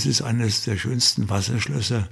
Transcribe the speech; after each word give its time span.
das 0.00 0.06
ist 0.06 0.22
eines 0.22 0.64
der 0.64 0.78
schönsten 0.78 1.28
Wasserschlösser 1.28 2.08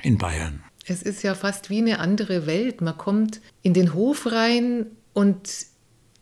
in 0.00 0.16
Bayern. 0.16 0.62
Es 0.86 1.02
ist 1.02 1.22
ja 1.22 1.34
fast 1.34 1.68
wie 1.68 1.76
eine 1.76 1.98
andere 1.98 2.46
Welt. 2.46 2.80
Man 2.80 2.96
kommt 2.96 3.42
in 3.60 3.74
den 3.74 3.92
Hof 3.92 4.32
rein 4.32 4.86
und 5.12 5.66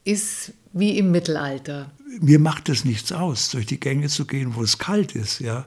ist 0.02 0.52
wie 0.72 0.98
im 0.98 1.12
Mittelalter. 1.12 1.92
Mir 2.20 2.40
macht 2.40 2.68
es 2.68 2.84
nichts 2.84 3.12
aus, 3.12 3.50
durch 3.50 3.66
die 3.66 3.78
Gänge 3.78 4.08
zu 4.08 4.24
gehen, 4.24 4.56
wo 4.56 4.64
es 4.64 4.78
kalt 4.78 5.14
ist, 5.14 5.38
ja. 5.38 5.66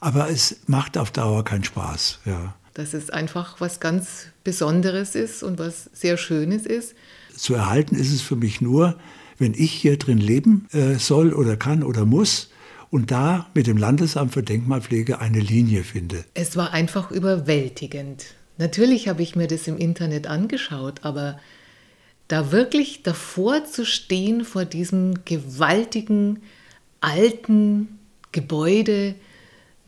Aber 0.00 0.28
es 0.28 0.60
macht 0.66 0.98
auf 0.98 1.10
Dauer 1.12 1.44
keinen 1.44 1.64
Spaß, 1.64 2.18
ja. 2.26 2.54
Dass 2.74 2.92
es 2.92 3.08
einfach 3.08 3.62
was 3.62 3.80
ganz 3.80 4.26
Besonderes 4.42 5.14
ist 5.14 5.42
und 5.42 5.58
was 5.58 5.88
sehr 5.94 6.18
Schönes 6.18 6.66
ist. 6.66 6.94
Zu 7.34 7.54
erhalten 7.54 7.96
ist 7.96 8.12
es 8.12 8.20
für 8.20 8.36
mich 8.36 8.60
nur, 8.60 8.98
wenn 9.38 9.54
ich 9.54 9.72
hier 9.72 9.98
drin 9.98 10.18
leben 10.18 10.66
äh, 10.72 10.96
soll 10.96 11.32
oder 11.32 11.56
kann 11.56 11.82
oder 11.82 12.04
muss 12.04 12.50
und 12.94 13.10
da 13.10 13.48
mit 13.54 13.66
dem 13.66 13.76
Landesamt 13.76 14.34
für 14.34 14.44
Denkmalpflege 14.44 15.18
eine 15.18 15.40
Linie 15.40 15.82
finde. 15.82 16.24
Es 16.34 16.56
war 16.56 16.72
einfach 16.72 17.10
überwältigend. 17.10 18.26
Natürlich 18.56 19.08
habe 19.08 19.20
ich 19.20 19.34
mir 19.34 19.48
das 19.48 19.66
im 19.66 19.76
Internet 19.76 20.28
angeschaut, 20.28 21.00
aber 21.02 21.40
da 22.28 22.52
wirklich 22.52 23.02
davor 23.02 23.64
zu 23.64 23.84
stehen 23.84 24.44
vor 24.44 24.64
diesem 24.64 25.24
gewaltigen 25.24 26.38
alten 27.00 27.98
Gebäude, 28.30 29.16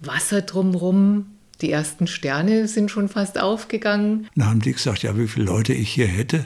Wasser 0.00 0.42
drumherum, 0.42 1.26
die 1.60 1.70
ersten 1.70 2.08
Sterne 2.08 2.66
sind 2.66 2.90
schon 2.90 3.08
fast 3.08 3.40
aufgegangen. 3.40 4.26
Dann 4.34 4.48
haben 4.48 4.60
die 4.62 4.72
gesagt, 4.72 5.04
ja, 5.04 5.16
wie 5.16 5.28
viele 5.28 5.46
Leute 5.46 5.74
ich 5.74 5.90
hier 5.90 6.08
hätte, 6.08 6.44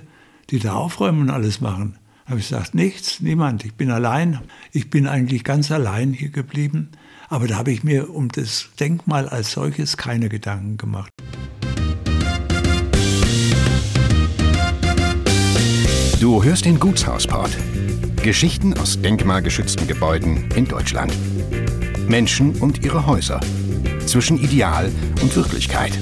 die 0.50 0.58
da 0.58 0.74
aufräumen 0.74 1.22
und 1.22 1.30
alles 1.30 1.62
machen. 1.62 1.97
Habe 2.26 2.38
ich 2.38 2.48
gesagt, 2.48 2.74
nichts, 2.74 3.20
niemand, 3.20 3.64
ich 3.64 3.74
bin 3.74 3.90
allein. 3.90 4.40
Ich 4.72 4.90
bin 4.90 5.06
eigentlich 5.06 5.44
ganz 5.44 5.70
allein 5.70 6.12
hier 6.12 6.30
geblieben. 6.30 6.90
Aber 7.28 7.46
da 7.46 7.56
habe 7.56 7.72
ich 7.72 7.84
mir 7.84 8.10
um 8.10 8.28
das 8.28 8.68
Denkmal 8.78 9.28
als 9.28 9.52
solches 9.52 9.96
keine 9.96 10.28
Gedanken 10.28 10.77
gemacht. 10.77 11.12
Du 16.20 16.44
hörst 16.44 16.66
den 16.66 16.78
Gutshausport. 16.78 17.56
Geschichten 18.22 18.77
aus 18.77 19.00
denkmalgeschützten 19.00 19.86
Gebäuden 19.86 20.50
in 20.55 20.66
Deutschland. 20.66 21.12
Menschen 22.08 22.56
und 22.56 22.84
ihre 22.84 23.06
Häuser. 23.06 23.40
Zwischen 24.05 24.36
Ideal 24.36 24.92
und 25.22 25.34
Wirklichkeit. 25.34 25.98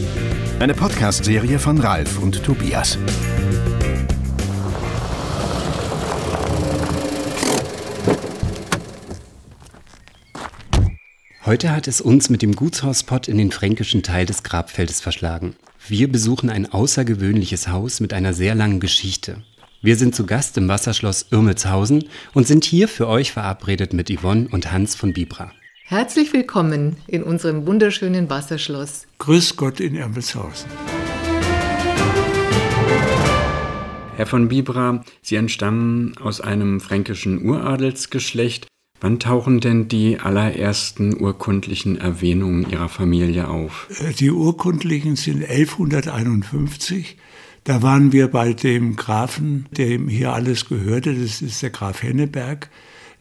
Eine 0.59 0.75
Podcast-Serie 0.75 1.61
von 1.61 1.79
Ralf 1.79 2.19
und 2.19 2.43
Tobias. 2.43 2.99
Heute 11.47 11.71
hat 11.71 11.87
es 11.87 12.01
uns 12.01 12.31
mit 12.31 12.43
dem 12.43 12.57
Gutshauspott 12.57 13.29
in 13.29 13.39
den 13.39 13.53
fränkischen 13.53 14.03
Teil 14.03 14.27
des 14.27 14.43
Grabfeldes 14.43 15.01
verschlagen. 15.01 15.55
Wir 15.87 16.11
besuchen 16.11 16.51
ein 16.51 16.71
außergewöhnliches 16.71 17.69
Haus 17.69 18.01
mit 18.01 18.13
einer 18.13 18.35
sehr 18.35 18.57
langen 18.57 18.81
Geschichte. 18.81 19.45
Wir 19.81 19.97
sind 19.97 20.17
zu 20.17 20.27
Gast 20.27 20.59
im 20.59 20.67
Wasserschloss 20.67 21.27
Irmelshausen 21.31 22.05
und 22.35 22.49
sind 22.49 22.65
hier 22.65 22.89
für 22.89 23.07
euch 23.07 23.31
verabredet 23.31 23.93
mit 23.93 24.11
Yvonne 24.11 24.49
und 24.51 24.73
Hans 24.73 24.97
von 24.97 25.13
Bibra. 25.13 25.53
Herzlich 25.85 26.33
willkommen 26.33 26.97
in 27.07 27.23
unserem 27.23 27.67
wunderschönen 27.67 28.29
Wasserschloss. 28.29 29.07
Grüß 29.19 29.57
Gott 29.57 29.79
in 29.79 29.95
Irmelshausen. 29.95 30.69
Herr 34.17 34.27
von 34.27 34.49
Bibra, 34.49 35.05
Sie 35.23 35.37
entstammen 35.37 36.19
aus 36.19 36.41
einem 36.41 36.81
fränkischen 36.81 37.49
Uradelsgeschlecht. 37.49 38.67
Wann 39.01 39.21
tauchen 39.21 39.61
denn 39.61 39.89
die 39.89 40.19
allerersten 40.19 41.21
urkundlichen 41.21 41.99
Erwähnungen 42.01 42.69
Ihrer 42.71 42.89
Familie 42.89 43.49
auf? 43.49 43.89
Äh, 44.01 44.13
die 44.13 44.31
urkundlichen 44.31 45.17
sind 45.17 45.45
1151 45.45 47.17
da 47.69 47.83
waren 47.83 48.13
wir 48.13 48.29
bei 48.29 48.55
dem 48.55 48.97
Grafen, 48.97 49.67
dem 49.73 50.09
hier 50.09 50.33
alles 50.33 50.71
gehörte, 50.71 51.15
das 51.15 51.43
ist 51.43 51.61
der 51.61 51.69
Graf 51.69 52.03
Henneberg. 52.03 52.71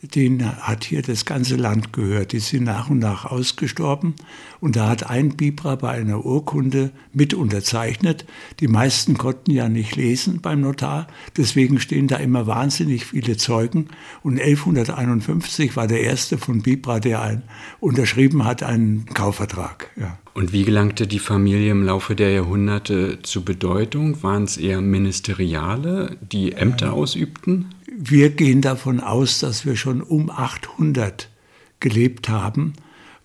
Den 0.02 0.46
hat 0.62 0.84
hier 0.84 1.02
das 1.02 1.26
ganze 1.26 1.56
Land 1.56 1.92
gehört. 1.92 2.32
Die 2.32 2.40
sind 2.40 2.66
nach 2.66 2.90
und 2.90 3.00
nach 3.00 3.26
ausgestorben. 3.26 4.14
Und 4.60 4.76
da 4.76 4.90
hat 4.90 5.10
ein 5.10 5.36
Bibra 5.36 5.76
bei 5.76 5.90
einer 5.90 6.24
Urkunde 6.24 6.92
mit 7.14 7.34
unterzeichnet. 7.34 8.26
Die 8.60 8.68
meisten 8.68 9.18
konnten 9.18 9.50
ja 9.50 9.70
nicht 9.70 9.96
lesen 9.96 10.40
beim 10.40 10.62
Notar. 10.62 11.08
Deswegen 11.36 11.80
stehen 11.80 12.08
da 12.08 12.18
immer 12.18 12.46
wahnsinnig 12.46 13.06
viele 13.06 13.38
Zeugen. 13.38 13.88
Und 14.22 14.40
1151 14.40 15.76
war 15.76 15.88
der 15.88 16.02
erste 16.02 16.38
von 16.38 16.62
Bibra, 16.62 17.00
der 17.00 17.24
ein, 17.24 17.42
unterschrieben 17.80 18.46
hat, 18.46 18.62
einen 18.62 19.06
Kaufvertrag. 19.08 19.90
Ja. 19.96 20.20
Und 20.36 20.54
wie 20.54 20.64
gelangte 20.64 21.08
die 21.08 21.18
Familie 21.18 21.72
im 21.72 21.84
Laufe 21.84 22.16
der 22.16 22.30
Jahrhunderte 22.30 23.18
zu 23.24 23.44
Bedeutung? 23.44 24.22
Waren 24.22 24.44
es 24.44 24.58
eher 24.58 24.82
Ministeriale, 24.82 26.18
die 26.22 26.52
Ämter 26.52 26.94
ausübten? 26.94 27.74
Wir 28.00 28.30
gehen 28.30 28.62
davon 28.62 29.00
aus, 29.00 29.40
dass 29.40 29.66
wir 29.66 29.76
schon 29.76 30.04
um 30.04 30.30
800 30.30 31.32
gelebt 31.80 32.30
haben 32.30 32.74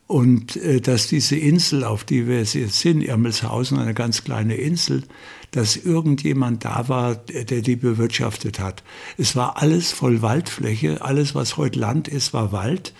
und 0.06 0.56
äh, 0.56 0.81
dass 0.81 1.09
diese 1.09 1.37
Insel, 1.37 1.84
auf 1.84 2.05
die 2.05 2.27
wir 2.27 2.38
jetzt 2.38 2.81
sind, 2.81 3.03
Irmelshausen, 3.03 3.78
eine 3.78 3.93
ganz 3.93 4.25
kleine 4.25 4.55
Insel, 4.55 5.03
dass 5.50 5.77
irgendjemand 5.77 6.65
da 6.65 6.88
war, 6.88 7.16
der 7.16 7.60
die 7.60 7.77
bewirtschaftet 7.77 8.60
hat. 8.60 8.83
Es 9.19 9.37
war 9.37 9.60
alles 9.60 9.93
voll 9.93 10.22
Waldfläche, 10.22 11.03
alles, 11.03 11.34
was 11.34 11.59
heute 11.59 11.78
Land 11.78 12.09
ist, 12.09 12.33
war 12.33 12.50
Wald. 12.53 12.94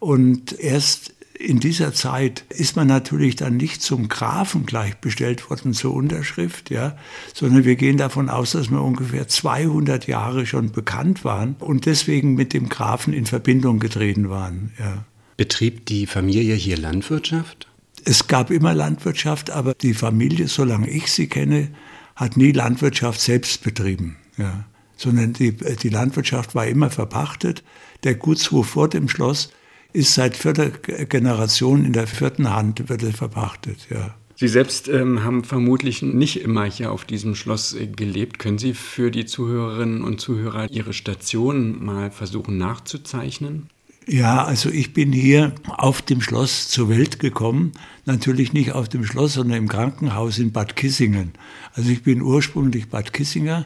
Und 0.00 0.58
erst 0.58 1.11
in 1.42 1.58
dieser 1.60 1.92
Zeit 1.92 2.44
ist 2.48 2.76
man 2.76 2.86
natürlich 2.86 3.36
dann 3.36 3.56
nicht 3.56 3.82
zum 3.82 4.08
Grafen 4.08 4.64
gleichbestellt 4.64 5.50
worden 5.50 5.74
zur 5.74 5.92
Unterschrift, 5.92 6.70
ja, 6.70 6.96
sondern 7.34 7.64
wir 7.64 7.76
gehen 7.76 7.96
davon 7.96 8.28
aus, 8.28 8.52
dass 8.52 8.70
wir 8.70 8.80
ungefähr 8.80 9.28
200 9.28 10.06
Jahre 10.06 10.46
schon 10.46 10.70
bekannt 10.70 11.24
waren 11.24 11.56
und 11.58 11.86
deswegen 11.86 12.34
mit 12.34 12.52
dem 12.52 12.68
Grafen 12.68 13.12
in 13.12 13.26
Verbindung 13.26 13.80
getreten 13.80 14.30
waren. 14.30 14.72
Ja. 14.78 15.04
Betrieb 15.36 15.86
die 15.86 16.06
Familie 16.06 16.54
hier 16.54 16.78
Landwirtschaft? 16.78 17.68
Es 18.04 18.26
gab 18.28 18.50
immer 18.50 18.74
Landwirtschaft, 18.74 19.50
aber 19.50 19.74
die 19.74 19.94
Familie, 19.94 20.48
solange 20.48 20.88
ich 20.88 21.12
sie 21.12 21.26
kenne, 21.26 21.68
hat 22.14 22.36
nie 22.36 22.52
Landwirtschaft 22.52 23.20
selbst 23.20 23.62
betrieben. 23.64 24.16
Ja. 24.36 24.64
Sondern 24.96 25.32
die, 25.32 25.52
die 25.52 25.88
Landwirtschaft 25.88 26.54
war 26.54 26.66
immer 26.66 26.90
verpachtet. 26.90 27.64
Der 28.04 28.14
Gutshof 28.14 28.68
vor 28.68 28.88
dem 28.88 29.08
Schloss 29.08 29.50
ist 29.92 30.14
seit 30.14 30.36
vierter 30.36 30.70
Generation 30.70 31.84
in 31.84 31.92
der 31.92 32.06
vierten 32.06 32.50
Hand, 32.50 32.88
wird 32.88 33.02
er 33.02 33.12
verpachtet, 33.12 33.88
ja. 33.90 34.14
Sie 34.34 34.48
selbst 34.48 34.88
ähm, 34.88 35.22
haben 35.22 35.44
vermutlich 35.44 36.02
nicht 36.02 36.42
immer 36.42 36.64
hier 36.64 36.90
auf 36.90 37.04
diesem 37.04 37.36
Schloss 37.36 37.74
äh, 37.74 37.86
gelebt. 37.86 38.40
Können 38.40 38.58
Sie 38.58 38.74
für 38.74 39.12
die 39.12 39.24
Zuhörerinnen 39.24 40.02
und 40.02 40.20
Zuhörer 40.20 40.68
Ihre 40.68 40.92
Station 40.92 41.84
mal 41.84 42.10
versuchen 42.10 42.58
nachzuzeichnen? 42.58 43.68
Ja, 44.06 44.44
also 44.44 44.68
ich 44.68 44.92
bin 44.94 45.12
hier 45.12 45.52
auf 45.68 46.02
dem 46.02 46.20
Schloss 46.20 46.68
zur 46.68 46.88
Welt 46.88 47.20
gekommen. 47.20 47.72
Natürlich 48.04 48.52
nicht 48.52 48.72
auf 48.72 48.88
dem 48.88 49.04
Schloss, 49.04 49.34
sondern 49.34 49.58
im 49.58 49.68
Krankenhaus 49.68 50.38
in 50.38 50.50
Bad 50.50 50.74
Kissingen. 50.74 51.34
Also 51.74 51.90
ich 51.90 52.02
bin 52.02 52.20
ursprünglich 52.20 52.88
Bad 52.88 53.12
Kissinger, 53.12 53.64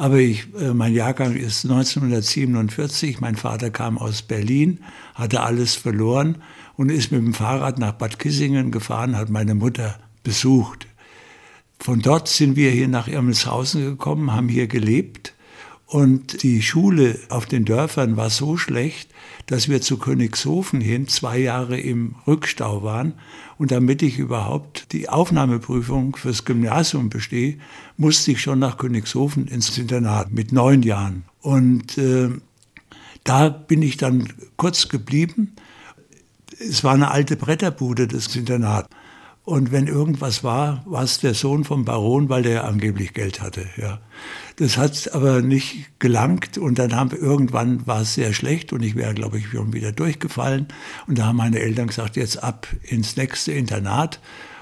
aber 0.00 0.16
ich, 0.16 0.46
äh, 0.58 0.72
mein 0.72 0.94
Jahrgang 0.94 1.36
ist 1.36 1.64
1947. 1.66 3.20
Mein 3.20 3.36
Vater 3.36 3.68
kam 3.68 3.98
aus 3.98 4.22
Berlin, 4.22 4.80
hatte 5.14 5.42
alles 5.42 5.74
verloren 5.74 6.38
und 6.76 6.90
ist 6.90 7.12
mit 7.12 7.20
dem 7.20 7.34
Fahrrad 7.34 7.78
nach 7.78 7.92
Bad 7.92 8.18
Kissingen 8.18 8.70
gefahren, 8.70 9.14
hat 9.14 9.28
meine 9.28 9.54
Mutter 9.54 9.98
besucht. 10.22 10.86
Von 11.78 12.00
dort 12.00 12.28
sind 12.28 12.56
wir 12.56 12.70
hier 12.70 12.88
nach 12.88 13.08
Irmelshausen 13.08 13.84
gekommen, 13.84 14.32
haben 14.32 14.48
hier 14.48 14.68
gelebt. 14.68 15.34
Und 15.90 16.44
die 16.44 16.62
Schule 16.62 17.18
auf 17.30 17.46
den 17.46 17.64
Dörfern 17.64 18.16
war 18.16 18.30
so 18.30 18.56
schlecht, 18.56 19.10
dass 19.46 19.68
wir 19.68 19.80
zu 19.80 19.98
Königshofen 19.98 20.80
hin 20.80 21.08
zwei 21.08 21.38
Jahre 21.38 21.80
im 21.80 22.14
Rückstau 22.28 22.84
waren. 22.84 23.14
Und 23.58 23.72
damit 23.72 24.00
ich 24.00 24.20
überhaupt 24.20 24.92
die 24.92 25.08
Aufnahmeprüfung 25.08 26.14
fürs 26.14 26.44
Gymnasium 26.44 27.10
bestehe, 27.10 27.58
musste 27.96 28.30
ich 28.30 28.40
schon 28.40 28.60
nach 28.60 28.78
Königshofen 28.78 29.48
ins 29.48 29.76
Internat 29.76 30.30
mit 30.30 30.52
neun 30.52 30.84
Jahren. 30.84 31.24
Und 31.40 31.98
äh, 31.98 32.28
da 33.24 33.48
bin 33.48 33.82
ich 33.82 33.96
dann 33.96 34.28
kurz 34.56 34.88
geblieben. 34.88 35.56
Es 36.60 36.84
war 36.84 36.94
eine 36.94 37.10
alte 37.10 37.34
Bretterbude, 37.34 38.06
das 38.06 38.36
Internat. 38.36 38.88
Und 39.50 39.72
wenn 39.72 39.88
irgendwas 39.88 40.44
war, 40.44 40.80
war 40.86 41.02
es 41.02 41.18
der 41.18 41.34
Sohn 41.34 41.64
vom 41.64 41.84
Baron, 41.84 42.28
weil 42.28 42.44
der 42.44 42.68
angeblich 42.68 43.14
Geld 43.14 43.40
hatte. 43.42 43.66
Ja. 43.76 43.98
Das 44.54 44.78
hat 44.78 45.12
aber 45.12 45.42
nicht 45.42 45.98
gelangt 45.98 46.56
und 46.56 46.78
dann 46.78 46.94
haben 46.94 47.10
wir 47.10 47.18
irgendwann 47.18 47.84
war 47.84 48.02
es 48.02 48.14
sehr 48.14 48.32
schlecht 48.32 48.72
und 48.72 48.84
ich 48.84 48.94
wäre, 48.94 49.12
glaube 49.12 49.38
ich, 49.38 49.48
schon 49.48 49.72
wieder 49.72 49.90
durchgefallen. 49.90 50.68
Und 51.08 51.18
da 51.18 51.26
haben 51.26 51.34
meine 51.34 51.58
Eltern 51.58 51.88
gesagt, 51.88 52.14
jetzt 52.14 52.44
ab 52.44 52.68
ins 52.82 53.16
nächste 53.16 53.50
Internat. 53.50 54.20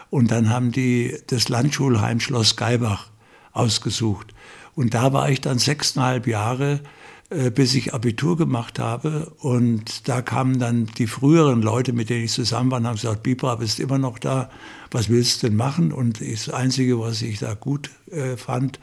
Und 0.08 0.30
dann 0.30 0.48
haben 0.48 0.72
die 0.72 1.18
das 1.26 1.50
Landschulheim 1.50 2.18
Schloss 2.18 2.56
Geibach 2.56 3.10
ausgesucht. 3.52 4.32
Und 4.74 4.94
da 4.94 5.12
war 5.12 5.28
ich 5.28 5.42
dann 5.42 5.58
sechseinhalb 5.58 6.26
Jahre 6.26 6.80
bis 7.30 7.74
ich 7.74 7.92
Abitur 7.92 8.36
gemacht 8.36 8.78
habe. 8.78 9.32
Und 9.38 10.08
da 10.08 10.22
kamen 10.22 10.58
dann 10.58 10.86
die 10.96 11.06
früheren 11.06 11.60
Leute, 11.60 11.92
mit 11.92 12.08
denen 12.08 12.24
ich 12.24 12.32
zusammen 12.32 12.70
war, 12.70 12.78
und 12.78 12.86
haben 12.86 12.94
gesagt, 12.94 13.22
Bibra, 13.22 13.56
bist 13.56 13.80
immer 13.80 13.98
noch 13.98 14.18
da, 14.18 14.50
was 14.90 15.08
willst 15.08 15.42
du 15.42 15.48
denn 15.48 15.56
machen? 15.56 15.92
Und 15.92 16.20
das 16.20 16.48
Einzige, 16.48 16.98
was 16.98 17.20
ich 17.20 17.38
da 17.38 17.54
gut 17.54 17.90
äh, 18.10 18.36
fand, 18.36 18.80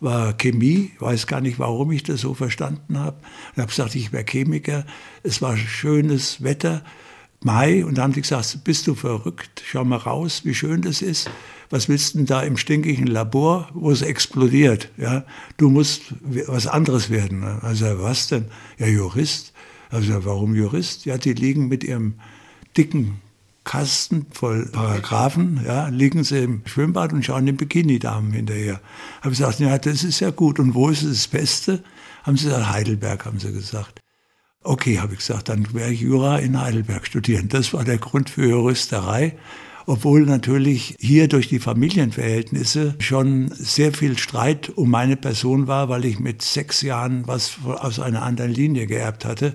war 0.00 0.32
Chemie. 0.32 0.92
Ich 0.94 1.00
weiß 1.00 1.26
gar 1.26 1.40
nicht, 1.40 1.58
warum 1.58 1.90
ich 1.90 2.04
das 2.04 2.20
so 2.20 2.34
verstanden 2.34 2.98
habe. 2.98 3.16
Ich 3.52 3.58
habe 3.58 3.68
gesagt, 3.68 3.94
ich 3.94 4.12
wäre 4.12 4.24
Chemiker. 4.24 4.86
Es 5.22 5.42
war 5.42 5.56
schönes 5.56 6.42
Wetter, 6.42 6.82
Mai, 7.40 7.84
und 7.84 7.98
da 7.98 8.02
haben 8.02 8.12
die 8.12 8.22
gesagt, 8.22 8.64
bist 8.64 8.86
du 8.86 8.94
verrückt? 8.94 9.62
Schau 9.64 9.84
mal 9.84 9.96
raus, 9.96 10.42
wie 10.44 10.54
schön 10.54 10.82
das 10.82 11.02
ist 11.02 11.30
was 11.70 11.88
willst 11.88 12.14
du 12.14 12.18
denn 12.18 12.26
da 12.26 12.42
im 12.42 12.56
stinkigen 12.56 13.06
Labor, 13.06 13.68
wo 13.74 13.90
es 13.90 14.02
explodiert? 14.02 14.90
Ja, 14.96 15.24
du 15.56 15.68
musst 15.68 16.14
was 16.20 16.66
anderes 16.66 17.10
werden. 17.10 17.42
Also 17.44 17.86
was 18.00 18.28
denn? 18.28 18.46
Ja, 18.78 18.86
Jurist. 18.86 19.52
Also 19.90 20.24
warum 20.24 20.54
Jurist? 20.54 21.04
Ja, 21.04 21.18
die 21.18 21.32
liegen 21.32 21.68
mit 21.68 21.84
ihrem 21.84 22.14
dicken 22.76 23.20
Kasten 23.64 24.24
voll 24.30 24.66
Paragraphen, 24.72 25.60
ja, 25.66 25.88
liegen 25.88 26.24
sie 26.24 26.38
im 26.38 26.62
Schwimmbad 26.64 27.12
und 27.12 27.22
schauen 27.22 27.44
den 27.44 27.58
Bikini-Damen 27.58 28.32
hinterher. 28.32 28.80
Habe 29.20 29.34
ich 29.34 29.38
gesagt, 29.40 29.60
ja, 29.60 29.76
das 29.76 30.04
ist 30.04 30.20
ja 30.20 30.30
gut. 30.30 30.58
Und 30.58 30.74
wo 30.74 30.88
ist 30.88 31.04
das 31.04 31.28
Beste? 31.28 31.84
Haben 32.22 32.38
sie 32.38 32.46
gesagt, 32.46 32.70
Heidelberg, 32.70 33.26
haben 33.26 33.38
sie 33.38 33.52
gesagt. 33.52 34.00
Okay, 34.64 34.98
habe 34.98 35.12
ich 35.12 35.20
gesagt, 35.20 35.48
dann 35.48 35.72
werde 35.72 35.94
ich 35.94 36.00
Jura 36.00 36.38
in 36.38 36.60
Heidelberg 36.60 37.06
studieren. 37.06 37.48
Das 37.48 37.72
war 37.72 37.84
der 37.84 37.98
Grund 37.98 38.30
für 38.30 38.46
Juristerei 38.48 39.36
obwohl 39.88 40.26
natürlich 40.26 40.96
hier 41.00 41.28
durch 41.28 41.48
die 41.48 41.60
Familienverhältnisse 41.60 42.94
schon 42.98 43.48
sehr 43.54 43.94
viel 43.94 44.18
Streit 44.18 44.68
um 44.68 44.90
meine 44.90 45.16
Person 45.16 45.66
war, 45.66 45.88
weil 45.88 46.04
ich 46.04 46.20
mit 46.20 46.42
sechs 46.42 46.82
Jahren 46.82 47.26
was 47.26 47.56
aus 47.64 47.98
einer 47.98 48.22
anderen 48.22 48.52
Linie 48.52 48.86
geerbt 48.86 49.24
hatte 49.24 49.54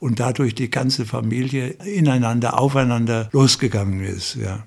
und 0.00 0.18
dadurch 0.18 0.56
die 0.56 0.68
ganze 0.68 1.06
Familie 1.06 1.68
ineinander, 1.84 2.58
aufeinander 2.58 3.28
losgegangen 3.30 4.02
ist. 4.02 4.34
Ja. 4.34 4.66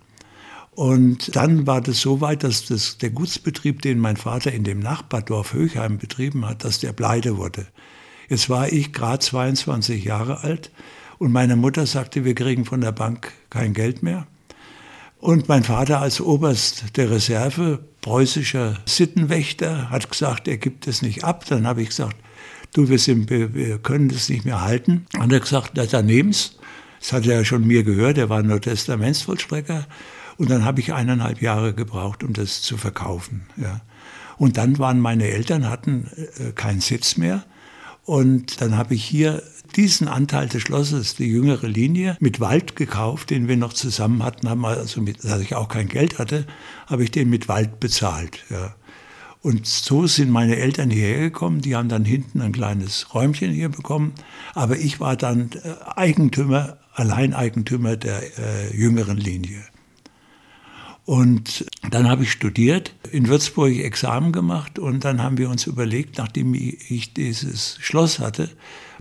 Und 0.72 1.36
dann 1.36 1.68
war 1.68 1.82
das 1.82 2.00
so 2.00 2.22
weit, 2.22 2.46
dass 2.46 2.64
das, 2.68 2.98
der 2.98 3.10
Gutsbetrieb, 3.10 3.82
den 3.82 4.00
mein 4.00 4.16
Vater 4.16 4.54
in 4.54 4.64
dem 4.64 4.80
Nachbardorf 4.80 5.52
Höchheim 5.52 5.98
betrieben 5.98 6.46
hat, 6.48 6.64
dass 6.64 6.80
der 6.80 6.94
pleite 6.94 7.36
wurde. 7.36 7.68
Jetzt 8.32 8.50
war 8.50 8.72
ich 8.72 8.94
gerade 8.94 9.20
22 9.20 10.06
Jahre 10.06 10.42
alt 10.42 10.72
und 11.18 11.34
meine 11.34 11.58
Mutter 11.58 11.86
sagte, 11.86 12.24
wir 12.24 12.34
kriegen 12.34 12.64
von 12.64 12.80
der 12.80 12.94
Bank 12.94 13.34
kein 13.50 13.74
Geld 13.74 14.04
mehr. 14.04 14.26
Und 15.20 15.50
mein 15.50 15.66
Vater 15.66 16.00
als 16.00 16.22
Oberst 16.22 16.96
der 16.96 17.12
Reserve, 17.12 17.84
preußischer 18.00 18.78
Sittenwächter, 18.86 19.90
hat 19.90 20.10
gesagt, 20.10 20.48
er 20.48 20.56
gibt 20.56 20.88
es 20.88 21.02
nicht 21.02 21.26
ab. 21.26 21.44
Dann 21.50 21.68
habe 21.68 21.82
ich 21.82 21.90
gesagt, 21.90 22.16
du, 22.72 22.88
wir, 22.88 23.00
sind, 23.00 23.30
wir 23.30 23.80
können 23.80 24.08
das 24.08 24.30
nicht 24.30 24.46
mehr 24.46 24.62
halten. 24.62 25.08
Und 25.20 25.34
er 25.34 25.36
hat 25.36 25.44
gesagt, 25.44 25.72
na, 25.76 25.86
dann. 25.86 26.08
Das 26.08 27.12
hat 27.12 27.26
er 27.26 27.40
ja 27.40 27.44
schon 27.44 27.68
mir 27.68 27.84
gehört, 27.84 28.18
er 28.18 28.30
war 28.30 28.44
nur 28.44 28.62
Testamentsvollstrecker. 28.62 29.88
Und 30.38 30.50
dann 30.50 30.64
habe 30.64 30.80
ich 30.80 30.94
eineinhalb 30.94 31.42
Jahre 31.42 31.74
gebraucht, 31.74 32.24
um 32.24 32.32
das 32.32 32.62
zu 32.62 32.78
verkaufen. 32.78 33.42
Ja. 33.58 33.82
Und 34.38 34.56
dann 34.56 34.80
waren 34.80 35.02
meine 35.02 35.28
Eltern, 35.28 35.70
hatten 35.70 36.10
äh, 36.40 36.54
keinen 36.54 36.80
Sitz 36.80 37.18
mehr. 37.18 37.44
Und 38.12 38.60
dann 38.60 38.76
habe 38.78 38.94
ich 38.94 39.06
hier 39.06 39.42
diesen 39.78 40.10
Anteil 40.10 40.50
des 40.50 40.64
Schlosses, 40.64 41.16
die 41.16 41.28
jüngere 41.28 41.70
Linie, 41.70 42.18
mit 42.20 42.42
Wald 42.42 42.76
gekauft, 42.76 43.30
den 43.30 43.48
wir 43.48 43.56
noch 43.56 43.72
zusammen 43.72 44.22
hatten, 44.22 44.50
haben 44.50 44.66
also 44.66 45.02
mit, 45.02 45.24
dass 45.24 45.40
ich 45.40 45.56
auch 45.56 45.70
kein 45.70 45.88
Geld 45.88 46.20
hatte, 46.20 46.46
habe 46.88 47.06
ich 47.06 47.12
den 47.12 47.30
mit 47.30 47.48
Wald 47.48 47.80
bezahlt. 47.80 48.44
Ja. 48.50 48.76
Und 49.42 49.66
so 49.66 50.08
sind 50.08 50.30
meine 50.30 50.58
Eltern 50.58 50.90
hierher 50.90 51.20
gekommen. 51.20 51.62
Die 51.62 51.74
haben 51.74 51.88
dann 51.88 52.04
hinten 52.04 52.42
ein 52.42 52.52
kleines 52.52 53.14
Räumchen 53.14 53.54
hier 53.54 53.70
bekommen. 53.70 54.12
Aber 54.56 54.76
ich 54.78 55.00
war 55.00 55.16
dann 55.16 55.52
äh, 55.64 55.92
Eigentümer, 55.96 56.80
Alleineigentümer 56.94 57.96
der 57.96 58.24
äh, 58.38 58.76
jüngeren 58.76 59.16
Linie. 59.16 59.64
Und 61.06 61.66
dann 61.90 62.08
habe 62.08 62.24
ich 62.24 62.32
studiert, 62.32 62.94
in 63.12 63.28
Würzburg 63.28 63.74
Examen 63.78 64.32
gemacht 64.32 64.80
und 64.80 65.04
dann 65.04 65.22
haben 65.22 65.38
wir 65.38 65.50
uns 65.50 65.66
überlegt, 65.66 66.18
nachdem 66.18 66.54
ich 66.54 67.14
dieses 67.14 67.78
Schloss 67.82 68.20
hatte, 68.20 68.50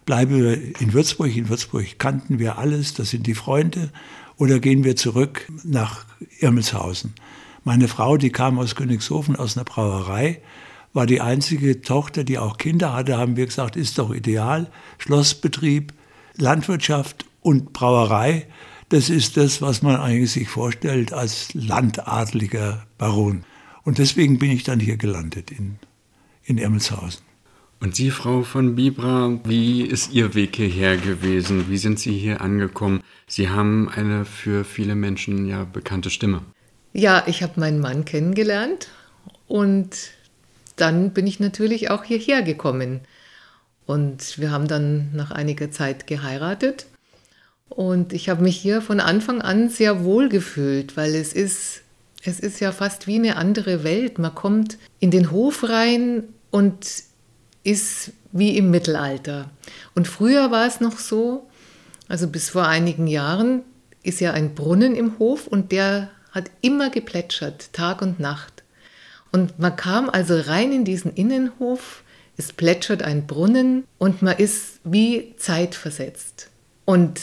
bleiben 0.06 0.42
wir 0.42 0.80
in 0.80 0.92
Würzburg. 0.92 1.36
In 1.36 1.48
Würzburg 1.48 1.98
kannten 1.98 2.38
wir 2.38 2.58
alles, 2.58 2.94
das 2.94 3.10
sind 3.10 3.26
die 3.26 3.34
Freunde. 3.34 3.90
Oder 4.38 4.58
gehen 4.58 4.84
wir 4.84 4.96
zurück 4.96 5.46
nach 5.64 6.06
Irmelshausen. 6.38 7.14
Meine 7.62 7.88
Frau, 7.88 8.16
die 8.16 8.30
kam 8.30 8.58
aus 8.58 8.74
Königshofen, 8.74 9.36
aus 9.36 9.56
einer 9.56 9.64
Brauerei, 9.64 10.40
war 10.94 11.06
die 11.06 11.20
einzige 11.20 11.82
Tochter, 11.82 12.24
die 12.24 12.38
auch 12.38 12.56
Kinder 12.56 12.94
hatte, 12.94 13.18
haben 13.18 13.36
wir 13.36 13.44
gesagt, 13.44 13.76
ist 13.76 13.98
doch 13.98 14.12
ideal. 14.12 14.70
Schlossbetrieb, 14.98 15.92
Landwirtschaft 16.36 17.26
und 17.42 17.72
Brauerei, 17.74 18.46
das 18.90 19.08
ist 19.08 19.36
das, 19.36 19.62
was 19.62 19.82
man 19.82 19.96
eigentlich 19.96 20.32
sich 20.32 20.48
vorstellt 20.48 21.12
als 21.12 21.54
landadliger 21.54 22.86
Baron. 22.98 23.44
Und 23.84 23.98
deswegen 23.98 24.38
bin 24.38 24.50
ich 24.50 24.64
dann 24.64 24.80
hier 24.80 24.96
gelandet 24.96 25.50
in, 25.50 25.78
in 26.44 26.58
Ermelshausen. 26.58 27.22
Und 27.80 27.96
Sie, 27.96 28.10
Frau 28.10 28.42
von 28.42 28.74
Bibra, 28.74 29.38
wie 29.44 29.82
ist 29.82 30.12
Ihr 30.12 30.34
Weg 30.34 30.56
hierher 30.56 30.98
gewesen? 30.98 31.70
Wie 31.70 31.78
sind 31.78 31.98
Sie 31.98 32.12
hier 32.12 32.42
angekommen? 32.42 33.02
Sie 33.26 33.48
haben 33.48 33.88
eine 33.88 34.26
für 34.26 34.64
viele 34.64 34.94
Menschen 34.94 35.46
ja 35.46 35.64
bekannte 35.64 36.10
Stimme. 36.10 36.42
Ja, 36.92 37.22
ich 37.26 37.42
habe 37.42 37.58
meinen 37.58 37.80
Mann 37.80 38.04
kennengelernt 38.04 38.88
und 39.46 39.96
dann 40.76 41.12
bin 41.12 41.26
ich 41.26 41.40
natürlich 41.40 41.90
auch 41.90 42.04
hierher 42.04 42.42
gekommen. 42.42 43.00
Und 43.86 44.38
wir 44.38 44.50
haben 44.50 44.68
dann 44.68 45.14
nach 45.14 45.30
einiger 45.30 45.70
Zeit 45.70 46.06
geheiratet. 46.06 46.86
Und 47.70 48.12
ich 48.12 48.28
habe 48.28 48.42
mich 48.42 48.56
hier 48.56 48.82
von 48.82 49.00
Anfang 49.00 49.40
an 49.40 49.70
sehr 49.70 50.04
wohl 50.04 50.28
gefühlt, 50.28 50.96
weil 50.96 51.14
es 51.14 51.32
ist, 51.32 51.82
es 52.22 52.40
ist 52.40 52.60
ja 52.60 52.72
fast 52.72 53.06
wie 53.06 53.14
eine 53.14 53.36
andere 53.36 53.84
Welt. 53.84 54.18
Man 54.18 54.34
kommt 54.34 54.76
in 54.98 55.10
den 55.10 55.30
Hof 55.30 55.68
rein 55.68 56.24
und 56.50 56.86
ist 57.62 58.12
wie 58.32 58.56
im 58.56 58.70
Mittelalter. 58.70 59.50
Und 59.94 60.08
früher 60.08 60.50
war 60.50 60.66
es 60.66 60.80
noch 60.80 60.98
so, 60.98 61.48
also 62.08 62.26
bis 62.26 62.50
vor 62.50 62.66
einigen 62.66 63.06
Jahren 63.06 63.62
ist 64.02 64.20
ja 64.20 64.32
ein 64.32 64.54
Brunnen 64.54 64.96
im 64.96 65.18
Hof 65.18 65.46
und 65.46 65.72
der 65.72 66.10
hat 66.32 66.50
immer 66.60 66.90
geplätschert, 66.90 67.72
Tag 67.72 68.02
und 68.02 68.18
Nacht. 68.18 68.64
Und 69.32 69.58
man 69.58 69.76
kam 69.76 70.10
also 70.10 70.38
rein 70.38 70.72
in 70.72 70.84
diesen 70.84 71.14
Innenhof, 71.14 72.02
es 72.36 72.52
plätschert 72.52 73.02
ein 73.02 73.26
Brunnen 73.26 73.84
und 73.98 74.22
man 74.22 74.36
ist 74.38 74.80
wie 74.82 75.34
zeitversetzt. 75.36 76.48
Und 76.84 77.20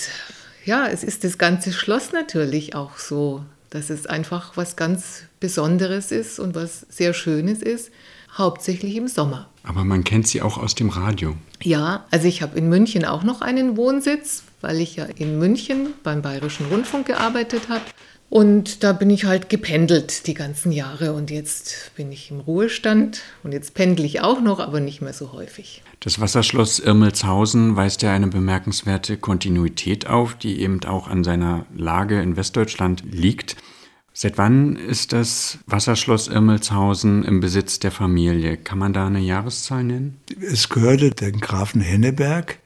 ja, 0.68 0.86
es 0.88 1.04
ist 1.04 1.24
das 1.24 1.38
ganze 1.38 1.72
Schloss 1.72 2.12
natürlich 2.12 2.76
auch 2.76 2.98
so, 2.98 3.44
dass 3.70 3.90
es 3.90 4.06
einfach 4.06 4.58
was 4.58 4.76
ganz 4.76 5.24
Besonderes 5.40 6.12
ist 6.12 6.40
und 6.40 6.56
was 6.56 6.86
sehr 6.90 7.14
Schönes 7.14 7.62
ist 7.62 7.90
hauptsächlich 8.38 8.98
im 8.98 9.08
Sommer. 9.08 9.48
Aber 9.64 9.84
man 9.84 10.04
kennt 10.04 10.28
sie 10.28 10.42
auch 10.42 10.58
aus 10.58 10.76
dem 10.76 10.90
Radio. 10.90 11.36
Ja, 11.64 12.06
also 12.12 12.28
ich 12.28 12.42
habe 12.42 12.58
in 12.58 12.68
München 12.70 13.06
auch 13.06 13.24
noch 13.24 13.42
einen 13.42 13.78
Wohnsitz, 13.78 14.44
weil 14.62 14.80
ich 14.80 14.98
ja 14.98 15.06
in 15.06 15.40
München 15.40 15.94
beim 16.04 16.22
Bayerischen 16.22 16.68
Rundfunk 16.68 17.08
gearbeitet 17.08 17.70
habe. 17.70 17.82
Und 18.30 18.84
da 18.84 18.92
bin 18.92 19.10
ich 19.10 19.24
halt 19.24 19.50
gependelt 19.50 20.28
die 20.28 20.34
ganzen 20.34 20.74
Jahre 20.74 21.14
und 21.14 21.32
jetzt 21.32 21.92
bin 21.96 22.12
ich 22.12 22.30
im 22.30 22.42
Ruhestand 22.42 23.22
und 23.44 23.54
jetzt 23.54 23.74
pendle 23.74 24.06
ich 24.06 24.22
auch 24.22 24.42
noch, 24.42 24.60
aber 24.60 24.82
nicht 24.82 25.02
mehr 25.02 25.14
so 25.14 25.32
häufig. 25.32 25.82
Das 26.02 26.20
Wasserschloss 26.20 26.80
Irmelshausen 26.80 27.78
weist 27.78 28.02
ja 28.02 28.12
eine 28.12 28.28
bemerkenswerte 28.28 29.18
Kontinuität 29.18 30.08
auf, 30.08 30.36
die 30.36 30.60
eben 30.60 30.84
auch 30.84 31.08
an 31.08 31.24
seiner 31.24 31.66
Lage 31.74 32.22
in 32.22 32.36
Westdeutschland 32.36 33.04
liegt. 33.10 33.56
Seit 34.12 34.38
wann 34.38 34.76
ist 34.76 35.14
das 35.14 35.60
Wasserschloss 35.66 36.28
Irmelshausen 36.28 37.24
im 37.24 37.40
Besitz 37.40 37.80
der 37.80 37.92
Familie? 37.92 38.58
Kann 38.58 38.80
man 38.80 38.92
da 38.92 39.08
eine 39.08 39.20
Jahreszahl 39.20 39.84
nennen? 39.84 40.20
Es 40.42 40.70
gehörte 40.70 41.12
dem 41.12 41.40
Grafen 41.40 41.82
Henneberg 41.82 42.60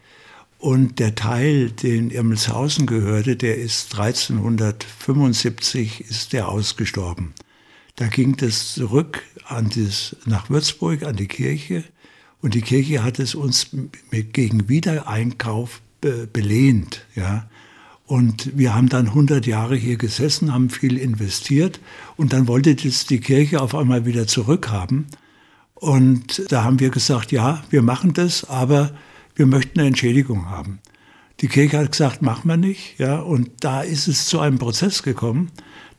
und 0.61 0.99
der 0.99 1.15
Teil, 1.15 1.71
den 1.71 2.11
Irmelshausen 2.11 2.85
gehörte, 2.85 3.35
der 3.35 3.57
ist 3.57 3.97
1375 3.97 6.01
ist 6.01 6.33
der 6.33 6.49
ausgestorben. 6.49 7.33
Da 7.95 8.05
ging 8.07 8.37
das 8.37 8.75
zurück 8.75 9.23
an 9.45 9.71
das, 9.75 10.15
nach 10.25 10.51
Würzburg 10.51 11.01
an 11.01 11.15
die 11.15 11.27
Kirche 11.27 11.83
und 12.41 12.53
die 12.53 12.61
Kirche 12.61 13.03
hat 13.03 13.17
es 13.17 13.33
uns 13.33 13.71
gegen 14.11 14.69
Wiedereinkauf 14.69 15.81
belehnt. 15.99 17.07
Ja. 17.15 17.49
Und 18.05 18.55
wir 18.55 18.75
haben 18.75 18.89
dann 18.89 19.07
100 19.07 19.47
Jahre 19.47 19.75
hier 19.75 19.97
gesessen, 19.97 20.53
haben 20.53 20.69
viel 20.69 20.97
investiert 20.97 21.79
und 22.17 22.33
dann 22.33 22.47
wollte 22.47 22.75
das 22.75 23.07
die 23.07 23.19
Kirche 23.19 23.61
auf 23.61 23.73
einmal 23.73 24.05
wieder 24.05 24.27
zurückhaben. 24.27 25.07
Und 25.73 26.51
da 26.51 26.63
haben 26.63 26.79
wir 26.79 26.91
gesagt, 26.91 27.31
ja, 27.31 27.63
wir 27.71 27.81
machen 27.81 28.13
das, 28.13 28.47
aber 28.47 28.91
wir 29.35 29.45
möchten 29.45 29.79
eine 29.79 29.89
Entschädigung 29.89 30.49
haben. 30.49 30.79
Die 31.39 31.47
Kirche 31.47 31.79
hat 31.79 31.91
gesagt, 31.91 32.21
machen 32.21 32.47
wir 32.47 32.57
nicht. 32.57 32.99
Ja, 32.99 33.19
und 33.19 33.49
da 33.61 33.81
ist 33.81 34.07
es 34.07 34.25
zu 34.25 34.39
einem 34.39 34.59
Prozess 34.59 35.01
gekommen, 35.01 35.51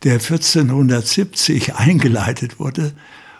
der 0.03 0.13
1470 0.13 1.75
eingeleitet 1.75 2.59
wurde 2.59 2.93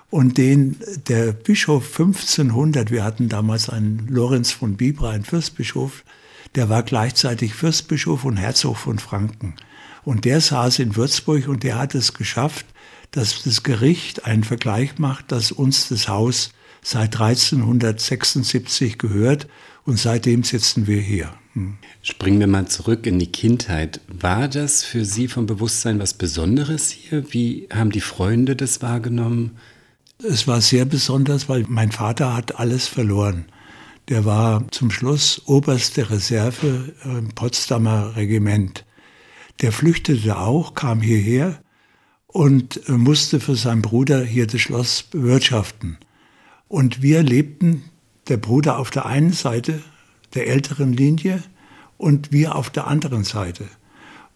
und 0.10 0.38
den 0.38 0.78
der 1.08 1.32
Bischof 1.32 1.86
1500, 1.98 2.92
wir 2.92 3.04
hatten 3.04 3.30
damals 3.30 3.70
einen 3.70 4.08
Lorenz 4.10 4.52
von 4.52 4.76
Bibra, 4.76 5.12
einen 5.12 5.24
Fürstbischof, 5.24 6.04
der 6.56 6.70
war 6.70 6.84
gleichzeitig 6.84 7.56
Fürstbischof 7.56 8.26
und 8.26 8.38
Herzog 8.38 8.78
von 8.78 9.00
Franken. 9.00 9.56
Und 10.04 10.26
der 10.26 10.42
saß 10.42 10.80
in 10.80 10.96
Würzburg 10.96 11.48
und 11.48 11.64
der 11.64 11.80
hat 11.80 11.96
es 11.96 12.14
geschafft, 12.14 12.66
dass 13.12 13.44
das 13.44 13.64
Gericht 13.64 14.26
einen 14.26 14.44
Vergleich 14.44 15.00
macht, 15.00 15.32
dass 15.32 15.52
uns 15.52 15.88
das 15.88 16.08
Haus 16.08 16.52
seit 16.84 17.20
1376 17.20 18.98
gehört 18.98 19.48
und 19.86 20.00
seitdem 20.00 20.44
sitzen 20.44 20.88
wir 20.88 21.02
hier. 21.02 21.34
Hm. 21.54 21.78
Springen 22.02 22.40
wir 22.40 22.48
mal 22.48 22.68
zurück 22.68 23.06
in 23.06 23.20
die 23.20 23.32
Kindheit. 23.32 24.02
War 24.08 24.48
das 24.48 24.84
für 24.84 25.06
Sie 25.06 25.28
vom 25.28 25.46
Bewusstsein 25.46 26.00
was 26.00 26.14
Besonderes 26.14 26.90
hier? 26.90 27.32
Wie 27.32 27.68
haben 27.72 27.92
die 27.92 28.02
Freunde 28.02 28.56
das 28.56 28.82
wahrgenommen? 28.82 29.52
Es 30.24 30.48
war 30.48 30.62
sehr 30.62 30.86
besonders, 30.86 31.50
weil 31.50 31.66
mein 31.68 31.92
Vater 31.92 32.36
hat 32.36 32.60
alles 32.60 32.88
verloren. 32.88 33.46
Der 34.10 34.26
war 34.26 34.70
zum 34.72 34.92
Schluss 34.92 35.42
oberste 35.46 36.10
Reserve 36.10 36.94
im 37.04 37.30
Potsdamer 37.30 38.16
Regiment. 38.16 38.86
Der 39.62 39.72
flüchtete 39.72 40.38
auch, 40.38 40.74
kam 40.74 41.02
hierher 41.02 41.62
und 42.28 42.82
musste 42.90 43.40
für 43.40 43.56
seinen 43.56 43.82
Bruder 43.82 44.24
hier 44.24 44.48
das 44.48 44.62
Schloss 44.62 45.04
bewirtschaften. 45.04 45.98
Und 46.68 47.02
wir 47.02 47.22
lebten, 47.22 47.84
der 48.28 48.38
Bruder 48.38 48.80
auf 48.80 48.90
der 48.90 49.06
einen 49.06 49.34
Seite 49.34 49.82
der 50.34 50.48
älteren 50.48 50.94
Linie 50.94 51.44
und 51.98 52.32
wir 52.32 52.56
auf 52.56 52.70
der 52.70 52.88
anderen 52.88 53.24
Seite. 53.24 53.66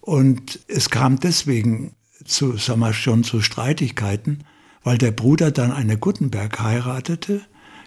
Und 0.02 0.60
es 0.68 0.90
kam 0.90 1.20
deswegen 1.20 1.94
zu, 2.24 2.58
sagen 2.58 2.80
wir 2.80 2.94
schon, 2.94 3.24
zu 3.24 3.42
Streitigkeiten, 3.42 4.44
weil 4.84 4.98
der 4.98 5.12
Bruder 5.12 5.52
dann 5.52 5.72
eine 5.72 5.98
Guttenberg 5.98 6.60
heiratete, 6.60 7.42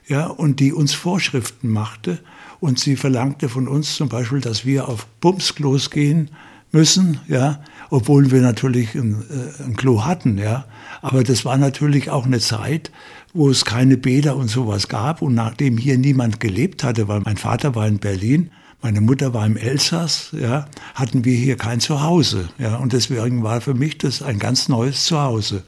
ja, 0.07 0.27
und 0.27 0.61
die 0.61 0.73
uns 0.73 0.93
Vorschriften 0.93 1.69
machte 1.71 2.19
und 2.59 2.79
sie 2.79 2.97
verlangte 2.97 3.49
von 3.49 3.69
uns 3.69 3.95
zum 3.95 4.09
Beispiel, 4.09 4.41
dass 4.41 4.65
wir 4.65 4.89
auf 4.89 5.07
Bumsklos 5.21 5.91
gehen 5.91 6.31
müssen, 6.73 7.21
ja, 7.29 7.63
obwohl 7.91 8.31
wir 8.31 8.41
natürlich 8.41 8.95
ein, 8.95 9.25
äh, 9.31 9.63
ein 9.63 9.77
Klo 9.77 10.05
hatten, 10.05 10.37
ja. 10.39 10.67
Aber 11.01 11.25
das 11.25 11.45
war 11.45 11.57
natürlich 11.57 12.11
auch 12.11 12.27
eine 12.27 12.41
Zeit, 12.41 12.91
wo 13.33 13.49
es 13.49 13.65
keine 13.65 13.97
Bäder 13.97 14.37
und 14.37 14.49
sowas 14.49 14.89
gab 14.89 15.23
und 15.23 15.35
nachdem 15.35 15.79
hier 15.79 15.99
niemand 15.99 16.41
gelebt 16.41 16.85
hatte, 16.85 17.09
weil 17.09 17.21
mein 17.21 17.37
Vater 17.37 17.75
war 17.75 17.87
in 17.87 17.99
Berlin, 17.99 18.51
meine 18.83 19.01
Mutter 19.01 19.35
war 19.35 19.47
im 19.47 19.57
Elsass, 19.57 20.31
ja, 20.33 20.67
hatten 20.95 21.25
wir 21.25 21.35
hier 21.35 21.57
kein 21.57 21.81
Zuhause, 21.81 22.49
ja, 22.59 22.77
und 22.77 22.93
deswegen 22.93 23.43
war 23.43 23.61
für 23.61 23.75
mich 23.75 23.99
das 23.99 24.23
ein 24.23 24.39
ganz 24.39 24.69
neues 24.69 25.05
Zuhause. 25.05 25.65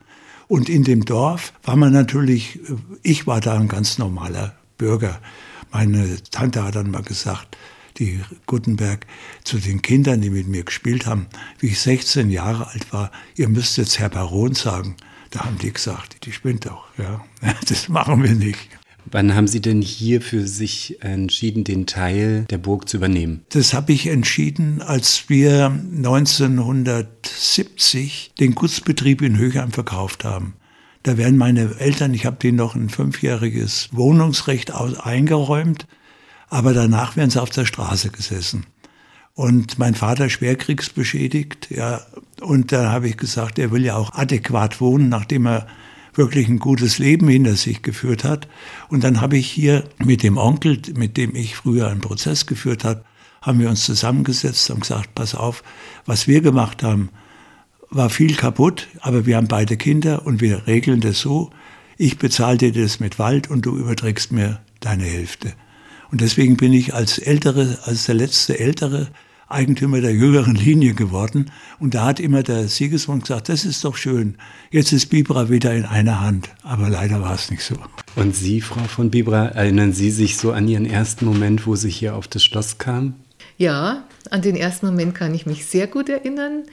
Und 0.49 0.69
in 0.69 0.85
dem 0.85 1.05
Dorf 1.05 1.53
war 1.63 1.77
man 1.77 1.93
natürlich, 1.93 2.61
ich 3.03 3.27
war 3.27 3.41
da 3.41 3.59
ein 3.59 3.69
ganz 3.69 3.99
normaler 3.99 4.55
Bürger. 4.77 5.19
Meine 5.71 6.23
Tante 6.31 6.63
hat 6.63 6.75
dann 6.75 6.91
mal 6.91 7.03
gesagt, 7.03 7.57
die 7.99 8.21
Gutenberg, 8.47 9.07
zu 9.45 9.59
den 9.59 9.83
Kindern, 9.83 10.21
die 10.21 10.31
mit 10.31 10.49
mir 10.49 10.65
gespielt 10.65 11.07
haben, 11.07 11.27
wie 11.59 11.69
ich 11.69 11.81
16 11.81 12.31
Jahre 12.31 12.69
alt 12.69 12.93
war, 12.93 13.11
ihr 13.37 13.49
müsst 13.49 13.79
jetzt 13.79 13.99
Herr 13.99 14.11
Baron 14.11 14.55
sagen. 14.55 14.97
Da 15.33 15.47
haben 15.47 15.59
die 15.59 15.73
gesagt, 15.73 16.25
die 16.25 16.33
spinnt 16.33 16.67
doch. 16.67 16.85
Ja, 16.99 17.25
das 17.69 17.89
machen 17.89 18.23
wir 18.23 18.35
nicht. 18.35 18.69
Wann 19.07 19.35
haben 19.35 19.49
Sie 19.49 19.61
denn 19.61 19.83
hier 19.83 20.21
für 20.21 20.47
sich 20.47 21.03
entschieden, 21.03 21.65
den 21.65 21.87
Teil 21.87 22.45
der 22.51 22.59
Burg 22.59 22.89
zu 22.89 22.99
übernehmen? 22.99 23.45
Das 23.49 23.75
habe 23.75 23.93
ich 23.93 24.07
entschieden, 24.07 24.81
als 24.81 25.29
wir 25.29 25.67
1970 25.67 28.31
den 28.39 28.55
Gutsbetrieb 28.55 29.23
in 29.23 29.37
Höchheim 29.37 29.73
verkauft 29.73 30.23
haben. 30.25 30.55
Da 31.03 31.17
werden 31.17 31.37
meine 31.37 31.81
Eltern, 31.81 32.15
ich 32.15 32.27
habe 32.27 32.37
denen 32.37 32.59
noch 32.59 32.77
ein 32.77 32.91
fünfjähriges 32.91 33.89
Wohnungsrecht 33.91 34.73
eingeräumt, 34.73 35.89
aber 36.49 36.73
danach 36.73 37.17
werden 37.17 37.31
sie 37.31 37.43
auf 37.43 37.51
der 37.51 37.65
Straße 37.65 38.11
gesessen. 38.11 38.67
Und 39.35 39.79
mein 39.79 39.95
Vater 39.95 40.29
schwerkriegsbeschädigt, 40.29 41.71
ja, 41.71 42.03
und 42.41 42.73
da 42.73 42.91
habe 42.91 43.09
ich 43.09 43.17
gesagt, 43.17 43.59
er 43.59 43.71
will 43.71 43.85
ja 43.85 43.97
auch 43.97 44.13
adäquat 44.13 44.81
wohnen, 44.81 45.09
nachdem 45.09 45.47
er 45.47 45.67
wirklich 46.15 46.49
ein 46.49 46.59
gutes 46.59 46.99
Leben 46.99 47.29
hinter 47.29 47.57
sich 47.57 47.83
geführt 47.83 48.25
hat. 48.25 48.49
Und 48.89 49.05
dann 49.05 49.21
habe 49.21 49.39
ich 49.39 49.51
hier 49.51 49.85
mit 50.05 50.23
dem 50.23 50.37
Onkel, 50.37 50.81
mit 50.95 51.17
dem 51.17 51.35
ich 51.35 51.57
früher 51.57 51.89
einen 51.89 52.01
Prozess 52.01 52.47
geführt 52.47 52.85
habe, 52.85 53.05
haben 53.41 53.59
wir 53.59 53.71
uns 53.71 53.85
zusammengesetzt 53.85 54.71
und 54.71 54.81
gesagt, 54.81 55.15
pass 55.15 55.35
auf, 55.35 55.65
was 56.05 56.29
wir 56.29 56.43
gemacht 56.43 56.83
haben, 56.83 57.09
war 57.91 58.11
viel 58.11 58.35
kaputt, 58.35 58.89
aber 59.01 59.27
wir 59.27 59.37
haben 59.37 59.49
beide 59.49 59.77
Kinder 59.77 60.27
und 60.27 60.41
wir 60.41 60.67
regeln 60.67 61.01
das 61.01 61.21
so, 61.21 61.51
ich 61.99 62.19
bezahle 62.19 62.59
dir 62.59 62.73
das 62.73 63.01
mit 63.01 63.19
Wald 63.19 63.51
und 63.51 63.67
du 63.67 63.77
überträgst 63.77 64.33
mir 64.33 64.61
deine 64.81 65.05
Hälfte. 65.05 65.55
Und 66.13 66.21
deswegen 66.21 66.59
bin 66.59 66.75
ich 66.75 66.93
als 66.93 67.19
ältere, 67.19 67.79
als 67.85 68.05
der 68.05 68.15
letzte 68.15 68.61
ältere 68.61 69.09
Eigentümer 69.49 70.03
der 70.03 70.13
jüngeren 70.13 70.55
Linie 70.55 70.93
geworden. 70.93 71.51
Und 71.81 71.95
da 71.95 72.05
hat 72.05 72.21
immer 72.21 72.43
der 72.43 72.69
Siegesmund 72.69 73.23
gesagt, 73.23 73.49
das 73.49 73.65
ist 73.65 73.83
doch 73.83 73.97
schön. 73.97 74.37
Jetzt 74.71 74.93
ist 74.93 75.07
Bibra 75.07 75.49
wieder 75.49 75.75
in 75.75 75.87
einer 75.87 76.21
Hand. 76.21 76.51
Aber 76.63 76.91
leider 76.91 77.23
war 77.23 77.35
es 77.35 77.51
nicht 77.51 77.65
so. 77.65 77.77
Und 78.15 78.37
Sie, 78.37 78.61
Frau 78.61 78.85
von 78.85 79.11
Bibra, 79.11 79.47
erinnern 79.49 79.95
Sie 79.95 80.11
sich 80.11 80.37
so 80.37 80.53
an 80.53 80.69
Ihren 80.69 80.85
ersten 80.85 81.25
Moment, 81.25 81.67
wo 81.67 81.77
Sie 81.77 81.91
hier 81.91 82.15
auf 82.15 82.29
das 82.29 82.45
Schloss 82.45 82.77
kamen? 82.77 83.15
Ja, 83.57 84.05
an 84.31 84.43
den 84.43 84.57
ersten 84.57 84.87
Moment 84.87 85.15
kann 85.15 85.35
ich 85.35 85.47
mich 85.47 85.65
sehr 85.65 85.87
gut 85.87 86.11
erinnern. 86.11 86.65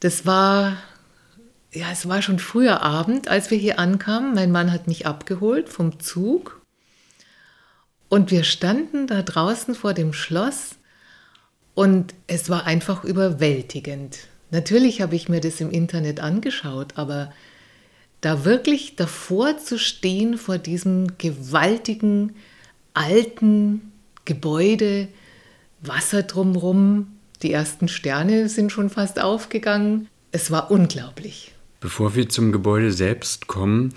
Das 0.00 0.26
war, 0.26 0.76
ja, 1.72 1.86
es 1.92 2.08
war 2.08 2.20
schon 2.20 2.40
früher 2.40 2.82
Abend, 2.82 3.28
als 3.28 3.52
wir 3.52 3.58
hier 3.58 3.78
ankamen. 3.78 4.34
Mein 4.34 4.50
Mann 4.50 4.72
hat 4.72 4.88
mich 4.88 5.06
abgeholt 5.06 5.68
vom 5.68 6.00
Zug. 6.00 6.63
Und 8.14 8.30
wir 8.30 8.44
standen 8.44 9.08
da 9.08 9.22
draußen 9.22 9.74
vor 9.74 9.92
dem 9.92 10.12
Schloss 10.12 10.76
und 11.74 12.14
es 12.28 12.48
war 12.48 12.64
einfach 12.64 13.02
überwältigend. 13.02 14.18
Natürlich 14.52 15.00
habe 15.00 15.16
ich 15.16 15.28
mir 15.28 15.40
das 15.40 15.60
im 15.60 15.68
Internet 15.72 16.20
angeschaut, 16.20 16.92
aber 16.94 17.32
da 18.20 18.44
wirklich 18.44 18.94
davor 18.94 19.58
zu 19.58 19.80
stehen 19.80 20.38
vor 20.38 20.58
diesem 20.58 21.18
gewaltigen 21.18 22.36
alten 22.94 23.90
Gebäude, 24.24 25.08
Wasser 25.80 26.22
drumherum, 26.22 27.08
die 27.42 27.50
ersten 27.50 27.88
Sterne 27.88 28.48
sind 28.48 28.70
schon 28.70 28.90
fast 28.90 29.20
aufgegangen. 29.20 30.06
Es 30.30 30.52
war 30.52 30.70
unglaublich. 30.70 31.52
Bevor 31.80 32.14
wir 32.14 32.28
zum 32.28 32.52
Gebäude 32.52 32.92
selbst 32.92 33.48
kommen, 33.48 33.92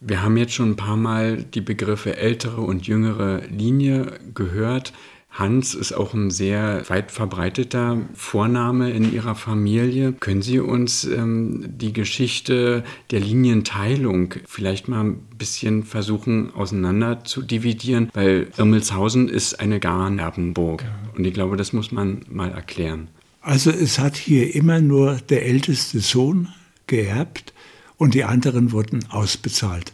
wir 0.00 0.22
haben 0.22 0.36
jetzt 0.36 0.54
schon 0.54 0.70
ein 0.70 0.76
paar 0.76 0.96
Mal 0.96 1.42
die 1.42 1.60
Begriffe 1.60 2.16
ältere 2.16 2.60
und 2.60 2.86
jüngere 2.86 3.42
Linie 3.48 4.18
gehört. 4.34 4.92
Hans 5.30 5.74
ist 5.74 5.92
auch 5.92 6.14
ein 6.14 6.30
sehr 6.30 6.88
weit 6.88 7.12
verbreiteter 7.12 7.98
Vorname 8.14 8.90
in 8.90 9.12
Ihrer 9.12 9.34
Familie. 9.34 10.12
Können 10.12 10.42
Sie 10.42 10.58
uns 10.58 11.04
ähm, 11.04 11.64
die 11.68 11.92
Geschichte 11.92 12.82
der 13.10 13.20
Linienteilung 13.20 14.34
vielleicht 14.46 14.88
mal 14.88 15.04
ein 15.04 15.20
bisschen 15.36 15.84
versuchen 15.84 16.54
auseinander 16.54 17.24
zu 17.24 17.42
dividieren? 17.42 18.10
Weil 18.14 18.48
Irmelshausen 18.56 19.28
ist 19.28 19.60
eine 19.60 19.80
Garnerbenburg. 19.80 20.84
Und 21.16 21.26
ich 21.26 21.34
glaube, 21.34 21.56
das 21.56 21.72
muss 21.72 21.92
man 21.92 22.22
mal 22.28 22.50
erklären. 22.50 23.08
Also 23.40 23.70
es 23.70 23.98
hat 23.98 24.16
hier 24.16 24.54
immer 24.54 24.80
nur 24.80 25.16
der 25.28 25.46
älteste 25.46 26.00
Sohn 26.00 26.48
geerbt 26.86 27.52
und 27.98 28.14
die 28.14 28.24
anderen 28.24 28.72
wurden 28.72 29.04
ausbezahlt. 29.10 29.92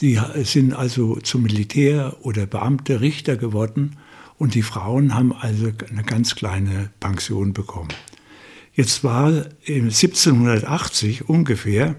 Die 0.00 0.20
sind 0.44 0.74
also 0.74 1.16
zum 1.16 1.42
Militär 1.42 2.16
oder 2.20 2.46
Beamte, 2.46 3.00
Richter 3.00 3.36
geworden 3.36 3.96
und 4.36 4.54
die 4.54 4.62
Frauen 4.62 5.14
haben 5.14 5.32
also 5.32 5.72
eine 5.90 6.04
ganz 6.04 6.34
kleine 6.34 6.90
Pension 7.00 7.52
bekommen. 7.52 7.88
Jetzt 8.74 9.02
war 9.02 9.46
1780 9.66 11.28
ungefähr, 11.28 11.96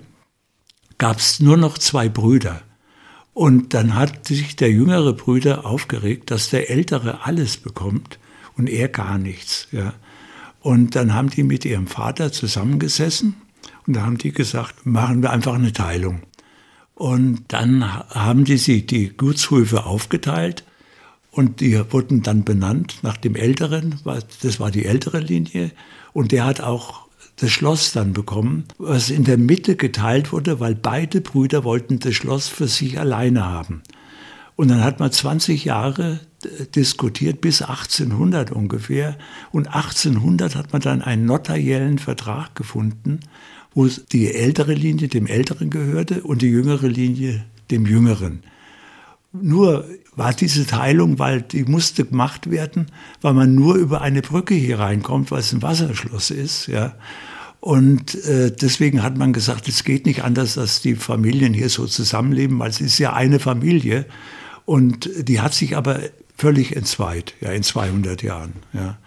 gab 0.98 1.17
es 1.17 1.41
nur 1.41 1.58
noch 1.58 1.77
zwei 1.77 2.08
Brüder. 2.08 2.62
Und 3.34 3.74
dann 3.74 3.96
hat 3.96 4.27
sich 4.27 4.55
der 4.55 4.72
jüngere 4.72 5.13
Brüder 5.13 5.65
aufgeregt, 5.65 6.31
dass 6.31 6.50
der 6.50 6.69
ältere 6.69 7.25
alles 7.25 7.58
bekommt 7.58 8.19
und 8.55 8.69
er 8.69 8.88
gar 8.88 9.17
nichts. 9.17 9.67
Ja. 9.72 9.93
Und 10.62 10.96
dann 10.96 11.13
haben 11.13 11.29
die 11.29 11.43
mit 11.43 11.65
ihrem 11.65 11.88
Vater 11.88 12.31
zusammengesessen 12.31 13.36
und 13.89 13.96
da 13.96 14.03
haben 14.03 14.19
die 14.19 14.31
gesagt, 14.31 14.86
machen 14.86 15.24
wir 15.24 15.31
einfach 15.31 15.55
eine 15.55 15.74
Teilung. 15.74 16.22
Und 16.93 17.46
dann 17.48 17.84
haben 17.91 18.46
die 18.46 18.58
sie 18.58 18.86
die 18.86 19.10
Gutshöfe 19.10 19.84
aufgeteilt 19.88 20.63
und 21.31 21.60
die 21.60 21.75
wurden 21.91 22.22
dann 22.22 22.43
benannt 22.43 23.00
nach 23.01 23.17
dem 23.17 23.36
Älteren, 23.36 23.96
das 24.43 24.60
war 24.60 24.69
die 24.69 24.86
ältere 24.86 25.19
Linie. 25.22 25.72
Und 26.13 26.31
der 26.31 26.46
hat 26.46 26.62
auch 26.62 27.08
das 27.38 27.50
Schloss 27.50 27.91
dann 27.91 28.13
bekommen, 28.13 28.65
was 28.77 29.10
in 29.10 29.24
der 29.24 29.39
Mitte 29.39 29.75
geteilt 29.75 30.31
wurde, 30.31 30.60
weil 30.60 30.75
beide 30.75 31.19
Brüder 31.19 31.63
wollten 31.63 31.98
das 31.98 32.13
Schloss 32.13 32.48
für 32.48 32.67
sich 32.67 33.00
alleine 33.00 33.43
haben. 33.43 33.81
Und 34.55 34.67
dann 34.67 34.84
hat 34.84 35.00
man 35.00 35.12
20 35.12 35.65
Jahre 35.65 36.19
diskutiert, 36.75 37.41
bis 37.41 37.63
1800 37.63 38.51
ungefähr. 38.51 39.17
Und 39.51 39.67
1800 39.67 40.55
hat 40.55 40.74
man 40.74 40.81
dann 40.81 41.01
einen 41.01 41.25
notariellen 41.25 41.98
Vertrag 41.98 42.55
gefunden. 42.55 43.22
Wo 43.73 43.88
die 43.88 44.33
ältere 44.33 44.73
Linie 44.73 45.07
dem 45.07 45.27
Älteren 45.27 45.69
gehörte 45.69 46.23
und 46.23 46.41
die 46.41 46.47
jüngere 46.47 46.88
Linie 46.88 47.45
dem 47.71 47.85
Jüngeren. 47.85 48.43
Nur 49.31 49.85
war 50.15 50.33
diese 50.33 50.65
Teilung, 50.65 51.19
weil 51.19 51.41
die 51.41 51.63
musste 51.63 52.05
gemacht 52.05 52.49
werden, 52.49 52.88
weil 53.21 53.33
man 53.33 53.53
nur 53.53 53.75
über 53.75 54.01
eine 54.01 54.21
Brücke 54.21 54.55
hier 54.55 54.79
reinkommt, 54.79 55.29
weil 55.31 55.39
es 55.39 55.53
ein 55.53 55.61
Wasserschloss 55.61 56.31
ist, 56.31 56.67
ja. 56.67 56.95
Und 57.61 58.15
äh, 58.25 58.51
deswegen 58.51 59.03
hat 59.03 59.17
man 59.17 59.33
gesagt, 59.33 59.67
es 59.67 59.83
geht 59.83 60.05
nicht 60.05 60.23
anders, 60.23 60.53
dass 60.55 60.81
die 60.81 60.95
Familien 60.95 61.53
hier 61.53 61.69
so 61.69 61.88
zusammenleben, 61.88 62.57
weil 62.57 62.69
es 62.69 62.79
ist 62.79 62.97
ja 62.99 63.13
eine 63.13 63.39
Familie. 63.39 64.05
Und 64.65 65.09
die 65.17 65.41
hat 65.41 65.53
sich 65.53 65.75
aber 65.75 65.99
völlig 66.38 66.75
entzweit, 66.75 67.33
ja, 67.41 67.51
in 67.51 67.63
200 67.63 68.23
Jahren. 68.23 68.53
Ja. 68.71 68.97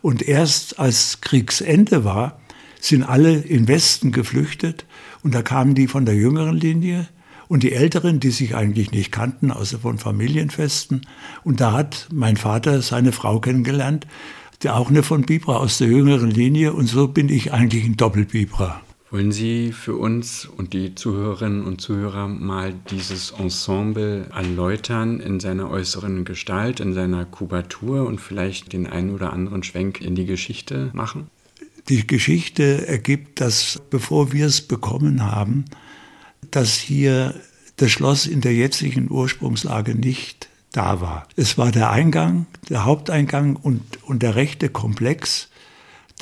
Und 0.00 0.26
erst 0.26 0.80
als 0.80 1.20
Kriegsende 1.20 2.04
war, 2.04 2.40
sind 2.82 3.04
alle 3.04 3.34
in 3.34 3.68
Westen 3.68 4.10
geflüchtet 4.10 4.86
und 5.22 5.34
da 5.34 5.42
kamen 5.42 5.74
die 5.74 5.86
von 5.86 6.04
der 6.04 6.16
jüngeren 6.16 6.56
Linie 6.56 7.08
und 7.46 7.62
die 7.62 7.72
Älteren, 7.72 8.18
die 8.18 8.30
sich 8.30 8.56
eigentlich 8.56 8.90
nicht 8.90 9.12
kannten, 9.12 9.52
außer 9.52 9.78
von 9.78 9.98
Familienfesten. 9.98 11.02
Und 11.44 11.60
da 11.60 11.72
hat 11.72 12.08
mein 12.12 12.36
Vater 12.36 12.82
seine 12.82 13.12
Frau 13.12 13.38
kennengelernt, 13.38 14.06
der 14.64 14.76
auch 14.76 14.90
eine 14.90 15.04
von 15.04 15.22
Bibra 15.22 15.58
aus 15.58 15.78
der 15.78 15.88
jüngeren 15.88 16.30
Linie 16.30 16.72
und 16.72 16.86
so 16.86 17.06
bin 17.06 17.28
ich 17.28 17.52
eigentlich 17.52 17.84
ein 17.84 17.96
Doppelbibra. 17.96 18.80
Wollen 19.12 19.30
Sie 19.30 19.72
für 19.72 19.94
uns 19.94 20.46
und 20.46 20.72
die 20.72 20.94
Zuhörerinnen 20.94 21.64
und 21.64 21.80
Zuhörer 21.80 22.26
mal 22.26 22.72
dieses 22.90 23.30
Ensemble 23.30 24.26
erläutern 24.34 25.20
in 25.20 25.38
seiner 25.38 25.70
äußeren 25.70 26.24
Gestalt, 26.24 26.80
in 26.80 26.94
seiner 26.94 27.26
Kubatur 27.26 28.06
und 28.06 28.20
vielleicht 28.20 28.72
den 28.72 28.86
einen 28.86 29.10
oder 29.10 29.32
anderen 29.32 29.62
Schwenk 29.62 30.00
in 30.00 30.14
die 30.14 30.26
Geschichte 30.26 30.90
machen? 30.94 31.28
Die 31.88 32.06
Geschichte 32.06 32.86
ergibt, 32.86 33.40
dass 33.40 33.80
bevor 33.90 34.32
wir 34.32 34.46
es 34.46 34.60
bekommen 34.60 35.24
haben, 35.24 35.64
dass 36.50 36.76
hier 36.76 37.34
das 37.76 37.90
Schloss 37.90 38.26
in 38.26 38.40
der 38.40 38.54
jetzigen 38.54 39.10
Ursprungslage 39.10 39.94
nicht 39.94 40.48
da 40.72 41.00
war. 41.00 41.26
Es 41.36 41.58
war 41.58 41.72
der 41.72 41.90
Eingang, 41.90 42.46
der 42.68 42.84
Haupteingang 42.84 43.56
und, 43.56 43.82
und 44.02 44.22
der 44.22 44.36
rechte 44.36 44.68
Komplex 44.68 45.48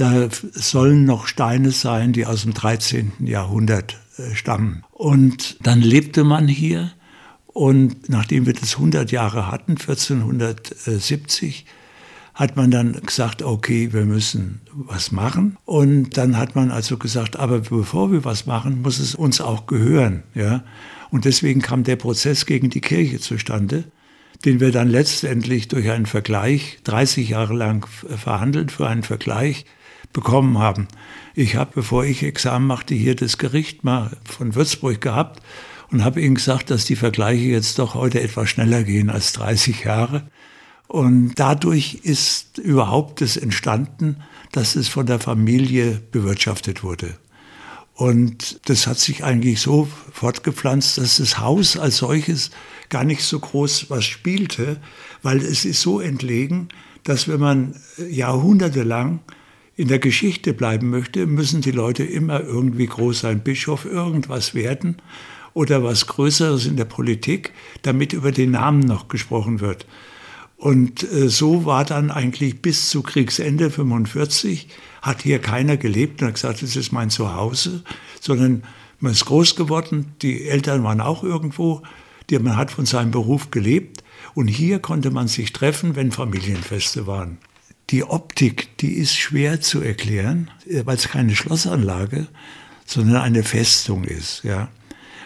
da 0.00 0.28
sollen 0.52 1.04
noch 1.04 1.26
Steine 1.26 1.72
sein, 1.72 2.14
die 2.14 2.24
aus 2.24 2.42
dem 2.42 2.54
13. 2.54 3.12
Jahrhundert 3.20 3.98
äh, 4.16 4.34
stammen. 4.34 4.82
Und 4.92 5.58
dann 5.66 5.82
lebte 5.82 6.24
man 6.24 6.48
hier 6.48 6.92
und 7.46 8.08
nachdem 8.08 8.46
wir 8.46 8.54
das 8.54 8.76
100 8.76 9.12
Jahre 9.12 9.50
hatten, 9.50 9.72
1470, 9.72 11.66
hat 12.40 12.56
man 12.56 12.70
dann 12.70 12.98
gesagt, 13.04 13.42
okay, 13.42 13.92
wir 13.92 14.06
müssen 14.06 14.62
was 14.72 15.12
machen. 15.12 15.58
Und 15.66 16.16
dann 16.16 16.38
hat 16.38 16.56
man 16.56 16.70
also 16.70 16.96
gesagt, 16.96 17.38
aber 17.38 17.58
bevor 17.58 18.10
wir 18.12 18.24
was 18.24 18.46
machen, 18.46 18.80
muss 18.80 18.98
es 18.98 19.14
uns 19.14 19.42
auch 19.42 19.66
gehören. 19.66 20.22
Ja? 20.34 20.64
Und 21.10 21.26
deswegen 21.26 21.60
kam 21.60 21.84
der 21.84 21.96
Prozess 21.96 22.46
gegen 22.46 22.70
die 22.70 22.80
Kirche 22.80 23.20
zustande, 23.20 23.84
den 24.46 24.58
wir 24.58 24.72
dann 24.72 24.88
letztendlich 24.88 25.68
durch 25.68 25.90
einen 25.90 26.06
Vergleich, 26.06 26.78
30 26.84 27.28
Jahre 27.28 27.52
lang 27.52 27.86
verhandelt 27.86 28.72
für 28.72 28.88
einen 28.88 29.02
Vergleich, 29.02 29.66
bekommen 30.14 30.56
haben. 30.56 30.88
Ich 31.34 31.56
habe, 31.56 31.72
bevor 31.74 32.06
ich 32.06 32.22
Examen 32.22 32.66
machte, 32.66 32.94
hier 32.94 33.16
das 33.16 33.36
Gericht 33.36 33.84
mal 33.84 34.16
von 34.24 34.54
Würzburg 34.54 35.02
gehabt 35.02 35.42
und 35.90 36.04
habe 36.04 36.22
ihnen 36.22 36.36
gesagt, 36.36 36.70
dass 36.70 36.86
die 36.86 36.96
Vergleiche 36.96 37.44
jetzt 37.44 37.78
doch 37.78 37.94
heute 37.94 38.22
etwas 38.22 38.48
schneller 38.48 38.82
gehen 38.82 39.10
als 39.10 39.34
30 39.34 39.84
Jahre. 39.84 40.22
Und 40.90 41.34
dadurch 41.36 42.00
ist 42.02 42.58
überhaupt 42.58 43.22
es 43.22 43.36
entstanden, 43.36 44.16
dass 44.50 44.74
es 44.74 44.88
von 44.88 45.06
der 45.06 45.20
Familie 45.20 46.02
bewirtschaftet 46.10 46.82
wurde. 46.82 47.14
Und 47.94 48.58
das 48.68 48.88
hat 48.88 48.98
sich 48.98 49.22
eigentlich 49.22 49.60
so 49.60 49.86
fortgepflanzt, 50.12 50.98
dass 50.98 51.18
das 51.18 51.38
Haus 51.38 51.76
als 51.76 51.98
solches 51.98 52.50
gar 52.88 53.04
nicht 53.04 53.22
so 53.22 53.38
groß 53.38 53.88
was 53.88 54.04
spielte, 54.04 54.80
weil 55.22 55.36
es 55.38 55.64
ist 55.64 55.80
so 55.80 56.00
entlegen, 56.00 56.70
dass 57.04 57.28
wenn 57.28 57.38
man 57.38 57.76
jahrhundertelang 57.96 59.20
in 59.76 59.86
der 59.86 60.00
Geschichte 60.00 60.54
bleiben 60.54 60.90
möchte, 60.90 61.28
müssen 61.28 61.60
die 61.60 61.70
Leute 61.70 62.02
immer 62.02 62.40
irgendwie 62.40 62.86
groß 62.86 63.20
sein, 63.20 63.44
Bischof, 63.44 63.84
irgendwas 63.84 64.56
werden 64.56 64.96
oder 65.54 65.84
was 65.84 66.08
Größeres 66.08 66.66
in 66.66 66.76
der 66.76 66.84
Politik, 66.84 67.52
damit 67.82 68.12
über 68.12 68.32
den 68.32 68.50
Namen 68.50 68.80
noch 68.80 69.06
gesprochen 69.06 69.60
wird. 69.60 69.86
Und 70.60 71.10
äh, 71.10 71.30
so 71.30 71.64
war 71.64 71.86
dann 71.86 72.10
eigentlich 72.10 72.60
bis 72.60 72.90
zu 72.90 73.02
Kriegsende 73.02 73.70
45 73.70 74.68
hat 75.00 75.22
hier 75.22 75.38
keiner 75.38 75.78
gelebt 75.78 76.20
und 76.20 76.28
hat 76.28 76.34
gesagt, 76.34 76.62
das 76.62 76.76
ist 76.76 76.92
mein 76.92 77.08
Zuhause, 77.08 77.82
sondern 78.20 78.64
man 78.98 79.12
ist 79.12 79.24
groß 79.24 79.56
geworden, 79.56 80.12
die 80.20 80.46
Eltern 80.46 80.84
waren 80.84 81.00
auch 81.00 81.24
irgendwo, 81.24 81.82
man 82.30 82.58
hat 82.58 82.70
von 82.70 82.84
seinem 82.84 83.10
Beruf 83.10 83.50
gelebt 83.50 84.04
und 84.34 84.48
hier 84.48 84.80
konnte 84.80 85.10
man 85.10 85.28
sich 85.28 85.54
treffen, 85.54 85.96
wenn 85.96 86.12
Familienfeste 86.12 87.06
waren. 87.06 87.38
Die 87.88 88.04
Optik, 88.04 88.76
die 88.76 88.92
ist 88.92 89.16
schwer 89.16 89.62
zu 89.62 89.80
erklären, 89.80 90.50
weil 90.84 90.96
es 90.96 91.08
keine 91.08 91.34
Schlossanlage, 91.34 92.28
sondern 92.84 93.16
eine 93.22 93.44
Festung 93.44 94.04
ist. 94.04 94.44
Ja. 94.44 94.68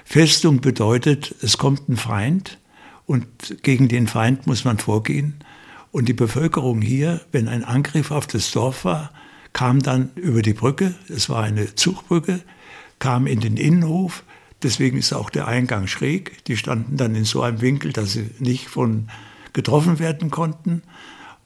Festung 0.05 0.61
bedeutet, 0.61 1.35
es 1.43 1.59
kommt 1.59 1.89
ein 1.89 1.97
Feind 1.97 2.59
und 3.07 3.27
gegen 3.63 3.89
den 3.89 4.07
Feind 4.07 4.47
muss 4.47 4.65
man 4.65 4.79
vorgehen. 4.79 5.35
Und 5.93 6.09
die 6.09 6.15
Bevölkerung 6.15 6.81
hier, 6.81 7.21
wenn 7.33 7.49
ein 7.49 7.65
Angriff 7.65 8.11
auf 8.11 8.27
das 8.27 8.51
Dorf 8.51 8.85
war, 8.85 9.13
kam 9.53 9.81
dann 9.83 10.11
über 10.17 10.43
die 10.43 10.55
Brücke, 10.55 10.95
es 11.09 11.29
war 11.29 11.45
eine 11.45 11.75
Zugbrücke, 11.75 12.41
kam 12.99 13.27
in 13.27 13.41
den 13.41 13.57
Innenhof, 13.57 14.25
deswegen 14.63 14.99
ist 14.99 15.13
auch 15.13 15.31
der 15.31 15.47
Eingang 15.47 15.87
schräg. 15.87 16.45
Die 16.47 16.57
standen 16.57 16.97
dann 16.97 17.15
in 17.15 17.25
so 17.25 17.43
einem 17.43 17.61
Winkel, 17.61 17.93
dass 17.93 18.15
sie 18.15 18.31
nicht 18.41 18.67
von 18.69 19.09
getroffen 19.53 19.99
werden 19.99 20.31
konnten. 20.31 20.83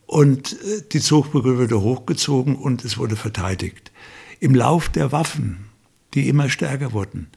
Und 0.06 0.54
äh, 0.54 0.82
die 0.90 1.00
Zugbrücke 1.00 1.58
wurde 1.58 1.82
hochgezogen 1.82 2.56
und 2.56 2.84
es 2.84 2.96
wurde 2.96 3.16
verteidigt. 3.16 3.92
Im 4.40 4.54
Lauf 4.54 4.88
der 4.88 5.12
Waffen, 5.12 5.66
die 6.14 6.28
immer 6.28 6.48
stärker 6.48 6.92
wurden, 6.92 7.28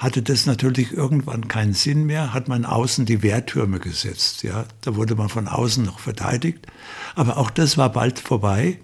hatte 0.00 0.22
das 0.22 0.46
natürlich 0.46 0.92
irgendwann 0.92 1.46
keinen 1.46 1.74
Sinn 1.74 2.04
mehr, 2.06 2.32
hat 2.32 2.48
man 2.48 2.64
außen 2.64 3.04
die 3.04 3.22
Wehrtürme 3.22 3.78
gesetzt. 3.78 4.42
Ja, 4.42 4.64
da 4.80 4.96
wurde 4.96 5.14
man 5.14 5.28
von 5.28 5.46
außen 5.46 5.84
noch 5.84 5.98
verteidigt. 5.98 6.66
Aber 7.14 7.36
auch 7.36 7.50
das 7.50 7.76
war 7.76 7.92
bald 7.92 8.18
vorbei. 8.18 8.80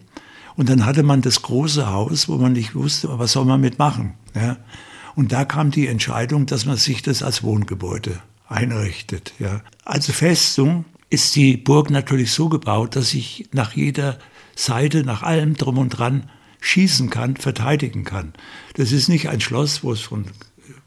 Und 0.56 0.68
dann 0.68 0.84
hatte 0.84 1.02
man 1.02 1.22
das 1.22 1.40
große 1.40 1.90
Haus, 1.90 2.28
wo 2.28 2.36
man 2.36 2.52
nicht 2.52 2.74
wusste, 2.74 3.18
was 3.18 3.32
soll 3.32 3.46
man 3.46 3.62
mitmachen. 3.62 4.12
Ja. 4.34 4.58
Und 5.14 5.32
da 5.32 5.46
kam 5.46 5.70
die 5.70 5.86
Entscheidung, 5.86 6.44
dass 6.44 6.66
man 6.66 6.76
sich 6.76 7.00
das 7.00 7.22
als 7.22 7.42
Wohngebäude 7.42 8.20
einrichtet. 8.46 9.32
Ja. 9.38 9.62
Also 9.86 10.12
Festung 10.12 10.84
ist 11.08 11.34
die 11.34 11.56
Burg 11.56 11.88
natürlich 11.88 12.30
so 12.30 12.50
gebaut, 12.50 12.94
dass 12.94 13.14
ich 13.14 13.48
nach 13.52 13.72
jeder 13.72 14.18
Seite, 14.54 15.02
nach 15.02 15.22
allem 15.22 15.54
drum 15.54 15.78
und 15.78 15.90
dran 15.90 16.28
schießen 16.60 17.08
kann, 17.08 17.36
verteidigen 17.36 18.04
kann. 18.04 18.34
Das 18.74 18.92
ist 18.92 19.08
nicht 19.08 19.30
ein 19.30 19.40
Schloss, 19.40 19.82
wo 19.82 19.92
es 19.92 20.00
von 20.02 20.26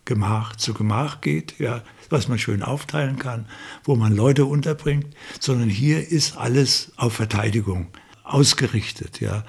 Gemach 0.10 0.56
zu 0.56 0.74
Gemach 0.74 1.22
geht, 1.22 1.60
ja, 1.60 1.84
was 2.10 2.28
man 2.28 2.39
schön 2.39 2.63
aufteilen 2.63 3.19
kann, 3.19 3.45
wo 3.84 3.95
man 3.95 4.15
Leute 4.15 4.45
unterbringt, 4.45 5.06
sondern 5.39 5.69
hier 5.69 6.10
ist 6.10 6.36
alles 6.36 6.91
auf 6.98 7.13
Verteidigung 7.13 7.88
ausgerichtet, 8.24 9.22
ja. 9.22 9.45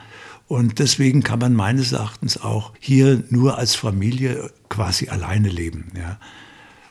Und 0.49 0.79
deswegen 0.79 1.23
kann 1.23 1.39
man 1.39 1.55
meines 1.55 1.93
Erachtens 1.93 2.43
auch 2.43 2.75
hier 2.79 3.25
nur 3.31 3.57
als 3.57 3.75
Familie 3.75 4.51
quasi 4.69 5.09
alleine 5.09 5.49
leben, 5.49 5.93
ja. 5.97 6.21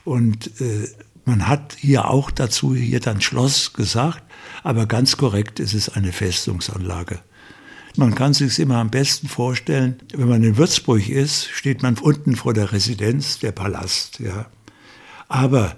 Und 0.03 0.59
äh, 0.59 0.87
man 1.25 1.47
hat 1.47 1.75
hier 1.77 2.09
auch 2.09 2.31
dazu 2.31 2.75
hier 2.75 3.01
dann 3.01 3.21
Schloss 3.21 3.73
gesagt, 3.73 4.23
aber 4.63 4.87
ganz 4.87 5.15
korrekt 5.15 5.59
ist 5.59 5.75
es 5.75 5.89
eine 5.89 6.11
Festungsanlage. 6.11 7.19
Man 7.99 8.15
kann 8.15 8.33
sich 8.33 8.57
immer 8.59 8.77
am 8.77 8.89
besten 8.89 9.27
vorstellen, 9.27 9.99
wenn 10.13 10.29
man 10.29 10.41
in 10.41 10.55
Würzburg 10.55 11.09
ist, 11.09 11.49
steht 11.49 11.83
man 11.83 11.97
unten 11.97 12.37
vor 12.37 12.53
der 12.53 12.71
Residenz, 12.71 13.39
der 13.39 13.51
Palast. 13.51 14.21
Ja. 14.21 14.45
Aber 15.27 15.75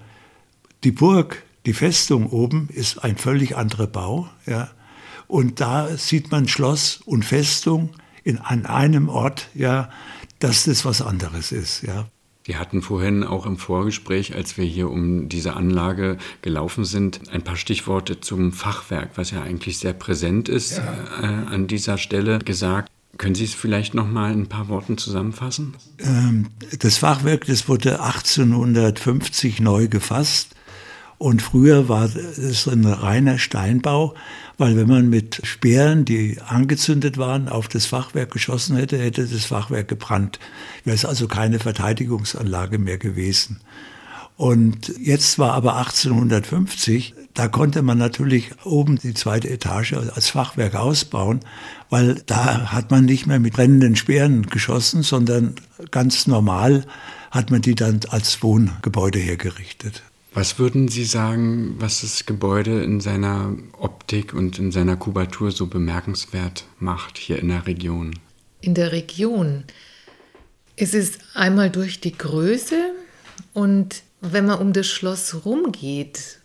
die 0.84 0.92
Burg, 0.92 1.42
die 1.66 1.74
Festung 1.74 2.28
oben, 2.28 2.70
ist 2.72 3.04
ein 3.04 3.18
völlig 3.18 3.58
anderer 3.58 3.88
Bau. 3.88 4.30
Ja. 4.46 4.70
Und 5.26 5.62
da 5.62 5.98
sieht 5.98 6.30
man 6.30 6.48
Schloss 6.48 7.02
und 7.06 7.26
Festung 7.26 7.90
in, 8.24 8.38
an 8.38 8.68
einem 8.68 9.10
Ort, 9.10 9.50
ja, 9.56 9.90
dass 10.38 10.66
das 10.66 10.86
was 10.86 11.02
anderes 11.02 11.52
ist. 11.52 11.82
Ja. 11.82 12.08
Wir 12.44 12.60
hatten 12.60 12.82
vorhin 12.82 13.24
auch 13.24 13.46
im 13.46 13.58
Vorgespräch, 13.58 14.36
als 14.36 14.58
wir 14.58 14.66
hier 14.66 14.90
um 14.90 15.30
diese 15.30 15.56
Anlage 15.56 16.18
gelaufen 16.42 16.86
sind, 16.86 17.22
ein 17.32 17.44
paar 17.44 17.56
Stichworte 17.56 18.20
zum 18.20 18.52
Fachwerk, 18.52 19.12
was 19.16 19.32
ja 19.32 19.44
eigentlich 19.44 19.78
sehr 19.78 19.94
präsent 19.94 20.50
ist 20.50 20.78
ja. 20.78 20.84
äh, 21.22 21.54
an 21.54 21.68
dieser 21.68 21.98
Stelle 21.98 22.40
gesagt. 22.40 22.90
Können 23.18 23.36
Sie 23.36 23.44
es 23.44 23.54
vielleicht 23.54 23.94
noch 23.94 24.08
mal 24.08 24.34
in 24.34 24.42
ein 24.42 24.50
paar 24.50 24.70
Worten 24.70 24.98
zusammenfassen? 24.98 25.76
Ähm, 26.00 26.48
das 26.80 26.98
Fachwerk, 26.98 27.46
das 27.46 27.68
wurde 27.68 28.02
1850 28.02 29.60
neu 29.60 29.88
gefasst 29.88 30.56
Und 31.22 31.44
früher 31.44 31.88
war 31.88 32.06
es 32.06 32.68
ein 32.68 32.84
reiner 32.84 33.38
Steinbau, 33.38 34.16
weil 34.62 34.78
wenn 34.78 34.88
man 34.88 35.10
mit 35.10 35.42
Speeren, 35.44 36.06
die 36.06 36.38
angezündet 36.48 37.18
waren, 37.18 37.50
auf 37.50 37.68
das 37.68 37.88
Fachwerk 37.88 38.30
geschossen 38.30 38.76
hätte, 38.78 38.96
hätte 39.00 39.26
das 39.26 39.46
Fachwerk 39.46 39.88
gebrannt. 39.88 40.38
Wäre 40.84 40.94
es 40.94 41.04
also 41.04 41.28
keine 41.28 41.58
Verteidigungsanlage 41.58 42.78
mehr 42.78 43.00
gewesen. 43.00 43.60
Und 44.38 44.94
jetzt 45.00 45.40
war 45.40 45.54
aber 45.54 45.78
1850, 45.78 47.16
da 47.34 47.48
konnte 47.48 47.82
man 47.82 47.98
natürlich 47.98 48.52
oben 48.64 49.00
die 49.00 49.16
zweite 49.16 49.50
Etage 49.50 49.94
als 49.94 50.30
Fachwerk 50.30 50.76
ausbauen, 50.76 51.40
weil 51.90 52.22
da 52.28 52.72
hat 52.72 52.92
man 52.92 53.06
nicht 53.06 53.26
mehr 53.26 53.40
mit 53.40 53.54
brennenden 53.54 53.96
Speeren 53.96 54.46
geschossen, 54.46 55.02
sondern 55.02 55.56
ganz 55.90 56.28
normal 56.28 56.86
hat 57.32 57.50
man 57.50 57.64
die 57.64 57.74
dann 57.74 58.02
als 58.10 58.44
Wohngebäude 58.44 59.18
hergerichtet. 59.18 60.04
Was 60.34 60.60
würden 60.60 60.88
Sie 60.88 61.04
sagen, 61.04 61.76
was 61.80 62.02
das 62.02 62.26
Gebäude 62.26 62.84
in 62.84 63.02
seiner 63.02 63.54
Optik 63.78 64.34
und 64.34 64.60
in 64.60 64.72
seiner 64.72 64.96
Kubatur 64.96 65.52
so 65.52 65.68
bemerkenswert 65.68 66.64
macht 66.80 67.18
hier 67.18 67.38
in 67.40 67.50
der 67.50 67.68
Region? 67.68 68.18
In 68.62 68.74
der 68.74 68.94
Region. 68.94 69.66
Es 70.78 70.94
ist 70.94 71.20
einmal 71.34 71.70
durch 71.70 72.00
die 72.00 72.18
Größe 72.18 72.94
und 73.54 74.04
wenn 74.22 74.46
man 74.46 74.60
um 74.60 74.72
das 74.72 74.88
Schloss 74.88 75.44
rumgeht, 75.44 76.40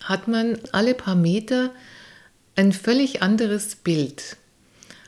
hat 0.00 0.26
man 0.26 0.58
alle 0.72 0.94
paar 0.94 1.14
Meter 1.14 1.70
ein 2.56 2.72
völlig 2.72 3.22
anderes 3.22 3.76
Bild. 3.76 4.38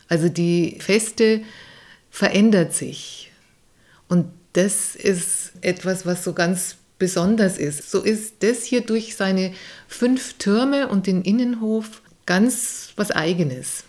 Also 0.06 0.28
die 0.28 0.76
Feste 0.78 1.42
verändert 2.08 2.72
sich. 2.72 3.32
Und 4.08 4.26
das 4.52 4.94
ist 4.94 5.52
etwas, 5.62 6.06
was 6.06 6.22
so 6.22 6.35
ganz 6.35 6.76
besonders 7.03 7.59
ist. 7.59 7.91
So 7.91 8.01
ist 8.03 8.45
das 8.45 8.62
hier 8.62 8.83
durch 8.83 9.17
seine 9.17 9.53
fünf 9.88 10.35
Türme 10.35 10.87
und 10.87 11.09
den 11.09 11.23
Innenhof 11.23 12.01
ganz 12.27 12.93
was 12.95 13.11
eigenes. 13.11 13.83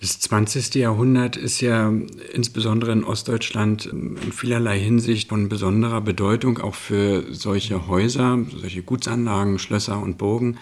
Das 0.00 0.20
20. 0.20 0.76
Jahrhundert 0.76 1.36
ist 1.36 1.60
ja 1.60 1.92
insbesondere 2.32 2.92
in 2.92 3.02
Ostdeutschland 3.02 3.86
in 3.86 4.16
vielerlei 4.32 4.78
Hinsicht 4.78 5.30
von 5.30 5.48
besonderer 5.48 6.00
Bedeutung, 6.00 6.58
auch 6.58 6.76
für 6.76 7.34
solche 7.34 7.88
Häuser, 7.88 8.38
solche 8.56 8.82
Gutsanlagen, 8.82 9.58
Schlösser 9.58 10.00
und 10.00 10.16
Burgen. 10.16 10.58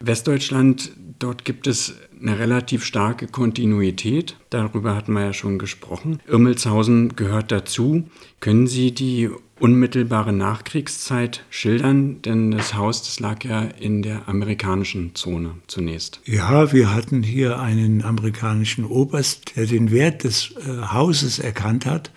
Westdeutschland, 0.00 0.90
dort 1.22 1.44
gibt 1.44 1.66
es 1.66 1.94
eine 2.20 2.38
relativ 2.38 2.84
starke 2.84 3.26
Kontinuität. 3.26 4.36
Darüber 4.50 4.94
hatten 4.94 5.12
wir 5.12 5.22
ja 5.22 5.32
schon 5.32 5.58
gesprochen. 5.58 6.20
Irmelshausen 6.26 7.16
gehört 7.16 7.50
dazu. 7.52 8.04
Können 8.40 8.66
Sie 8.66 8.92
die 8.92 9.30
unmittelbare 9.58 10.32
Nachkriegszeit 10.32 11.44
schildern? 11.50 12.22
Denn 12.22 12.50
das 12.50 12.74
Haus, 12.74 13.02
das 13.02 13.20
lag 13.20 13.44
ja 13.44 13.62
in 13.62 14.02
der 14.02 14.28
amerikanischen 14.28 15.14
Zone 15.14 15.56
zunächst. 15.66 16.20
Ja, 16.24 16.72
wir 16.72 16.94
hatten 16.94 17.22
hier 17.22 17.60
einen 17.60 18.02
amerikanischen 18.02 18.84
Oberst, 18.84 19.56
der 19.56 19.66
den 19.66 19.90
Wert 19.90 20.24
des 20.24 20.54
äh, 20.56 20.92
Hauses 20.92 21.38
erkannt 21.38 21.86
hat 21.86 22.10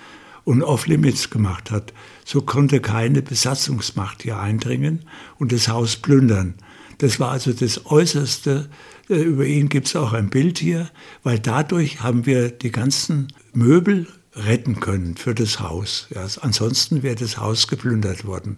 und 0.43 0.63
off-limits 0.63 1.29
gemacht 1.29 1.71
hat. 1.71 1.93
So 2.23 2.41
konnte 2.41 2.79
keine 2.79 3.21
Besatzungsmacht 3.21 4.23
hier 4.23 4.39
eindringen 4.39 5.01
und 5.37 5.51
das 5.51 5.67
Haus 5.67 5.95
plündern. 5.95 6.55
Das 6.99 7.19
war 7.19 7.31
also 7.31 7.51
das 7.51 7.85
Äußerste. 7.85 8.69
Äh, 9.09 9.15
über 9.15 9.45
ihn 9.45 9.69
gibt 9.69 9.87
es 9.87 9.95
auch 9.95 10.13
ein 10.13 10.29
Bild 10.29 10.59
hier, 10.59 10.89
weil 11.23 11.39
dadurch 11.39 12.01
haben 12.01 12.25
wir 12.25 12.49
die 12.49 12.71
ganzen 12.71 13.27
Möbel 13.53 14.07
retten 14.35 14.79
können 14.79 15.15
für 15.15 15.33
das 15.33 15.59
Haus. 15.59 16.07
Ja, 16.13 16.27
ansonsten 16.41 17.03
wäre 17.03 17.15
das 17.15 17.37
Haus 17.37 17.67
geplündert 17.67 18.25
worden. 18.25 18.57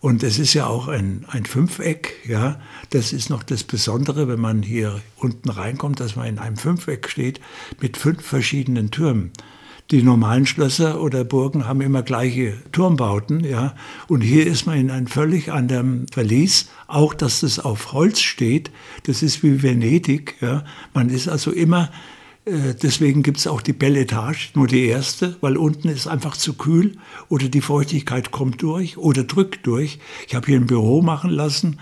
Und 0.00 0.22
es 0.22 0.38
ist 0.38 0.54
ja 0.54 0.66
auch 0.66 0.88
ein, 0.88 1.26
ein 1.28 1.44
Fünfeck, 1.44 2.14
ja. 2.26 2.58
Das 2.88 3.12
ist 3.12 3.28
noch 3.28 3.42
das 3.42 3.64
Besondere, 3.64 4.28
wenn 4.28 4.40
man 4.40 4.62
hier 4.62 5.02
unten 5.16 5.50
reinkommt, 5.50 6.00
dass 6.00 6.16
man 6.16 6.26
in 6.26 6.38
einem 6.38 6.56
Fünfeck 6.56 7.08
steht 7.08 7.40
mit 7.80 7.98
fünf 7.98 8.24
verschiedenen 8.24 8.90
Türmen. 8.90 9.30
Die 9.90 10.02
normalen 10.02 10.46
Schlösser 10.46 11.02
oder 11.02 11.24
Burgen 11.24 11.66
haben 11.66 11.80
immer 11.80 12.02
gleiche 12.02 12.54
Turmbauten, 12.70 13.44
ja. 13.44 13.74
Und 14.06 14.20
hier 14.20 14.46
ist 14.46 14.66
man 14.66 14.78
in 14.78 14.90
einem 14.90 15.08
völlig 15.08 15.50
anderen 15.50 16.06
Verlies. 16.12 16.68
Auch, 16.86 17.12
dass 17.12 17.40
das 17.40 17.58
auf 17.58 17.92
Holz 17.92 18.20
steht, 18.20 18.70
das 19.04 19.22
ist 19.22 19.42
wie 19.42 19.64
Venedig, 19.64 20.36
ja. 20.40 20.64
Man 20.94 21.08
ist 21.08 21.28
also 21.28 21.50
immer 21.50 21.90
äh, 22.44 22.74
deswegen 22.80 23.22
gibt 23.22 23.38
es 23.38 23.46
auch 23.46 23.60
die 23.60 23.72
Belle 23.72 24.00
Etage, 24.00 24.52
nur 24.54 24.66
die 24.66 24.86
erste, 24.86 25.36
weil 25.40 25.56
unten 25.56 25.88
ist 25.88 26.06
einfach 26.06 26.36
zu 26.36 26.54
kühl 26.54 26.96
oder 27.28 27.48
die 27.48 27.60
Feuchtigkeit 27.60 28.30
kommt 28.30 28.62
durch 28.62 28.96
oder 28.96 29.24
drückt 29.24 29.66
durch. 29.66 29.98
Ich 30.26 30.34
habe 30.34 30.46
hier 30.46 30.56
ein 30.56 30.66
Büro 30.66 31.02
machen 31.02 31.30
lassen. 31.30 31.78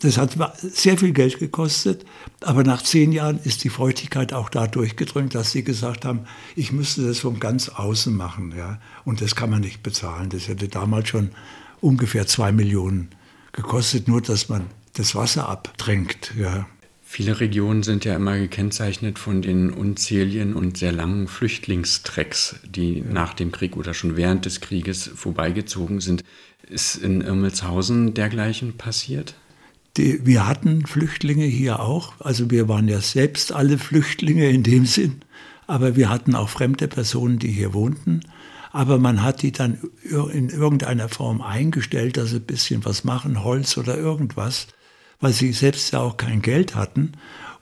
Das 0.00 0.18
hat 0.18 0.36
sehr 0.58 0.98
viel 0.98 1.12
Geld 1.12 1.38
gekostet, 1.38 2.04
aber 2.40 2.64
nach 2.64 2.82
zehn 2.82 3.12
Jahren 3.12 3.38
ist 3.44 3.64
die 3.64 3.68
Feuchtigkeit 3.68 4.32
auch 4.32 4.48
da 4.48 4.66
durchgedrückt, 4.66 5.34
dass 5.34 5.52
sie 5.52 5.64
gesagt 5.64 6.04
haben, 6.04 6.20
ich 6.56 6.72
müsste 6.72 7.06
das 7.06 7.20
von 7.20 7.40
ganz 7.40 7.68
außen 7.68 8.14
machen. 8.14 8.54
Ja? 8.56 8.80
Und 9.04 9.20
das 9.20 9.34
kann 9.34 9.50
man 9.50 9.60
nicht 9.60 9.82
bezahlen. 9.82 10.30
Das 10.30 10.48
hätte 10.48 10.68
damals 10.68 11.08
schon 11.08 11.30
ungefähr 11.80 12.26
zwei 12.26 12.52
Millionen 12.52 13.10
gekostet, 13.52 14.08
nur 14.08 14.20
dass 14.20 14.48
man 14.48 14.66
das 14.94 15.14
Wasser 15.14 15.48
abdrängt. 15.48 16.32
Ja. 16.38 16.66
Viele 17.02 17.38
Regionen 17.38 17.84
sind 17.84 18.04
ja 18.04 18.16
immer 18.16 18.36
gekennzeichnet 18.36 19.20
von 19.20 19.40
den 19.40 19.70
unzähligen 19.70 20.54
und 20.54 20.78
sehr 20.78 20.90
langen 20.90 21.28
Flüchtlingstrecks, 21.28 22.56
die 22.64 22.98
ja. 22.98 23.04
nach 23.04 23.34
dem 23.34 23.52
Krieg 23.52 23.76
oder 23.76 23.94
schon 23.94 24.16
während 24.16 24.46
des 24.46 24.60
Krieges 24.60 25.10
vorbeigezogen 25.14 26.00
sind. 26.00 26.24
Ist 26.68 26.96
in 26.96 27.20
Irmelshausen 27.20 28.14
dergleichen 28.14 28.76
passiert? 28.76 29.34
Die, 29.96 30.26
wir 30.26 30.46
hatten 30.46 30.86
Flüchtlinge 30.86 31.44
hier 31.44 31.80
auch. 31.80 32.14
Also 32.20 32.50
wir 32.50 32.68
waren 32.68 32.88
ja 32.88 33.00
selbst 33.00 33.52
alle 33.52 33.78
Flüchtlinge 33.78 34.48
in 34.48 34.62
dem 34.62 34.86
Sinn. 34.86 35.22
Aber 35.66 35.96
wir 35.96 36.08
hatten 36.08 36.34
auch 36.34 36.48
fremde 36.48 36.88
Personen, 36.88 37.38
die 37.38 37.50
hier 37.50 37.72
wohnten. 37.74 38.20
Aber 38.72 38.98
man 38.98 39.22
hat 39.22 39.42
die 39.42 39.52
dann 39.52 39.78
in 40.32 40.48
irgendeiner 40.48 41.08
Form 41.08 41.40
eingestellt, 41.40 42.16
dass 42.16 42.30
sie 42.30 42.36
ein 42.36 42.42
bisschen 42.42 42.84
was 42.84 43.04
machen, 43.04 43.44
Holz 43.44 43.78
oder 43.78 43.96
irgendwas 43.96 44.66
weil 45.24 45.32
sie 45.32 45.52
selbst 45.52 45.92
ja 45.92 46.00
auch 46.00 46.18
kein 46.18 46.42
Geld 46.42 46.74
hatten. 46.74 47.12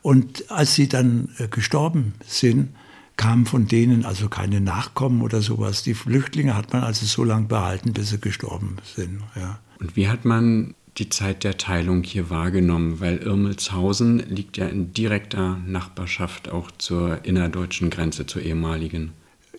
Und 0.03 0.51
als 0.51 0.75
sie 0.75 0.89
dann 0.89 1.29
äh, 1.39 1.47
gestorben 1.47 2.15
sind, 2.27 2.71
kamen 3.17 3.47
von 3.47 3.69
denen 3.69 4.05
also 4.05 4.29
keine 4.29 4.61
Nachkommen 4.61 5.23
oder 5.23 5.43
sowas. 5.43 5.85
Die 5.85 5.95
Flüchtlinge 5.95 6.57
hat 6.57 6.73
man 6.73 6.83
also 6.83 7.07
so 7.07 7.23
lange 7.23 7.47
behalten, 7.47 7.93
bis 7.93 8.11
sie 8.11 8.19
gestorben 8.19 8.79
sind. 8.97 9.21
Ja. 9.37 9.61
Und 9.79 9.95
wie 9.95 10.09
hat 10.09 10.25
man 10.25 10.75
die 10.99 11.09
Zeit 11.09 11.45
der 11.45 11.57
Teilung 11.57 12.03
hier 12.03 12.31
wahrgenommen? 12.31 13.01
Weil 13.01 13.19
Irmelshausen 13.19 14.19
liegt 14.29 14.57
ja 14.57 14.67
in 14.67 14.93
direkter 14.93 15.59
Nachbarschaft 15.67 16.51
auch 16.51 16.71
zur 16.73 17.25
innerdeutschen 17.25 17.91
Grenze, 17.91 18.27
zur 18.27 18.43
ehemaligen. 18.43 19.13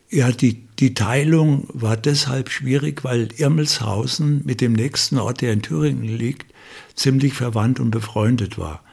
Ja, 0.10 0.32
die, 0.32 0.62
die 0.78 0.94
Teilung 0.94 1.68
war 1.74 1.98
deshalb 1.98 2.50
schwierig, 2.50 3.04
weil 3.04 3.30
Irmelshausen 3.36 4.44
mit 4.46 4.62
dem 4.62 4.74
nächsten 4.74 5.18
Ort, 5.18 5.42
der 5.42 5.54
in 5.54 5.64
Thüringen 5.64 6.04
liegt, 6.04 6.54
ziemlich 6.94 7.34
verwandt 7.34 7.80
und 7.80 7.90
befreundet 7.90 8.60
war. 8.60 8.84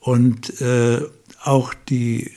Und 0.00 0.60
äh, 0.60 1.00
auch 1.44 1.74
die, 1.88 2.32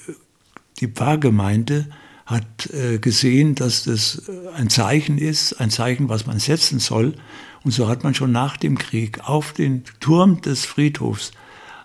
die 0.80 0.88
Pfarrgemeinde 0.88 1.88
hat 2.26 2.70
äh, 2.72 3.00
gesehen, 3.00 3.56
dass 3.56 3.84
das 3.84 4.30
ein 4.56 4.70
Zeichen 4.70 5.18
ist, 5.18 5.60
ein 5.60 5.70
Zeichen, 5.70 6.08
was 6.08 6.26
man 6.28 6.40
setzen 6.40 6.80
soll. 6.80 7.16
Und 7.64 7.72
so 7.72 7.88
hat 7.88 8.04
man 8.04 8.14
schon 8.14 8.32
nach 8.32 8.58
dem 8.58 8.78
Krieg 8.78 9.28
auf 9.28 9.54
den 9.54 9.84
Turm 10.00 10.42
des 10.42 10.66
Friedhofs 10.66 11.32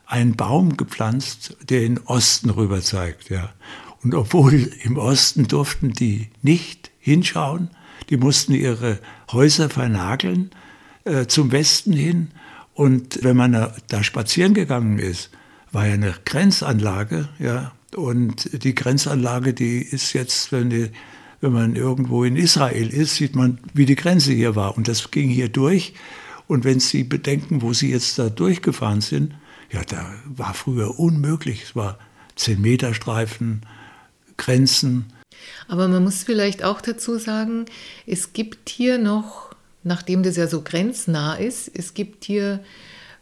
einen 0.06 0.36
Baum 0.36 0.76
gepflanzt, 0.76 1.56
der 1.68 1.82
in 1.82 1.98
Osten 1.98 2.50
rüber 2.50 2.80
zeigt. 2.80 3.28
Ja. 3.28 3.52
Und 4.02 4.14
obwohl 4.14 4.70
im 4.82 4.96
Osten 4.96 5.48
durften 5.48 5.92
die 5.92 6.28
nicht 6.42 6.90
hinschauen, 6.98 7.70
die 8.08 8.16
mussten 8.16 8.54
ihre 8.54 9.00
Häuser 9.32 9.68
vernageln 9.68 10.50
äh, 11.04 11.26
zum 11.26 11.50
Westen 11.52 11.92
hin 11.92 12.30
und 12.76 13.20
wenn 13.22 13.36
man 13.36 13.72
da, 13.88 14.04
spazieren 14.04 14.52
gegangen 14.52 14.98
ist, 14.98 15.30
war 15.72 15.86
ja 15.86 15.94
eine 15.94 16.14
Grenzanlage, 16.24 17.28
ja. 17.38 17.72
Und 17.94 18.62
die 18.64 18.74
Grenzanlage, 18.74 19.54
die 19.54 19.78
ist 19.78 20.12
jetzt, 20.12 20.52
wenn, 20.52 20.68
die, 20.68 20.90
wenn 21.40 21.52
man 21.52 21.76
irgendwo 21.76 22.24
in 22.24 22.36
Israel 22.36 22.88
ist, 22.88 23.16
sieht 23.16 23.34
man, 23.34 23.58
wie 23.74 23.86
die 23.86 23.96
Grenze 23.96 24.32
hier 24.32 24.56
war. 24.56 24.76
Und 24.76 24.88
das 24.88 25.10
ging 25.10 25.28
hier 25.28 25.48
durch. 25.48 25.94
Und 26.46 26.64
wenn 26.64 26.80
Sie 26.80 27.04
bedenken, 27.04 27.62
wo 27.62 27.72
Sie 27.72 27.90
jetzt 27.90 28.18
da 28.18 28.28
durchgefahren 28.28 29.00
sind, 29.00 29.34
ja, 29.72 29.82
da 29.82 30.14
war 30.26 30.54
früher 30.54 30.98
unmöglich. 30.98 31.64
Es 31.64 31.76
war 31.76 31.98
10-Meter-Streifen, 32.38 33.62
Grenzen. 34.36 35.06
Aber 35.68 35.88
man 35.88 36.04
muss 36.04 36.22
vielleicht 36.22 36.62
auch 36.62 36.80
dazu 36.80 37.18
sagen, 37.18 37.66
es 38.06 38.32
gibt 38.32 38.68
hier 38.68 38.98
noch 38.98 39.46
nachdem 39.86 40.22
das 40.22 40.36
ja 40.36 40.48
so 40.48 40.62
grenznah 40.62 41.34
ist, 41.34 41.70
es 41.72 41.94
gibt 41.94 42.24
hier 42.24 42.60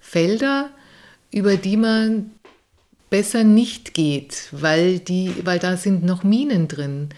Felder, 0.01 0.71
über 1.31 1.57
die 1.57 1.77
man 1.77 2.33
besser 3.11 3.45
nicht 3.45 3.95
geht, 3.95 4.49
weil, 4.51 4.99
die, 4.99 5.33
weil 5.45 5.59
da 5.59 5.77
sind 5.77 6.05
noch 6.05 6.25
Minen 6.25 6.67
drin. 6.67 7.11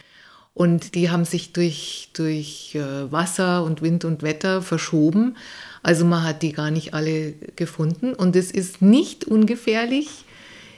Und 0.57 0.95
die 0.95 1.11
haben 1.11 1.27
sich 1.27 1.53
durch, 1.53 2.09
durch 2.15 2.75
äh, 2.75 3.13
Wasser 3.13 3.63
und 3.63 3.83
Wind 3.83 4.07
und 4.07 4.23
Wetter 4.23 4.63
verschoben. 4.63 5.37
Also 5.83 6.07
man 6.07 6.25
hat 6.25 6.41
die 6.41 6.53
gar 6.53 6.71
nicht 6.71 6.95
alle 6.95 7.35
gefunden 7.57 8.15
und 8.15 8.35
es 8.35 8.53
ist 8.53 8.81
nicht 8.81 9.27
ungefährlich, 9.27 10.09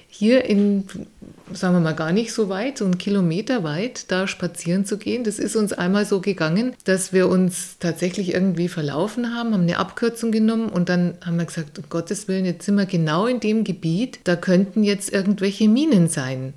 hier 0.09 0.47
in, 0.47 0.83
sagen 1.53 1.77
wir 1.77 1.81
mal, 1.81 1.95
gar 1.95 2.11
nicht 2.11 2.33
so 2.33 2.49
weit, 2.49 2.79
so 2.79 2.87
einen 2.87 2.99
Kilometer 2.99 3.63
weit, 3.63 4.11
da 4.11 4.27
spazieren 4.27 4.85
zu 4.85 4.99
gehen. 4.99 5.23
Das 5.23 5.39
ist 5.39 5.55
uns 5.55 5.73
einmal 5.73 6.07
so 6.07 6.21
gegangen, 6.21 6.75
dass 6.83 7.13
wir 7.13 7.29
uns 7.29 7.77
tatsächlich 7.79 8.35
irgendwie 8.35 8.69
verlaufen 8.69 9.33
haben, 9.33 9.55
haben 9.55 9.63
eine 9.63 9.79
Abkürzung 9.79 10.33
genommen 10.33 10.71
und 10.71 10.89
dann 10.89 11.15
haben 11.25 11.39
wir 11.39 11.45
gesagt, 11.45 11.79
um 11.79 11.85
Gottes 11.89 12.27
Willen, 12.27 12.47
jetzt 12.47 12.65
sind 12.65 12.75
wir 12.75 12.87
genau 12.87 13.29
in 13.29 13.39
dem 13.39 13.63
Gebiet, 13.63 14.19
da 14.25 14.35
könnten 14.35 14.83
jetzt 14.83 15.13
irgendwelche 15.13 15.69
Minen 15.69 16.09
sein. 16.09 16.55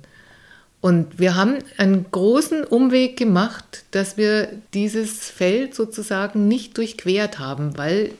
Und 0.82 1.20
wir 1.20 1.36
haben 1.36 1.58
einen 1.78 2.06
großen 2.10 2.64
Umweg 2.64 3.16
gemacht, 3.16 3.84
dass 3.92 4.16
wir 4.16 4.48
dieses 4.74 5.30
Feld 5.30 5.76
sozusagen 5.76 6.48
nicht 6.48 6.76
durchquert 6.76 7.38
haben, 7.38 7.78
weil 7.78 8.10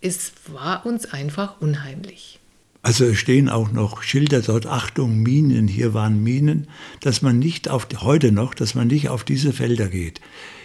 es 0.00 0.32
war 0.46 0.86
uns 0.86 1.04
einfach 1.12 1.60
unheimlich. 1.60 2.40
Also 2.80 3.04
es 3.04 3.18
stehen 3.18 3.50
auch 3.50 3.70
noch 3.70 4.02
Schilder 4.02 4.40
dort, 4.40 4.64
Achtung, 4.64 5.18
Minen, 5.18 5.68
hier 5.68 5.92
waren 5.92 6.22
Minen, 6.22 6.68
dass 7.00 7.20
man 7.20 7.38
nicht 7.38 7.68
auf, 7.68 7.86
heute 7.98 8.32
noch, 8.32 8.54
dass 8.54 8.74
man 8.74 8.86
nicht 8.86 9.10
auf 9.10 9.22
diese 9.22 9.52
Felder 9.52 9.88
geht. 9.88 10.22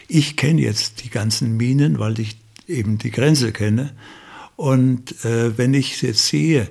Ich 0.08 0.38
kenne 0.38 0.62
jetzt 0.62 1.04
die 1.04 1.10
ganzen 1.10 1.58
Minen, 1.58 2.00
weil 2.00 2.18
ich 2.22 2.38
eben 2.66 2.98
die 2.98 3.12
Grenze 3.12 3.52
kenne. 3.52 3.92
Und 4.56 5.26
äh, 5.26 5.58
wenn 5.58 5.74
ich 5.74 6.02
jetzt 6.02 6.28
sehe, 6.28 6.70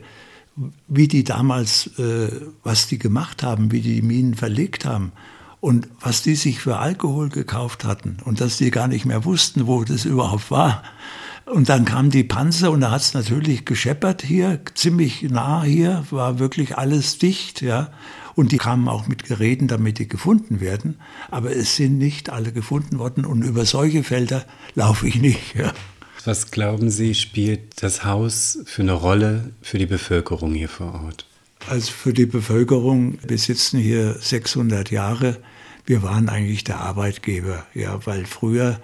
wie 0.88 1.08
die 1.08 1.24
damals, 1.24 1.98
äh, 1.98 2.28
was 2.62 2.86
die 2.86 2.98
gemacht 2.98 3.42
haben, 3.42 3.72
wie 3.72 3.80
die, 3.80 3.96
die 3.96 4.02
Minen 4.02 4.34
verlegt 4.34 4.84
haben 4.84 5.12
und 5.60 5.88
was 6.00 6.22
die 6.22 6.34
sich 6.34 6.60
für 6.60 6.78
Alkohol 6.78 7.28
gekauft 7.28 7.84
hatten 7.84 8.18
und 8.24 8.40
dass 8.40 8.58
die 8.58 8.70
gar 8.70 8.88
nicht 8.88 9.04
mehr 9.04 9.24
wussten, 9.24 9.66
wo 9.66 9.84
das 9.84 10.04
überhaupt 10.04 10.50
war, 10.50 10.82
und 11.50 11.68
dann 11.68 11.84
kamen 11.84 12.10
die 12.10 12.22
Panzer 12.22 12.70
und 12.70 12.80
da 12.80 12.92
hat 12.92 13.00
es 13.00 13.12
natürlich 13.12 13.64
gescheppert 13.64 14.22
hier, 14.22 14.60
ziemlich 14.74 15.22
nah 15.22 15.64
hier, 15.64 16.04
war 16.10 16.38
wirklich 16.38 16.78
alles 16.78 17.18
dicht, 17.18 17.60
ja. 17.60 17.90
Und 18.36 18.52
die 18.52 18.58
kamen 18.58 18.88
auch 18.88 19.08
mit 19.08 19.24
Geräten, 19.24 19.66
damit 19.66 19.98
die 19.98 20.08
gefunden 20.08 20.60
werden. 20.60 20.98
Aber 21.30 21.54
es 21.54 21.74
sind 21.76 21.98
nicht 21.98 22.30
alle 22.30 22.52
gefunden 22.52 22.98
worden 22.98 23.26
und 23.26 23.42
über 23.42 23.66
solche 23.66 24.04
Felder 24.04 24.44
laufe 24.74 25.08
ich 25.08 25.20
nicht. 25.20 25.56
Ja. 25.56 25.72
Was 26.24 26.50
glauben 26.50 26.90
Sie, 26.90 27.14
spielt 27.14 27.82
das 27.82 28.04
Haus 28.04 28.58
für 28.64 28.82
eine 28.82 28.92
Rolle 28.92 29.52
für 29.62 29.78
die 29.78 29.86
Bevölkerung 29.86 30.54
hier 30.54 30.68
vor 30.68 31.02
Ort? 31.04 31.26
Also 31.68 31.92
für 31.92 32.12
die 32.12 32.26
Bevölkerung, 32.26 33.18
wir 33.26 33.38
sitzen 33.38 33.78
hier 33.78 34.16
600 34.20 34.90
Jahre, 34.90 35.38
wir 35.86 36.02
waren 36.02 36.28
eigentlich 36.28 36.64
der 36.64 36.80
Arbeitgeber, 36.80 37.66
ja, 37.74 38.04
weil 38.06 38.26
früher 38.26 38.80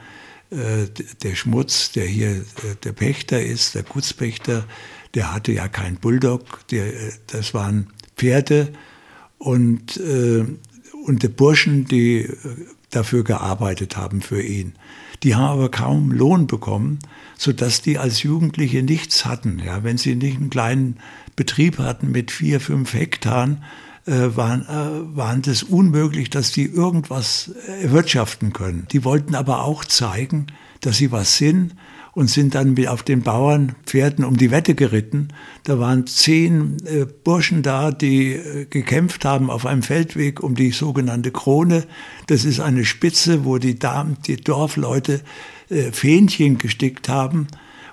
äh, 0.51 0.87
der 1.23 1.35
Schmutz, 1.35 1.93
der 1.93 2.07
hier 2.07 2.31
äh, 2.31 2.43
der 2.85 2.93
Pächter 2.93 3.43
ist, 3.43 3.75
der 3.75 3.83
Gutspächter, 3.83 4.65
der 5.15 5.35
hatte 5.35 5.53
ja 5.53 5.69
keinen 5.69 5.97
Bulldog, 5.97 6.67
der, 6.69 6.87
äh, 6.87 7.13
das 7.27 7.55
waren 7.55 7.89
Pferde 8.17 8.73
und, 9.39 10.01
und 11.05 11.23
die 11.23 11.29
Burschen, 11.29 11.85
die 11.85 12.27
dafür 12.89 13.23
gearbeitet 13.23 13.99
haben 13.99 14.23
für 14.23 14.41
ihn. 14.41 14.73
Die 15.23 15.35
haben 15.35 15.45
aber 15.45 15.71
kaum 15.71 16.13
Lohn 16.13 16.47
bekommen, 16.47 16.99
sodass 17.37 17.83
die 17.83 17.99
als 17.99 18.23
Jugendliche 18.23 18.83
nichts 18.83 19.25
hatten. 19.25 19.61
Ja, 19.65 19.83
wenn 19.85 19.99
sie 19.99 20.15
nicht 20.15 20.37
einen 20.37 20.51
kleinen 20.51 20.97
Betrieb 21.37 21.79
hatten 21.79 22.11
mit 22.11 22.31
vier, 22.31 22.61
fünf 22.61 22.95
Hektaren, 22.95 23.63
äh, 24.07 24.37
waren, 24.37 24.63
äh, 24.63 25.17
waren 25.17 25.43
das 25.43 25.63
unmöglich, 25.63 26.31
dass 26.31 26.53
die 26.53 26.65
irgendwas 26.65 27.51
erwirtschaften 27.83 28.53
können. 28.53 28.87
Die 28.93 29.05
wollten 29.05 29.35
aber 29.35 29.65
auch 29.65 29.85
zeigen, 29.85 30.47
dass 30.81 30.99
sie 30.99 31.11
was 31.11 31.37
sind 31.37 31.75
und 32.17 32.31
sind 32.31 32.55
dann 32.55 32.75
auf 32.89 33.03
den 33.03 33.21
Bauernpferden 33.21 34.25
um 34.25 34.39
die 34.39 34.51
Wette 34.51 34.75
geritten. 34.75 35.29
Da 35.65 35.79
waren 35.79 36.07
zehn 36.07 36.79
äh, 36.87 37.05
Burschen 37.05 37.63
da, 37.63 37.91
die 37.91 38.33
äh, 38.33 38.65
gekämpft 38.65 39.27
haben 39.27 39.51
auf 39.51 39.67
einem 39.67 39.83
Feldweg 39.83 40.43
um 40.43 40.55
die 40.55 40.71
sogenannte 40.71 41.31
Krone. 41.31 41.85
Das 42.27 42.47
ist 42.47 42.59
eine 42.59 42.87
Spitze, 42.87 43.45
wo 43.45 43.59
die 43.59 43.79
Damen, 43.79 44.17
die 44.27 44.39
Dorfleute 44.39 45.21
äh, 45.69 45.93
Fähnchen 45.93 46.57
gestickt 46.57 47.11
haben 47.11 47.49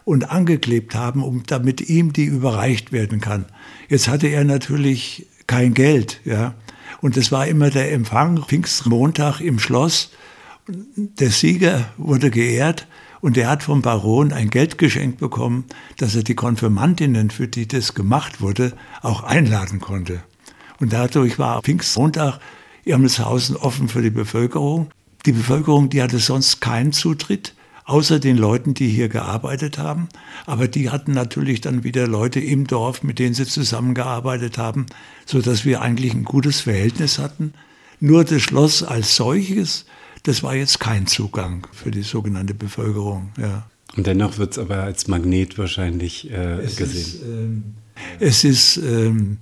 und 0.06 0.32
angeklebt 0.32 0.96
haben, 0.96 1.22
um 1.22 1.44
damit 1.46 1.90
ihm 1.90 2.14
die 2.14 2.24
überreicht 2.24 2.94
werden 2.94 3.20
kann. 3.20 3.44
Jetzt 3.90 4.08
hatte 4.08 4.28
er 4.28 4.46
natürlich 4.46 5.28
kein 5.48 5.74
Geld. 5.74 6.22
Ja. 6.24 6.56
Und 7.02 7.18
es 7.18 7.34
war 7.34 7.46
immer 7.46 7.72
der 7.72 7.92
Empfang, 7.92 8.42
Pfingstmontag 8.42 9.42
im 9.42 9.60
Schloss. 9.60 10.12
Der 10.96 11.30
Sieger 11.30 11.90
wurde 11.98 12.32
geehrt 12.32 12.88
und 13.24 13.38
er 13.38 13.50
hat 13.50 13.64
vom 13.64 13.82
Baron 13.82 14.34
ein 14.34 14.50
Geldgeschenk 14.50 15.18
bekommen, 15.18 15.64
dass 15.96 16.14
er 16.14 16.24
die 16.24 16.36
Konfirmandinnen, 16.36 17.30
für 17.30 17.48
die 17.48 17.70
das 17.70 17.94
gemacht 17.94 18.42
wurde, 18.42 18.74
auch 19.02 19.24
einladen 19.24 19.80
konnte. 19.80 20.22
Und 20.82 20.92
dadurch 20.92 21.40
war 21.40 21.62
Pfingstmontag 21.62 22.40
Irmelshausen 22.84 23.56
offen 23.56 23.88
für 23.88 24.02
die 24.02 24.10
Bevölkerung. 24.10 24.90
Die 25.26 25.32
Bevölkerung, 25.32 25.90
die 25.90 26.04
hatte 26.04 26.20
sonst 26.20 26.60
keinen 26.60 26.92
Zutritt 26.92 27.56
außer 27.86 28.20
den 28.20 28.36
Leuten, 28.36 28.74
die 28.74 28.90
hier 28.90 29.08
gearbeitet 29.08 29.78
haben. 29.78 30.10
Aber 30.46 30.68
die 30.68 30.90
hatten 30.90 31.14
natürlich 31.14 31.62
dann 31.62 31.86
wieder 31.86 32.08
Leute 32.08 32.42
im 32.42 32.68
Dorf, 32.68 33.04
mit 33.04 33.20
denen 33.20 33.36
sie 33.36 33.46
zusammengearbeitet 33.46 34.58
haben, 34.58 34.86
so 35.26 35.40
dass 35.40 35.64
wir 35.64 35.82
eigentlich 35.82 36.14
ein 36.14 36.26
gutes 36.26 36.60
Verhältnis 36.60 37.20
hatten. 37.20 37.54
Nur 38.02 38.26
das 38.26 38.42
Schloss 38.42 38.84
als 38.84 39.16
solches, 39.16 39.86
das 40.24 40.44
war 40.44 40.56
jetzt 40.56 40.80
kein 40.80 41.08
Zugang 41.08 41.68
für 41.72 41.92
die 41.92 42.02
sogenannte 42.02 42.54
Bevölkerung. 42.54 43.32
Ja. 43.38 43.68
Und 43.96 44.08
dennoch 44.08 44.38
wird 44.38 44.54
es 44.54 44.58
aber 44.58 44.84
als 44.84 45.08
Magnet 45.08 45.58
wahrscheinlich 45.58 46.32
äh, 46.32 46.62
es 46.62 46.78
gesehen. 46.78 46.98
Ist, 47.00 47.22
ähm, 47.22 47.64
es 48.20 48.44
ist 48.44 48.78
ähm, 48.78 49.38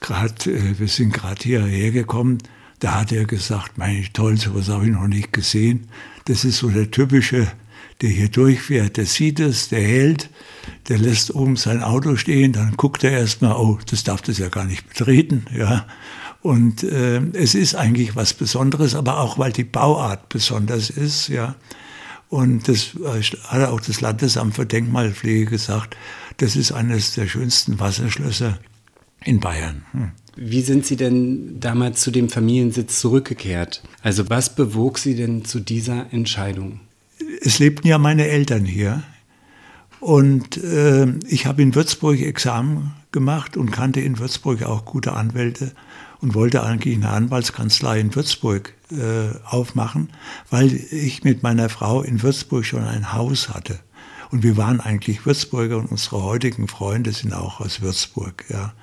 gerade, 0.00 0.50
äh, 0.50 0.78
wir 0.78 0.88
sind 0.88 1.12
gerade 1.12 1.42
hierher 1.42 1.90
gekommen, 1.92 2.38
da 2.80 3.00
hat 3.00 3.12
er 3.12 3.24
gesagt, 3.24 3.78
meine 3.78 4.04
toll, 4.12 4.36
sowas 4.36 4.68
habe 4.68 4.86
ich 4.86 4.92
noch 4.92 5.08
nicht 5.08 5.32
gesehen. 5.32 5.88
Das 6.26 6.44
ist 6.44 6.58
so 6.58 6.68
der 6.68 6.90
typische, 6.90 7.48
der 8.00 8.10
hier 8.10 8.28
durchfährt, 8.28 8.96
der 8.96 9.06
sieht 9.06 9.40
es, 9.40 9.68
der 9.68 9.82
hält, 9.82 10.30
der 10.88 10.98
lässt 10.98 11.34
oben 11.34 11.56
sein 11.56 11.82
Auto 11.82 12.16
stehen, 12.16 12.52
dann 12.52 12.76
guckt 12.76 13.02
er 13.02 13.12
erstmal, 13.12 13.56
oh, 13.56 13.78
das 13.90 14.04
darf 14.04 14.22
das 14.22 14.38
ja 14.38 14.48
gar 14.48 14.64
nicht 14.64 14.88
betreten, 14.88 15.46
ja. 15.56 15.86
Und 16.40 16.84
äh, 16.84 17.20
es 17.32 17.54
ist 17.54 17.74
eigentlich 17.74 18.14
was 18.14 18.32
Besonderes, 18.32 18.94
aber 18.94 19.18
auch 19.18 19.38
weil 19.38 19.52
die 19.52 19.64
Bauart 19.64 20.28
besonders 20.28 20.90
ist, 20.90 21.28
ja. 21.28 21.56
Und 22.28 22.68
das 22.68 22.94
äh, 22.94 23.22
hat 23.44 23.68
auch 23.68 23.80
das 23.80 24.00
Landesamt 24.00 24.54
für 24.54 24.66
Denkmalpflege 24.66 25.46
gesagt, 25.46 25.96
das 26.36 26.56
ist 26.56 26.72
eines 26.72 27.14
der 27.14 27.26
schönsten 27.26 27.80
Wasserschlösser 27.80 28.58
in 29.24 29.40
Bayern. 29.40 29.84
Hm. 29.92 30.12
Wie 30.36 30.60
sind 30.60 30.86
Sie 30.86 30.96
denn 30.96 31.58
damals 31.58 32.00
zu 32.00 32.12
dem 32.12 32.28
Familiensitz 32.28 33.00
zurückgekehrt? 33.00 33.82
Also 34.02 34.30
was 34.30 34.54
bewog 34.54 34.98
Sie 34.98 35.16
denn 35.16 35.44
zu 35.44 35.58
dieser 35.58 36.12
Entscheidung? 36.12 36.80
Es 37.40 37.58
lebten 37.58 37.88
ja 37.88 37.98
meine 37.98 38.28
Eltern 38.28 38.64
hier. 38.64 39.02
Und 39.98 40.56
äh, 40.58 41.08
ich 41.26 41.46
habe 41.46 41.62
in 41.62 41.74
Würzburg 41.74 42.20
Examen 42.20 42.94
gemacht 43.10 43.56
und 43.56 43.72
kannte 43.72 44.00
in 44.00 44.20
Würzburg 44.20 44.62
auch 44.62 44.84
gute 44.84 45.14
Anwälte 45.14 45.72
und 46.20 46.34
wollte 46.34 46.62
eigentlich 46.62 46.96
eine 46.96 47.10
Anwaltskanzlei 47.10 48.00
in 48.00 48.14
Würzburg 48.14 48.74
äh, 48.90 49.36
aufmachen, 49.44 50.10
weil 50.50 50.72
ich 50.74 51.24
mit 51.24 51.42
meiner 51.42 51.68
Frau 51.68 52.02
in 52.02 52.22
Würzburg 52.22 52.64
schon 52.64 52.84
ein 52.84 53.12
Haus 53.12 53.50
hatte. 53.50 53.80
Und 54.30 54.42
wir 54.42 54.56
waren 54.56 54.80
eigentlich 54.80 55.24
Würzburger 55.24 55.78
und 55.78 55.90
unsere 55.90 56.22
heutigen 56.22 56.68
Freunde 56.68 57.12
sind 57.12 57.32
auch 57.32 57.60
aus 57.60 57.80
Würzburg. 57.80 58.44
Ja. 58.48 58.74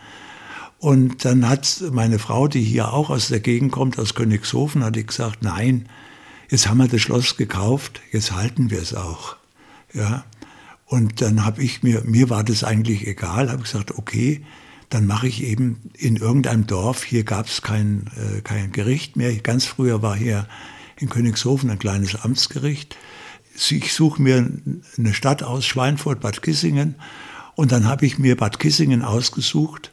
Und 0.80 1.26
dann 1.26 1.48
hat 1.48 1.84
meine 1.92 2.20
Frau, 2.20 2.48
die 2.48 2.64
hier 2.64 2.94
auch 2.94 3.10
aus 3.10 3.28
der 3.28 3.40
Gegend 3.40 3.72
kommt, 3.72 4.00
aus 4.00 4.16
Königshofen, 4.16 4.84
hat 4.84 4.96
gesagt, 5.08 5.44
nein, 5.44 5.88
jetzt 6.50 6.68
haben 6.68 6.78
wir 6.78 6.88
das 6.88 7.02
Schloss 7.02 7.38
gekauft, 7.38 8.02
jetzt 8.12 8.32
halten 8.32 8.72
wir 8.72 8.82
es 8.82 8.94
auch. 8.94 9.36
Ja. 9.94 10.26
Und 10.86 11.22
dann 11.22 11.46
habe 11.46 11.64
ich 11.64 11.84
mir, 11.84 12.04
mir 12.06 12.30
war 12.30 12.44
das 12.44 12.64
eigentlich 12.64 13.08
egal, 13.08 13.52
habe 13.52 13.64
gesagt, 13.64 13.98
okay, 13.98 14.46
dann 14.96 15.08
mache 15.08 15.28
ich 15.28 15.44
eben 15.44 15.92
in 15.98 16.16
irgendeinem 16.16 16.68
Dorf, 16.68 17.04
hier 17.04 17.26
gab 17.26 17.48
es 17.48 17.62
kein, 17.62 18.10
äh, 18.16 18.40
kein 18.40 18.72
Gericht 18.72 19.18
mehr. 19.18 19.36
Ganz 19.36 19.66
früher 19.66 20.02
war 20.02 20.16
hier 20.16 20.48
in 20.98 21.10
Königshofen 21.10 21.70
ein 21.70 21.80
kleines 21.80 22.16
Amtsgericht. 22.16 22.96
Ich 23.70 23.94
suche 23.94 24.22
mir 24.22 24.50
eine 24.98 25.14
Stadt 25.14 25.44
aus, 25.44 25.66
Schweinfurt, 25.66 26.22
Bad 26.22 26.42
Kissingen. 26.42 26.96
Und 27.56 27.74
dann 27.74 27.90
habe 27.90 28.06
ich 28.06 28.20
mir 28.20 28.38
Bad 28.38 28.58
Kissingen 28.58 29.02
ausgesucht 29.02 29.92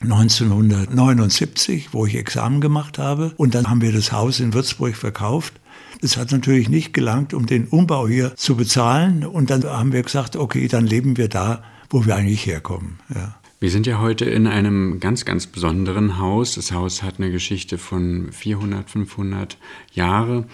1979, 0.00 1.90
wo 1.92 2.06
ich 2.06 2.16
Examen 2.16 2.60
gemacht 2.60 2.98
habe. 2.98 3.34
Und 3.36 3.54
dann 3.54 3.70
haben 3.70 3.82
wir 3.82 3.92
das 3.92 4.10
Haus 4.10 4.40
in 4.40 4.52
Würzburg 4.52 4.96
verkauft. 4.96 5.60
Das 6.00 6.16
hat 6.16 6.32
natürlich 6.32 6.68
nicht 6.68 6.92
gelangt, 6.92 7.34
um 7.34 7.46
den 7.46 7.68
Umbau 7.68 8.08
hier 8.08 8.34
zu 8.34 8.56
bezahlen. 8.56 9.24
Und 9.24 9.48
dann 9.50 9.62
haben 9.62 9.92
wir 9.92 10.02
gesagt, 10.02 10.34
okay, 10.34 10.66
dann 10.66 10.88
leben 10.88 11.16
wir 11.16 11.28
da, 11.28 11.62
wo 11.88 12.04
wir 12.04 12.16
eigentlich 12.16 12.46
herkommen. 12.46 12.98
Ja. 13.14 13.36
Wir 13.58 13.70
sind 13.70 13.86
ja 13.86 14.00
heute 14.00 14.26
in 14.26 14.46
einem 14.46 15.00
ganz, 15.00 15.24
ganz 15.24 15.46
besonderen 15.46 16.18
Haus. 16.18 16.56
Das 16.56 16.72
Haus 16.72 17.02
hat 17.02 17.14
eine 17.18 17.30
Geschichte 17.30 17.78
von 17.78 18.30
400, 18.30 18.90
500 18.90 19.56
Jahre. 19.92 20.44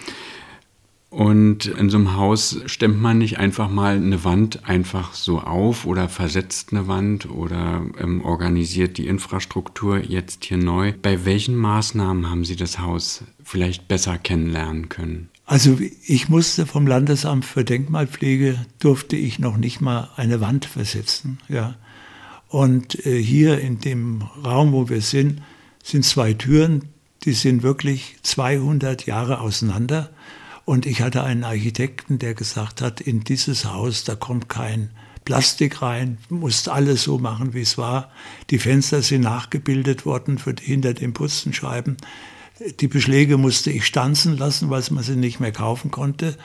Und 1.10 1.66
in 1.66 1.90
so 1.90 1.98
einem 1.98 2.16
Haus 2.16 2.60
stemmt 2.66 3.02
man 3.02 3.18
nicht 3.18 3.38
einfach 3.38 3.68
mal 3.68 3.96
eine 3.96 4.24
Wand 4.24 4.66
einfach 4.66 5.12
so 5.12 5.40
auf 5.40 5.84
oder 5.84 6.08
versetzt 6.08 6.72
eine 6.72 6.88
Wand 6.88 7.28
oder 7.28 7.84
ähm, 7.98 8.24
organisiert 8.24 8.96
die 8.96 9.08
Infrastruktur 9.08 9.98
jetzt 9.98 10.44
hier 10.44 10.56
neu. 10.56 10.94
Bei 11.02 11.26
welchen 11.26 11.56
Maßnahmen 11.56 12.30
haben 12.30 12.46
Sie 12.46 12.56
das 12.56 12.78
Haus 12.78 13.24
vielleicht 13.44 13.88
besser 13.88 14.16
kennenlernen 14.16 14.88
können? 14.88 15.28
Also 15.44 15.76
ich 16.06 16.30
musste 16.30 16.64
vom 16.64 16.86
Landesamt 16.86 17.44
für 17.44 17.64
Denkmalpflege, 17.64 18.64
durfte 18.78 19.16
ich 19.16 19.38
noch 19.38 19.58
nicht 19.58 19.82
mal 19.82 20.08
eine 20.16 20.40
Wand 20.40 20.64
versetzen. 20.64 21.40
Ja. 21.48 21.74
Und 22.52 23.06
äh, 23.06 23.18
hier 23.18 23.60
in 23.60 23.80
dem 23.80 24.20
Raum, 24.44 24.72
wo 24.72 24.90
wir 24.90 25.00
sind, 25.00 25.40
sind 25.82 26.04
zwei 26.04 26.34
Türen, 26.34 26.90
die 27.24 27.32
sind 27.32 27.62
wirklich 27.62 28.16
200 28.24 29.06
Jahre 29.06 29.40
auseinander. 29.40 30.10
Und 30.66 30.84
ich 30.84 31.00
hatte 31.00 31.24
einen 31.24 31.44
Architekten, 31.44 32.18
der 32.18 32.34
gesagt 32.34 32.82
hat, 32.82 33.00
in 33.00 33.24
dieses 33.24 33.64
Haus, 33.64 34.04
da 34.04 34.16
kommt 34.16 34.50
kein 34.50 34.90
Plastik 35.24 35.80
rein, 35.80 36.18
musst 36.28 36.68
alles 36.68 37.04
so 37.04 37.16
machen, 37.16 37.54
wie 37.54 37.62
es 37.62 37.78
war. 37.78 38.10
Die 38.50 38.58
Fenster 38.58 39.00
sind 39.00 39.22
nachgebildet 39.22 40.04
worden 40.04 40.36
für 40.36 40.54
hinter 40.60 40.92
den 40.92 41.14
Putzenscheiben. 41.14 41.96
Die 42.80 42.88
Beschläge 42.88 43.38
musste 43.38 43.70
ich 43.70 43.86
stanzen 43.86 44.36
lassen, 44.36 44.68
weil 44.68 44.82
man 44.90 45.02
sie 45.02 45.16
nicht 45.16 45.40
mehr 45.40 45.52
kaufen 45.52 45.90
konnte. 45.90 46.36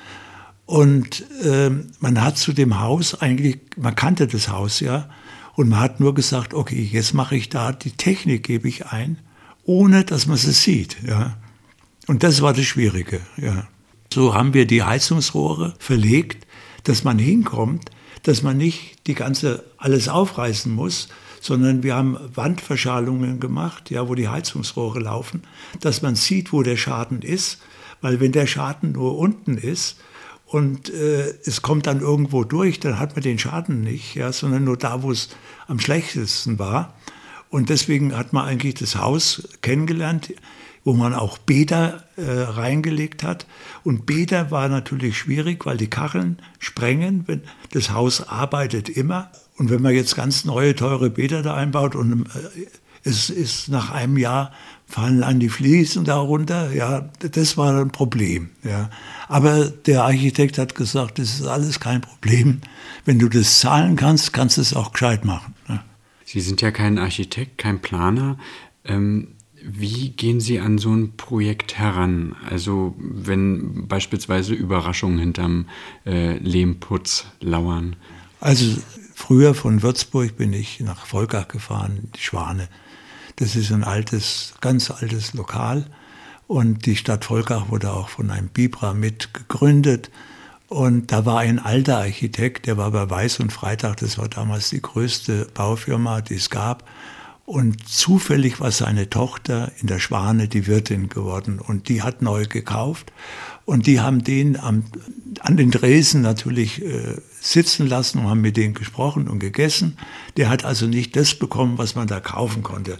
Und 0.66 1.26
äh, 1.44 1.70
man 2.00 2.22
hat 2.22 2.38
zu 2.38 2.54
dem 2.54 2.80
Haus 2.80 3.20
eigentlich, 3.20 3.60
man 3.76 3.96
kannte 3.96 4.26
das 4.26 4.48
Haus 4.48 4.80
ja, 4.80 5.10
und 5.58 5.70
man 5.70 5.80
hat 5.80 6.00
nur 6.00 6.14
gesagt, 6.14 6.54
okay, 6.54 6.88
jetzt 6.90 7.16
mache 7.16 7.36
ich 7.36 7.50
da 7.50 7.72
die 7.72 7.90
Technik, 7.90 8.44
gebe 8.44 8.68
ich 8.68 8.86
ein, 8.86 9.18
ohne 9.64 10.06
dass 10.06 10.28
man 10.28 10.38
sie 10.38 10.52
sieht. 10.52 10.98
Ja. 11.06 11.36
Und 12.06 12.22
das 12.22 12.44
war 12.44 12.54
das 12.54 12.66
Schwierige. 12.66 13.22
Ja. 13.38 13.68
So 14.14 14.36
haben 14.36 14.54
wir 14.54 14.68
die 14.68 14.84
Heizungsrohre 14.84 15.74
verlegt, 15.80 16.46
dass 16.84 17.04
man 17.04 17.18
hinkommt, 17.18 17.90
dass 18.22 18.44
man 18.44 18.58
nicht 18.58 19.08
die 19.08 19.16
ganze 19.16 19.64
alles 19.78 20.10
aufreißen 20.10 20.72
muss, 20.72 21.10
sondern 21.42 21.82
wir 21.82 21.96
haben 21.96 22.20
Wandverschalungen 22.36 23.40
gemacht, 23.40 23.90
ja, 23.90 24.08
wo 24.08 24.14
die 24.14 24.28
Heizungsrohre 24.28 25.00
laufen, 25.00 25.42
dass 25.80 26.04
man 26.04 26.16
sieht, 26.16 26.54
wo 26.54 26.62
der 26.62 26.78
Schaden 26.78 27.24
ist, 27.24 27.64
weil 28.00 28.20
wenn 28.20 28.32
der 28.32 28.46
Schaden 28.46 28.92
nur 28.92 29.18
unten 29.18 29.58
ist 29.58 29.98
und 30.48 30.90
äh, 30.90 31.34
es 31.46 31.62
kommt 31.62 31.88
dann 31.88 32.02
irgendwo 32.02 32.44
durch, 32.44 32.80
dann 32.80 33.00
hat 33.00 33.16
man 33.16 33.24
den 33.24 33.38
Schaden 33.38 33.82
nicht, 33.82 34.16
ja, 34.16 34.32
sondern 34.32 34.64
nur 34.64 34.78
da, 34.78 35.04
wo 35.04 35.12
es 35.12 35.30
am 35.68 35.80
schlechtesten 35.80 36.58
war. 36.58 36.94
Und 37.50 37.70
deswegen 37.70 38.18
hat 38.18 38.34
man 38.34 38.46
eigentlich 38.46 38.76
das 38.76 38.96
Haus 38.96 39.48
kennengelernt 39.62 40.34
wo 40.88 40.94
man 40.94 41.14
auch 41.14 41.38
Bäder 41.38 42.06
äh, 42.16 42.24
reingelegt 42.24 43.22
hat. 43.22 43.46
Und 43.84 44.06
Bäder 44.06 44.52
war 44.52 44.70
natürlich 44.70 45.18
schwierig, 45.18 45.66
weil 45.66 45.76
die 45.76 45.90
Kacheln 45.90 46.42
sprengen. 46.60 47.26
Wenn, 47.28 47.42
das 47.74 47.92
Haus 47.92 48.26
arbeitet 48.26 48.88
immer. 48.88 49.30
Und 49.58 49.70
wenn 49.70 49.82
man 49.82 49.94
jetzt 49.94 50.16
ganz 50.16 50.46
neue, 50.46 50.76
teure 50.76 51.10
Bäder 51.10 51.42
da 51.42 51.56
einbaut 51.56 51.94
und 51.94 52.28
äh, 52.28 52.68
es 53.04 53.30
ist 53.30 53.68
nach 53.68 53.92
einem 53.92 54.18
Jahr 54.18 54.54
fallen 54.88 55.22
an 55.22 55.40
die 55.40 55.50
Fliesen 55.50 56.06
darunter, 56.06 56.72
ja, 56.72 57.10
das 57.20 57.58
war 57.58 57.80
ein 57.80 57.92
Problem. 57.92 58.50
Ja. 58.64 58.90
Aber 59.28 59.66
der 59.70 60.04
Architekt 60.04 60.58
hat 60.58 60.76
gesagt, 60.76 61.20
das 61.20 61.40
ist 61.40 61.46
alles 61.46 61.80
kein 61.80 62.02
Problem. 62.02 62.62
Wenn 63.06 63.20
du 63.20 63.28
das 63.28 63.60
zahlen 63.60 63.98
kannst, 63.98 64.32
kannst 64.34 64.58
du 64.58 64.62
es 64.62 64.74
auch 64.74 64.94
gescheit 64.94 65.26
machen. 65.26 65.54
Ja. 65.68 65.84
Sie 66.26 66.40
sind 66.40 66.62
ja 66.62 66.72
kein 66.72 66.98
Architekt, 66.98 67.58
kein 67.58 67.82
Planer. 67.82 68.38
Ähm 68.86 69.30
wie 69.70 70.12
gehen 70.12 70.40
Sie 70.40 70.60
an 70.60 70.78
so 70.78 70.94
ein 70.94 71.18
Projekt 71.18 71.78
heran? 71.78 72.36
Also 72.50 72.96
wenn 72.98 73.88
beispielsweise 73.88 74.54
Überraschungen 74.54 75.20
hinterm 75.20 75.68
äh, 76.06 76.38
Lehmputz 76.38 77.26
lauern? 77.42 77.98
Also 78.40 78.78
früher 79.14 79.54
von 79.54 79.82
Würzburg 79.82 80.38
bin 80.38 80.54
ich 80.54 80.80
nach 80.80 81.06
Volkach 81.06 81.50
gefahren, 81.50 82.10
die 82.16 82.22
Schwane. 82.22 82.70
Das 83.38 83.56
ist 83.56 83.72
ein 83.72 83.84
altes, 83.84 84.56
ganz 84.62 84.92
altes 84.92 85.34
Lokal. 85.34 85.86
Und 86.48 86.86
die 86.86 86.96
Stadt 86.96 87.26
Volkach 87.26 87.70
wurde 87.70 87.92
auch 87.92 88.10
von 88.10 88.32
einem 88.32 88.48
Bibra 88.48 88.94
mit 88.94 89.34
gegründet. 89.34 90.10
Und 90.68 91.12
da 91.12 91.26
war 91.26 91.40
ein 91.40 91.60
alter 91.60 92.00
Architekt, 92.00 92.66
der 92.66 92.78
war 92.78 92.92
bei 92.92 93.10
Weiß 93.10 93.40
und 93.40 93.54
Freitag, 93.54 93.98
das 93.98 94.18
war 94.18 94.28
damals 94.28 94.70
die 94.70 94.82
größte 94.82 95.48
Baufirma, 95.54 96.22
die 96.22 96.36
es 96.36 96.50
gab. 96.50 96.84
Und 97.46 97.88
zufällig 97.88 98.60
war 98.60 98.72
seine 98.72 99.10
Tochter 99.10 99.72
in 99.80 99.88
der 99.88 100.00
Schwane 100.00 100.50
die 100.50 100.68
Wirtin 100.68 101.08
geworden 101.08 101.60
und 101.60 101.88
die 101.88 102.02
hat 102.02 102.22
neu 102.22 102.46
gekauft. 102.46 103.14
Und 103.64 103.86
die 103.86 104.02
haben 104.02 104.24
den 104.24 104.60
am, 104.60 104.84
an 105.42 105.56
den 105.56 105.72
Dresen 105.72 106.22
natürlich 106.22 106.84
äh, 106.84 107.16
sitzen 107.40 107.88
lassen 107.88 108.20
und 108.20 108.30
haben 108.30 108.42
mit 108.42 108.58
denen 108.58 108.74
gesprochen 108.74 109.30
und 109.30 109.40
gegessen. 109.40 109.98
Der 110.36 110.50
hat 110.50 110.66
also 110.66 110.88
nicht 110.88 111.16
das 111.16 111.36
bekommen, 111.36 111.78
was 111.78 111.96
man 111.96 112.08
da 112.08 112.20
kaufen 112.20 112.64
konnte. 112.64 112.98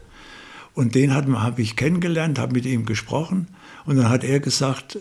Und 0.78 0.94
den 0.94 1.12
habe 1.12 1.60
ich 1.60 1.76
kennengelernt, 1.76 2.38
habe 2.38 2.54
mit 2.54 2.68
ihm 2.68 2.86
gesprochen. 2.86 3.48
Und 3.88 3.98
dann 3.98 4.10
hat 4.10 4.24
er 4.24 4.40
gesagt, 4.40 5.00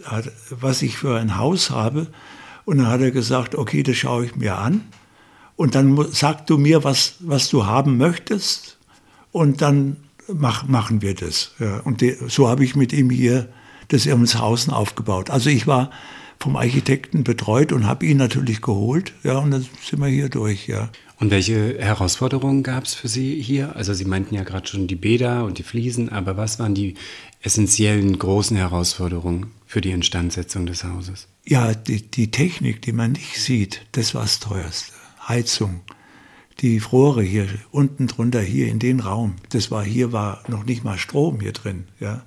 was 0.48 0.80
ich 0.80 0.96
für 0.96 1.18
ein 1.18 1.36
Haus 1.36 1.68
habe. 1.68 2.06
Und 2.64 2.78
dann 2.78 2.86
hat 2.86 3.02
er 3.02 3.10
gesagt, 3.10 3.54
okay, 3.54 3.82
das 3.82 3.98
schaue 3.98 4.24
ich 4.24 4.36
mir 4.36 4.56
an. 4.56 4.80
Und 5.54 5.74
dann 5.74 6.02
sag 6.12 6.46
du 6.46 6.56
mir, 6.56 6.82
was, 6.82 7.16
was 7.20 7.50
du 7.50 7.66
haben 7.66 7.98
möchtest 7.98 8.78
und 9.32 9.60
dann 9.60 9.98
mach, 10.32 10.66
machen 10.66 11.02
wir 11.02 11.14
das. 11.14 11.52
Ja. 11.58 11.80
Und 11.80 12.00
de, 12.00 12.16
so 12.26 12.48
habe 12.48 12.64
ich 12.64 12.74
mit 12.74 12.94
ihm 12.94 13.10
hier 13.10 13.50
das 13.88 14.06
Irmenshausen 14.06 14.72
aufgebaut. 14.72 15.28
Also 15.28 15.50
ich 15.50 15.66
war 15.66 15.90
vom 16.40 16.56
Architekten 16.56 17.22
betreut 17.22 17.70
und 17.72 17.86
habe 17.86 18.06
ihn 18.06 18.16
natürlich 18.16 18.62
geholt. 18.62 19.12
Ja, 19.24 19.36
und 19.36 19.50
dann 19.50 19.66
sind 19.82 20.00
wir 20.00 20.08
hier 20.08 20.30
durch. 20.30 20.68
Ja. 20.68 20.88
Und 21.18 21.30
welche 21.30 21.78
Herausforderungen 21.78 22.62
gab 22.62 22.84
es 22.84 22.94
für 22.94 23.08
Sie 23.08 23.40
hier? 23.40 23.74
Also 23.74 23.94
Sie 23.94 24.04
meinten 24.04 24.34
ja 24.34 24.44
gerade 24.44 24.66
schon 24.66 24.86
die 24.86 24.96
Bäder 24.96 25.44
und 25.44 25.58
die 25.58 25.62
Fliesen, 25.62 26.10
aber 26.10 26.36
was 26.36 26.58
waren 26.58 26.74
die 26.74 26.94
essentiellen 27.40 28.18
großen 28.18 28.56
Herausforderungen 28.56 29.52
für 29.66 29.80
die 29.80 29.92
Instandsetzung 29.92 30.66
des 30.66 30.84
Hauses? 30.84 31.28
Ja, 31.46 31.74
die, 31.74 32.02
die 32.02 32.30
Technik, 32.30 32.82
die 32.82 32.92
man 32.92 33.12
nicht 33.12 33.40
sieht, 33.40 33.86
das 33.92 34.14
war 34.14 34.22
das 34.22 34.40
teuerste. 34.40 34.92
Heizung, 35.26 35.80
die 36.60 36.78
Rohre 36.78 37.22
hier 37.22 37.48
unten 37.70 38.08
drunter, 38.08 38.40
hier 38.40 38.68
in 38.68 38.78
den 38.78 39.00
Raum, 39.00 39.36
das 39.50 39.70
war 39.70 39.84
hier 39.84 40.12
war 40.12 40.42
noch 40.48 40.64
nicht 40.64 40.84
mal 40.84 40.98
Strom 40.98 41.40
hier 41.40 41.52
drin, 41.52 41.86
ja. 41.98 42.24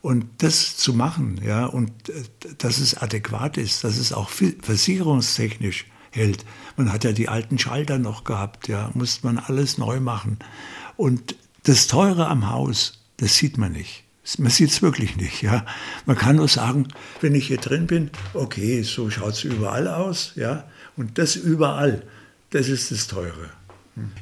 Und 0.00 0.26
das 0.38 0.76
zu 0.76 0.92
machen, 0.92 1.40
ja, 1.42 1.64
und 1.64 1.90
äh, 2.10 2.12
dass 2.58 2.78
es 2.78 2.96
adäquat 2.96 3.56
ist, 3.56 3.84
dass 3.84 3.96
es 3.96 4.12
auch 4.12 4.28
versicherungstechnisch 4.28 5.86
hält. 6.14 6.44
Man 6.76 6.92
hat 6.92 7.04
ja 7.04 7.12
die 7.12 7.28
alten 7.28 7.58
Schalter 7.58 7.98
noch 7.98 8.24
gehabt, 8.24 8.68
ja, 8.68 8.90
musste 8.94 9.26
man 9.26 9.38
alles 9.38 9.78
neu 9.78 10.00
machen. 10.00 10.38
Und 10.96 11.36
das 11.64 11.86
Teure 11.86 12.28
am 12.28 12.50
Haus, 12.50 13.00
das 13.16 13.36
sieht 13.36 13.58
man 13.58 13.72
nicht. 13.72 14.04
Man 14.38 14.50
sieht 14.50 14.70
es 14.70 14.80
wirklich 14.80 15.16
nicht. 15.16 15.42
Ja. 15.42 15.66
Man 16.06 16.16
kann 16.16 16.36
nur 16.36 16.48
sagen, 16.48 16.88
wenn 17.20 17.34
ich 17.34 17.48
hier 17.48 17.58
drin 17.58 17.86
bin, 17.86 18.10
okay, 18.32 18.82
so 18.82 19.10
schaut 19.10 19.34
es 19.34 19.44
überall 19.44 19.86
aus. 19.86 20.32
Ja. 20.34 20.64
Und 20.96 21.18
das 21.18 21.36
überall, 21.36 22.02
das 22.50 22.68
ist 22.68 22.90
das 22.90 23.06
Teure. 23.06 23.50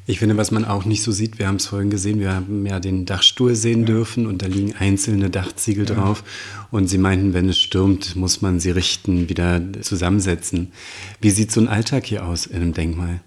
Ich 0.06 0.18
finde, 0.18 0.36
was 0.36 0.50
man 0.50 0.64
auch 0.66 0.84
nicht 0.84 1.02
so 1.02 1.12
sieht, 1.12 1.38
wir 1.38 1.46
haben 1.46 1.56
es 1.56 1.66
vorhin 1.66 1.88
gesehen, 1.88 2.20
wir 2.20 2.34
haben 2.34 2.66
ja 2.66 2.78
den 2.78 3.06
Dachstuhl 3.06 3.54
sehen 3.54 3.80
ja. 3.80 3.86
dürfen 3.86 4.26
und 4.26 4.42
da 4.42 4.46
liegen 4.46 4.74
einzelne 4.74 5.30
Dachziegel 5.30 5.88
ja. 5.88 5.94
drauf. 5.94 6.24
Und 6.70 6.88
Sie 6.88 6.98
meinten, 6.98 7.32
wenn 7.32 7.48
es 7.48 7.58
stürmt, 7.58 8.14
muss 8.14 8.42
man 8.42 8.60
sie 8.60 8.70
richten, 8.70 9.28
wieder 9.28 9.62
zusammensetzen. 9.80 10.72
Wie 11.20 11.30
sieht 11.30 11.50
so 11.50 11.60
ein 11.60 11.68
Alltag 11.68 12.04
hier 12.04 12.26
aus 12.26 12.46
in 12.46 12.56
einem 12.56 12.74
Denkmal? 12.74 13.20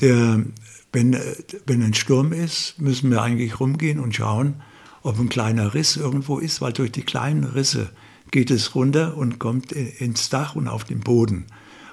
Der, 0.00 0.42
wenn, 0.92 1.16
wenn 1.66 1.82
ein 1.82 1.94
Sturm 1.94 2.32
ist, 2.32 2.80
müssen 2.80 3.10
wir 3.10 3.22
eigentlich 3.22 3.60
rumgehen 3.60 4.00
und 4.00 4.14
schauen, 4.14 4.62
ob 5.02 5.18
ein 5.18 5.28
kleiner 5.28 5.74
Riss 5.74 5.96
irgendwo 5.96 6.38
ist, 6.38 6.60
weil 6.60 6.72
durch 6.72 6.92
die 6.92 7.02
kleinen 7.02 7.44
Risse 7.44 7.90
geht 8.30 8.50
es 8.50 8.74
runter 8.74 9.16
und 9.16 9.38
kommt 9.38 9.72
ins 9.72 10.28
Dach 10.28 10.54
und 10.54 10.68
auf 10.68 10.84
den 10.84 11.00
Boden. 11.00 11.46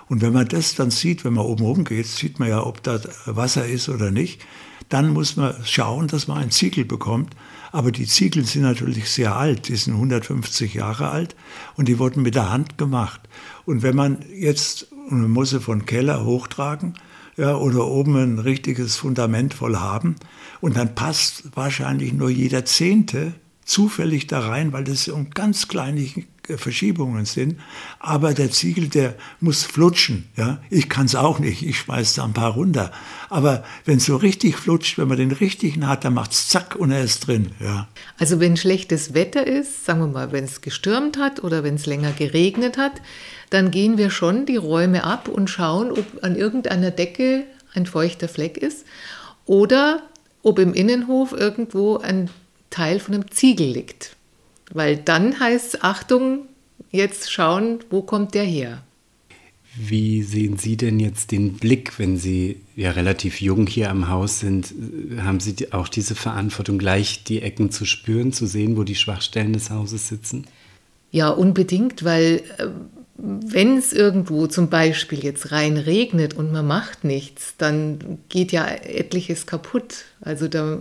Und 0.08 0.22
wenn 0.22 0.34
man 0.34 0.48
das 0.48 0.76
dann 0.76 0.92
sieht, 0.92 1.26
wenn 1.26 1.34
man 1.34 1.46
oben 1.46 1.66
rumgeht, 1.66 2.08
sieht 2.08 2.40
man 2.40 2.50
ja, 2.50 2.64
ob 2.64 2.84
da 2.84 3.00
Wasser 3.26 3.66
ist 3.66 3.90
oder 3.90 4.12
nicht. 4.12 4.42
Dann 4.90 5.10
muss 5.14 5.36
man 5.36 5.56
schauen, 5.64 6.08
dass 6.08 6.28
man 6.28 6.38
einen 6.38 6.52
Ziegel 6.52 6.86
bekommt. 6.86 7.36
Aber 7.72 7.92
die 7.92 8.06
Ziegel 8.06 8.46
sind 8.46 8.62
natürlich 8.62 9.10
sehr 9.10 9.36
alt, 9.36 9.68
die 9.68 9.76
sind 9.76 9.96
150 9.96 10.76
Jahre 10.76 11.10
alt 11.10 11.36
und 11.76 11.90
die 11.90 12.00
wurden 12.00 12.22
mit 12.22 12.36
der 12.36 12.50
Hand 12.50 12.78
gemacht. 12.78 13.20
Und 13.66 13.84
wenn 13.84 13.96
man 13.96 14.20
jetzt, 14.34 14.88
man 15.10 15.30
muss 15.30 15.50
sie 15.50 15.60
von 15.60 15.86
Keller 15.86 16.24
hochtragen, 16.24 16.94
ja, 17.36 17.56
oder 17.56 17.86
oben 17.86 18.16
ein 18.16 18.40
richtiges 18.40 18.96
Fundament 18.96 19.54
voll 19.54 19.76
haben, 19.76 20.16
und 20.62 20.78
dann 20.78 20.96
passt 20.96 21.44
wahrscheinlich 21.54 22.14
nur 22.14 22.30
jeder 22.30 22.64
Zehnte 22.64 23.34
zufällig 23.66 24.28
da 24.28 24.48
rein, 24.48 24.72
weil 24.72 24.84
das 24.84 25.08
um 25.08 25.32
ganz 25.32 25.68
kleine 25.68 26.08
Verschiebungen 26.44 27.26
sind. 27.26 27.60
Aber 28.00 28.36
der 28.36 28.52
Ziegel, 28.52 28.88
der 28.88 29.16
muss 29.40 29.64
flutschen. 29.64 30.30
Ja? 30.38 30.62
Ich 30.70 30.88
kann 30.88 31.08
es 31.08 31.16
auch 31.16 31.40
nicht, 31.40 31.64
ich 31.64 31.80
schmeiß 31.80 32.14
da 32.14 32.24
ein 32.24 32.34
paar 32.34 32.54
runter. 32.54 32.92
Aber 33.30 33.64
wenn 33.84 33.98
es 33.98 34.06
so 34.06 34.16
richtig 34.16 34.56
flutscht, 34.56 35.00
wenn 35.00 35.08
man 35.08 35.18
den 35.18 35.32
richtigen 35.32 35.88
hat, 35.88 36.06
dann 36.06 36.14
macht 36.14 36.32
es 36.32 36.48
zack 36.48 36.76
und 36.76 36.92
er 36.92 37.04
ist 37.04 37.28
drin. 37.28 37.52
Ja. 37.60 37.88
Also 38.20 38.40
wenn 38.40 38.56
schlechtes 38.56 39.16
Wetter 39.16 39.46
ist, 39.46 39.86
sagen 39.86 40.00
wir 40.00 40.08
mal, 40.08 40.32
wenn 40.32 40.44
es 40.44 40.62
gestürmt 40.62 41.18
hat 41.18 41.44
oder 41.44 41.64
wenn 41.64 41.76
es 41.76 41.88
länger 41.88 42.12
geregnet 42.12 42.78
hat, 42.78 43.02
dann 43.50 43.72
gehen 43.72 43.98
wir 43.98 44.12
schon 44.12 44.46
die 44.46 44.58
Räume 44.58 45.04
ab 45.04 45.28
und 45.28 45.50
schauen, 45.50 45.92
ob 45.92 46.24
an 46.24 46.36
irgendeiner 46.36 46.92
Decke 46.92 47.44
ein 47.74 47.88
feuchter 47.88 48.28
Fleck 48.28 48.58
ist 48.58 48.86
oder 49.46 50.04
ob 50.44 50.60
im 50.60 50.74
Innenhof 50.74 51.32
irgendwo 51.32 51.98
ein 51.98 52.30
Teil 52.76 53.00
von 53.00 53.14
einem 53.14 53.32
Ziegel 53.32 53.72
liegt. 53.72 54.18
Weil 54.72 54.98
dann 54.98 55.40
heißt 55.40 55.76
es, 55.76 55.84
Achtung, 55.84 56.48
jetzt 56.92 57.32
schauen, 57.32 57.80
wo 57.90 58.02
kommt 58.02 58.34
der 58.34 58.44
her. 58.44 58.84
Wie 59.78 60.24
sehen 60.24 60.58
Sie 60.58 60.78
denn 60.78 61.00
jetzt 61.00 61.32
den 61.32 61.54
Blick, 61.54 62.00
wenn 62.00 62.18
Sie 62.18 62.62
ja 62.76 62.92
relativ 62.92 63.42
jung 63.42 63.68
hier 63.68 63.90
am 63.90 64.10
Haus 64.10 64.40
sind? 64.40 64.74
Haben 65.18 65.40
Sie 65.40 65.72
auch 65.72 65.88
diese 65.88 66.16
Verantwortung, 66.16 66.78
gleich 66.78 67.24
die 67.24 67.42
Ecken 67.42 67.72
zu 67.72 67.86
spüren, 67.86 68.32
zu 68.32 68.46
sehen, 68.46 68.78
wo 68.78 68.84
die 68.84 68.96
Schwachstellen 68.96 69.54
des 69.54 69.70
Hauses 69.70 70.08
sitzen? 70.08 70.46
Ja, 71.12 71.30
unbedingt, 71.30 72.04
weil 72.04 72.42
äh, 72.58 72.68
wenn 73.18 73.78
es 73.78 73.94
irgendwo 73.94 74.48
zum 74.48 74.70
Beispiel 74.70 75.24
jetzt 75.24 75.52
rein 75.52 75.78
regnet 75.78 76.34
und 76.34 76.52
man 76.52 76.68
macht 76.68 77.04
nichts, 77.06 77.56
dann 77.58 78.20
geht 78.28 78.52
ja 78.52 78.68
etliches 78.68 79.46
kaputt. 79.46 80.06
Also 80.22 80.48
da 80.48 80.80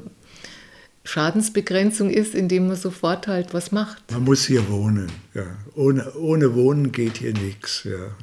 Schadensbegrenzung 1.05 2.11
ist, 2.11 2.35
indem 2.35 2.67
man 2.67 2.77
sofort 2.77 3.27
halt 3.27 3.53
was 3.53 3.73
macht. 3.73 4.11
Man 4.11 4.25
muss 4.25 4.47
hier 4.47 4.69
wohnen. 4.71 5.13
Ja. 5.35 5.45
Ohne, 5.75 6.13
ohne 6.15 6.55
Wohnen 6.55 6.93
geht 6.93 7.19
hier 7.19 7.35
nichts. 7.35 7.85
Ja. 7.85 8.17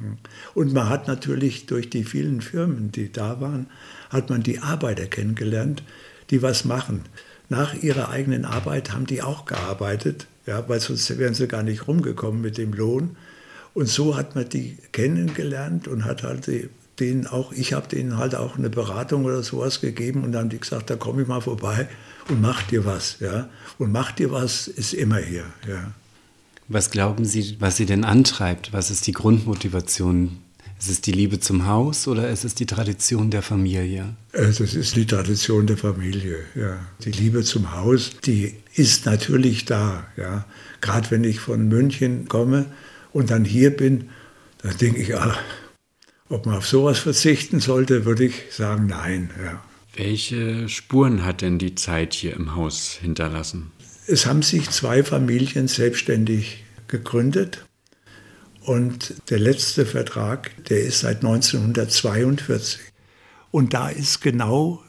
Und 0.54 0.72
man 0.72 0.88
hat 0.88 1.06
natürlich 1.06 1.66
durch 1.66 1.90
die 1.90 2.02
vielen 2.02 2.40
Firmen, 2.40 2.90
die 2.90 3.12
da 3.12 3.40
waren, 3.40 3.66
hat 4.10 4.30
man 4.30 4.42
die 4.42 4.58
Arbeiter 4.58 5.06
kennengelernt, 5.06 5.84
die 6.30 6.42
was 6.42 6.64
machen. 6.64 7.02
Nach 7.48 7.72
ihrer 7.74 8.08
eigenen 8.08 8.44
Arbeit 8.44 8.92
haben 8.92 9.06
die 9.06 9.22
auch 9.22 9.44
gearbeitet, 9.44 10.26
ja, 10.46 10.68
weil 10.68 10.80
sonst 10.80 11.18
wären 11.18 11.34
sie 11.34 11.46
gar 11.46 11.62
nicht 11.62 11.86
rumgekommen 11.86 12.40
mit 12.40 12.58
dem 12.58 12.72
Lohn. 12.72 13.16
Und 13.74 13.88
so 13.88 14.16
hat 14.16 14.34
man 14.34 14.48
die 14.48 14.76
kennengelernt 14.90 15.86
und 15.86 16.04
hat 16.04 16.24
halt 16.24 16.50
denen 16.98 17.26
auch, 17.26 17.52
ich 17.52 17.74
habe 17.74 17.88
denen 17.88 18.16
halt 18.16 18.34
auch 18.34 18.58
eine 18.58 18.70
Beratung 18.70 19.24
oder 19.24 19.42
sowas 19.42 19.80
gegeben 19.80 20.24
und 20.24 20.32
dann 20.32 20.42
haben 20.42 20.50
die 20.50 20.60
gesagt, 20.60 20.90
da 20.90 20.96
komme 20.96 21.22
ich 21.22 21.28
mal 21.28 21.40
vorbei 21.40 21.88
und 22.28 22.40
mach 22.40 22.62
dir 22.62 22.84
was. 22.84 23.16
Ja? 23.20 23.48
Und 23.78 23.92
mach 23.92 24.12
dir 24.12 24.30
was 24.30 24.68
ist 24.68 24.94
immer 24.94 25.18
hier. 25.18 25.44
Ja. 25.68 25.92
Was 26.68 26.90
glauben 26.90 27.24
Sie, 27.24 27.56
was 27.58 27.76
Sie 27.76 27.86
denn 27.86 28.04
antreibt? 28.04 28.72
Was 28.72 28.90
ist 28.90 29.06
die 29.06 29.12
Grundmotivation? 29.12 30.38
Ist 30.78 30.90
es 30.90 31.00
die 31.00 31.12
Liebe 31.12 31.38
zum 31.38 31.66
Haus 31.66 32.08
oder 32.08 32.28
ist 32.28 32.44
es 32.44 32.56
die 32.56 32.66
Tradition 32.66 33.30
der 33.30 33.42
Familie? 33.42 34.16
Das 34.32 34.58
ist 34.58 34.96
die 34.96 35.06
Tradition 35.06 35.66
der 35.66 35.76
Familie, 35.76 36.38
ja. 36.56 36.76
Die 37.04 37.12
Liebe 37.12 37.44
zum 37.44 37.72
Haus, 37.72 38.10
die 38.24 38.56
ist 38.74 39.06
natürlich 39.06 39.64
da, 39.64 40.06
ja. 40.16 40.44
Gerade 40.80 41.10
wenn 41.12 41.22
ich 41.22 41.38
von 41.38 41.68
München 41.68 42.26
komme 42.26 42.66
und 43.12 43.30
dann 43.30 43.44
hier 43.44 43.76
bin, 43.76 44.10
dann 44.62 44.76
denke 44.76 45.02
ich, 45.02 45.14
ach, 45.14 45.38
ob 46.28 46.46
man 46.46 46.56
auf 46.56 46.66
sowas 46.66 46.98
verzichten 46.98 47.60
sollte, 47.60 48.04
würde 48.04 48.24
ich 48.24 48.34
sagen, 48.50 48.86
nein, 48.86 49.30
ja. 49.40 49.62
Welche 49.94 50.68
Spuren 50.68 51.24
hat 51.24 51.42
denn 51.42 51.58
die 51.58 51.74
Zeit 51.74 52.14
hier 52.14 52.34
im 52.34 52.56
Haus 52.56 52.98
hinterlassen? 53.00 53.72
Es 54.06 54.26
haben 54.26 54.42
sich 54.42 54.70
zwei 54.70 55.04
Familien 55.04 55.68
selbstständig 55.68 56.64
gegründet. 56.88 57.64
Und 58.64 59.14
der 59.28 59.38
letzte 59.38 59.84
Vertrag, 59.84 60.52
der 60.66 60.82
ist 60.82 61.00
seit 61.00 61.16
1942. 61.16 62.80
Und 63.50 63.74
da 63.74 63.88
ist 63.88 64.20
genau 64.22 64.82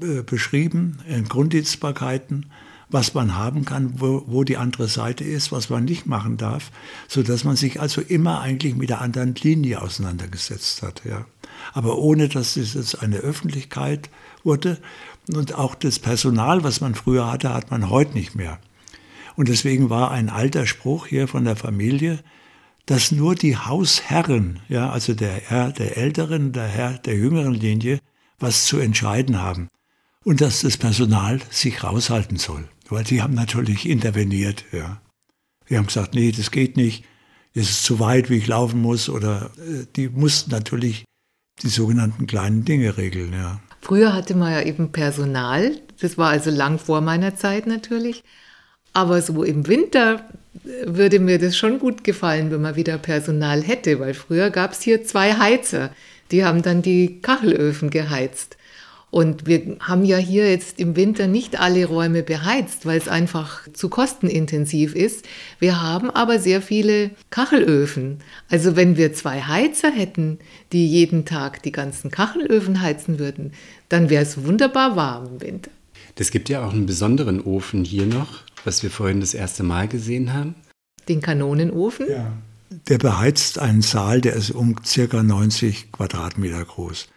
äh, 0.00 0.22
beschrieben 0.22 1.00
in 1.06 1.28
Grunddienstbarkeiten, 1.28 2.46
was 2.88 3.14
man 3.14 3.36
haben 3.36 3.64
kann, 3.64 4.00
wo, 4.00 4.24
wo, 4.26 4.42
die 4.42 4.56
andere 4.56 4.88
Seite 4.88 5.22
ist, 5.22 5.52
was 5.52 5.70
man 5.70 5.84
nicht 5.84 6.06
machen 6.06 6.36
darf, 6.36 6.70
so 7.08 7.22
dass 7.22 7.44
man 7.44 7.56
sich 7.56 7.80
also 7.80 8.00
immer 8.00 8.40
eigentlich 8.40 8.74
mit 8.74 8.90
der 8.90 9.00
anderen 9.00 9.34
Linie 9.34 9.82
auseinandergesetzt 9.82 10.82
hat. 10.82 11.02
Ja. 11.04 11.26
Aber 11.72 11.98
ohne, 11.98 12.28
dass 12.28 12.56
es 12.56 12.74
jetzt 12.74 13.02
eine 13.02 13.18
Öffentlichkeit 13.18 14.10
wurde. 14.44 14.78
Und 15.32 15.54
auch 15.54 15.74
das 15.74 15.98
Personal, 15.98 16.64
was 16.64 16.80
man 16.80 16.94
früher 16.94 17.30
hatte, 17.30 17.54
hat 17.54 17.70
man 17.70 17.90
heute 17.90 18.14
nicht 18.14 18.34
mehr. 18.34 18.58
Und 19.36 19.48
deswegen 19.48 19.90
war 19.90 20.10
ein 20.10 20.28
alter 20.28 20.66
Spruch 20.66 21.06
hier 21.06 21.28
von 21.28 21.44
der 21.44 21.56
Familie, 21.56 22.18
dass 22.86 23.12
nur 23.12 23.34
die 23.34 23.56
Hausherren, 23.56 24.58
ja, 24.68 24.90
also 24.90 25.14
der 25.14 25.32
Herr 25.32 25.70
der 25.70 25.96
älteren, 25.96 26.52
der 26.52 26.66
Herr 26.66 26.98
der 26.98 27.16
jüngeren 27.16 27.54
Linie, 27.54 28.00
was 28.38 28.64
zu 28.64 28.78
entscheiden 28.78 29.40
haben. 29.40 29.68
Und 30.24 30.40
dass 30.40 30.60
das 30.60 30.76
Personal 30.76 31.40
sich 31.50 31.82
raushalten 31.82 32.36
soll. 32.36 32.68
Weil 32.88 33.04
die 33.04 33.22
haben 33.22 33.34
natürlich 33.34 33.88
interveniert, 33.88 34.64
ja. 34.72 35.00
Die 35.68 35.78
haben 35.78 35.86
gesagt, 35.86 36.14
nee, 36.14 36.32
das 36.32 36.50
geht 36.50 36.76
nicht, 36.76 37.04
es 37.54 37.70
ist 37.70 37.84
zu 37.84 38.00
weit, 38.00 38.28
wie 38.28 38.36
ich 38.36 38.46
laufen 38.48 38.82
muss. 38.82 39.08
Oder 39.08 39.50
äh, 39.56 39.86
die 39.96 40.08
mussten 40.08 40.50
natürlich 40.50 41.04
die 41.62 41.68
sogenannten 41.68 42.26
kleinen 42.26 42.64
Dinge 42.64 42.96
regeln, 42.96 43.32
ja. 43.32 43.60
Früher 43.80 44.12
hatte 44.14 44.34
man 44.34 44.52
ja 44.52 44.62
eben 44.62 44.92
Personal, 44.92 45.72
das 46.00 46.18
war 46.18 46.30
also 46.30 46.50
lang 46.50 46.78
vor 46.78 47.00
meiner 47.00 47.34
Zeit 47.36 47.66
natürlich. 47.66 48.22
Aber 48.92 49.22
so 49.22 49.44
im 49.44 49.66
Winter 49.68 50.28
würde 50.84 51.20
mir 51.20 51.38
das 51.38 51.56
schon 51.56 51.78
gut 51.78 52.04
gefallen, 52.04 52.50
wenn 52.50 52.60
man 52.60 52.76
wieder 52.76 52.98
Personal 52.98 53.62
hätte, 53.62 54.00
weil 54.00 54.14
früher 54.14 54.50
gab 54.50 54.72
es 54.72 54.82
hier 54.82 55.04
zwei 55.04 55.34
Heizer, 55.34 55.90
die 56.30 56.44
haben 56.44 56.62
dann 56.62 56.82
die 56.82 57.20
Kachelöfen 57.20 57.90
geheizt. 57.90 58.56
Und 59.10 59.46
wir 59.46 59.76
haben 59.80 60.04
ja 60.04 60.18
hier 60.18 60.48
jetzt 60.48 60.78
im 60.78 60.94
Winter 60.94 61.26
nicht 61.26 61.58
alle 61.58 61.84
Räume 61.84 62.22
beheizt, 62.22 62.86
weil 62.86 62.96
es 62.96 63.08
einfach 63.08 63.66
zu 63.72 63.88
kostenintensiv 63.88 64.94
ist. 64.94 65.26
Wir 65.58 65.82
haben 65.82 66.10
aber 66.10 66.38
sehr 66.38 66.62
viele 66.62 67.10
Kachelöfen. 67.30 68.18
Also 68.48 68.76
wenn 68.76 68.96
wir 68.96 69.12
zwei 69.12 69.40
Heizer 69.42 69.90
hätten, 69.90 70.38
die 70.72 70.86
jeden 70.86 71.24
Tag 71.24 71.62
die 71.64 71.72
ganzen 71.72 72.12
Kachelöfen 72.12 72.80
heizen 72.80 73.18
würden, 73.18 73.52
dann 73.88 74.10
wäre 74.10 74.22
es 74.22 74.44
wunderbar 74.44 74.94
warm 74.94 75.26
im 75.26 75.40
Winter. 75.40 75.70
Es 76.16 76.30
gibt 76.30 76.50
ja 76.50 76.66
auch 76.66 76.72
einen 76.74 76.84
besonderen 76.84 77.40
Ofen 77.40 77.82
hier 77.82 78.04
noch, 78.04 78.42
was 78.64 78.82
wir 78.82 78.90
vorhin 78.90 79.20
das 79.20 79.32
erste 79.32 79.62
Mal 79.62 79.88
gesehen 79.88 80.34
haben. 80.34 80.54
Den 81.08 81.22
Kanonenofen? 81.22 82.10
Ja. 82.10 82.32
Der 82.88 82.98
beheizt 82.98 83.58
einen 83.58 83.80
Saal, 83.80 84.20
der 84.20 84.34
ist 84.34 84.50
um 84.50 84.76
circa 84.84 85.22
90 85.22 85.90
Quadratmeter 85.92 86.62
groß. 86.62 87.08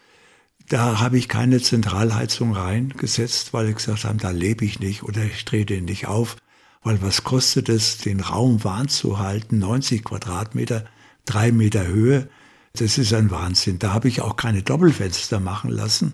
Da 0.70 1.00
habe 1.00 1.18
ich 1.18 1.28
keine 1.28 1.62
Zentralheizung 1.62 2.54
reingesetzt, 2.54 3.54
weil 3.54 3.70
ich 3.70 3.76
gesagt 3.76 4.06
habe, 4.06 4.18
da 4.18 4.32
lebe 4.32 4.66
ich 4.66 4.80
nicht 4.80 5.04
oder 5.04 5.24
ich 5.24 5.46
drehe 5.46 5.66
den 5.66 5.86
nicht 5.86 6.08
auf. 6.08 6.38
Weil 6.84 7.02
was 7.02 7.24
kostet 7.24 7.70
es, 7.70 7.98
den 7.98 8.20
Raum 8.20 8.64
warm 8.64 8.88
zu 8.88 9.20
halten? 9.20 9.60
90 9.60 10.04
Quadratmeter, 10.04 10.86
drei 11.26 11.52
Meter 11.52 11.88
Höhe. 11.88 12.30
Das 12.74 12.98
ist 12.98 13.14
ein 13.14 13.32
Wahnsinn. 13.32 13.80
Da 13.80 13.94
habe 13.94 14.08
ich 14.08 14.22
auch 14.22 14.36
keine 14.36 14.64
Doppelfenster 14.64 15.40
machen 15.40 15.70
lassen. 15.70 16.14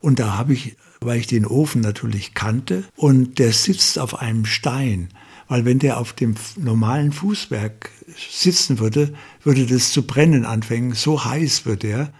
Und 0.00 0.18
da 0.18 0.36
habe 0.36 0.52
ich, 0.52 0.76
weil 1.00 1.18
ich 1.18 1.26
den 1.26 1.46
Ofen 1.46 1.80
natürlich 1.80 2.34
kannte, 2.34 2.84
und 2.94 3.38
der 3.38 3.52
sitzt 3.52 3.98
auf 3.98 4.20
einem 4.20 4.44
Stein. 4.44 5.08
Weil 5.48 5.64
wenn 5.64 5.78
der 5.78 5.98
auf 5.98 6.12
dem 6.12 6.34
normalen 6.56 7.12
Fußwerk 7.12 7.90
sitzen 8.16 8.78
würde, 8.78 9.14
würde 9.42 9.66
das 9.66 9.92
zu 9.92 10.06
brennen 10.06 10.44
anfangen. 10.44 10.92
So 10.94 11.24
heiß 11.24 11.66
wird 11.66 11.84
er. 11.84 12.12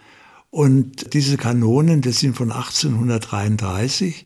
Und 0.54 1.14
diese 1.14 1.36
Kanonen, 1.36 2.00
das 2.00 2.20
sind 2.20 2.36
von 2.36 2.52
1833, 2.52 4.24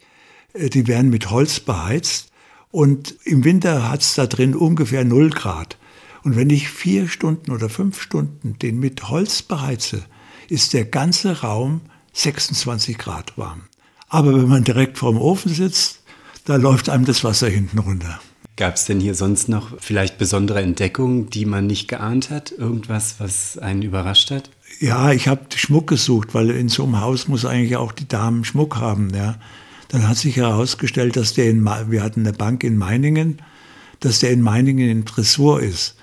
äh, 0.52 0.68
die 0.68 0.86
werden 0.86 1.08
mit 1.08 1.30
Holz 1.30 1.58
beheizt 1.58 2.32
und 2.70 3.14
im 3.24 3.44
Winter 3.44 3.90
hat 3.90 4.02
es 4.02 4.14
da 4.14 4.26
drin 4.26 4.54
ungefähr 4.54 5.06
0 5.06 5.30
Grad. 5.30 5.78
Und 6.24 6.36
wenn 6.36 6.50
ich 6.50 6.68
vier 6.68 7.08
Stunden 7.08 7.50
oder 7.50 7.70
fünf 7.70 8.02
Stunden 8.02 8.58
den 8.58 8.78
mit 8.78 9.08
Holz 9.08 9.40
beheize, 9.40 10.04
ist 10.50 10.74
der 10.74 10.84
ganze 10.84 11.40
Raum 11.40 11.80
26 12.12 12.98
Grad 12.98 13.38
warm. 13.38 13.62
Aber 14.10 14.34
wenn 14.34 14.48
man 14.48 14.64
direkt 14.64 14.98
vorm 14.98 15.16
Ofen 15.16 15.54
sitzt, 15.54 16.02
da 16.44 16.56
läuft 16.56 16.90
einem 16.90 17.06
das 17.06 17.24
Wasser 17.24 17.48
hinten 17.48 17.78
runter. 17.78 18.20
Gab 18.56 18.74
es 18.74 18.84
denn 18.84 19.00
hier 19.00 19.14
sonst 19.14 19.48
noch 19.48 19.80
vielleicht 19.80 20.18
besondere 20.18 20.60
Entdeckungen, 20.60 21.30
die 21.30 21.46
man 21.46 21.66
nicht 21.66 21.88
geahnt 21.88 22.28
hat? 22.28 22.52
Irgendwas, 22.52 23.14
was 23.16 23.56
einen 23.56 23.80
überrascht 23.80 24.30
hat? 24.30 24.50
Ja, 24.80 25.10
ich 25.12 25.26
habe 25.26 25.46
Schmuck 25.56 25.88
gesucht, 25.88 26.34
weil 26.34 26.50
in 26.50 26.68
so 26.68 26.84
einem 26.84 27.00
Haus 27.00 27.26
muss 27.26 27.44
eigentlich 27.44 27.76
auch 27.76 27.92
die 27.92 28.06
Damen 28.06 28.44
Schmuck 28.44 28.76
haben. 28.76 29.10
Ja. 29.14 29.36
Dann 29.88 30.08
hat 30.08 30.16
sich 30.16 30.36
herausgestellt, 30.36 31.16
dass 31.16 31.34
der 31.34 31.50
in, 31.50 31.64
wir 31.64 32.02
hatten 32.02 32.20
eine 32.20 32.32
Bank 32.32 32.62
in 32.62 32.76
Meiningen, 32.76 33.42
dass 34.00 34.20
der 34.20 34.30
in 34.30 34.40
Meiningen 34.40 34.88
in 34.88 35.04
Tresur 35.04 35.60
ist. 35.60 35.96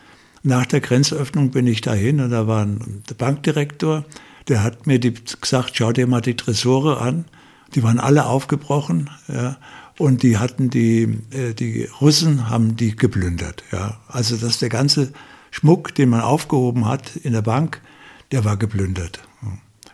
Nach 0.44 0.66
der 0.66 0.82
Grenzöffnung 0.82 1.52
bin 1.52 1.68
ich 1.68 1.82
dahin 1.82 2.20
und 2.20 2.32
da 2.32 2.48
war 2.48 2.66
ein 2.66 3.04
Bankdirektor, 3.18 4.04
der 4.48 4.62
hat 4.62 4.86
mir 4.86 5.00
die, 5.00 5.14
gesagt, 5.14 5.72
schau 5.76 5.92
dir 5.92 6.06
mal 6.06 6.22
die 6.22 6.36
Tresore 6.36 7.00
an. 7.00 7.26
Die 7.74 7.82
waren 7.82 8.00
alle 8.00 8.26
aufgebrochen. 8.26 9.10
Ja. 9.28 9.58
und 9.98 10.24
die 10.24 10.38
hatten 10.38 10.70
die, 10.70 11.20
äh, 11.32 11.54
die 11.54 11.88
Russen 12.02 12.50
haben 12.50 12.76
die 12.76 12.96
geplündert. 12.96 13.64
Ja. 13.72 14.00
Also 14.08 14.36
dass 14.36 14.60
der 14.60 14.70
ganze 14.70 15.14
Schmuck, 15.52 15.96
den 15.96 16.10
man 16.10 16.22
aufgehoben 16.22 16.86
hat 16.86 17.16
in 17.16 17.34
der 17.34 17.42
Bank, 17.42 17.82
der 18.36 18.44
war 18.44 18.58
geplündert. 18.58 19.22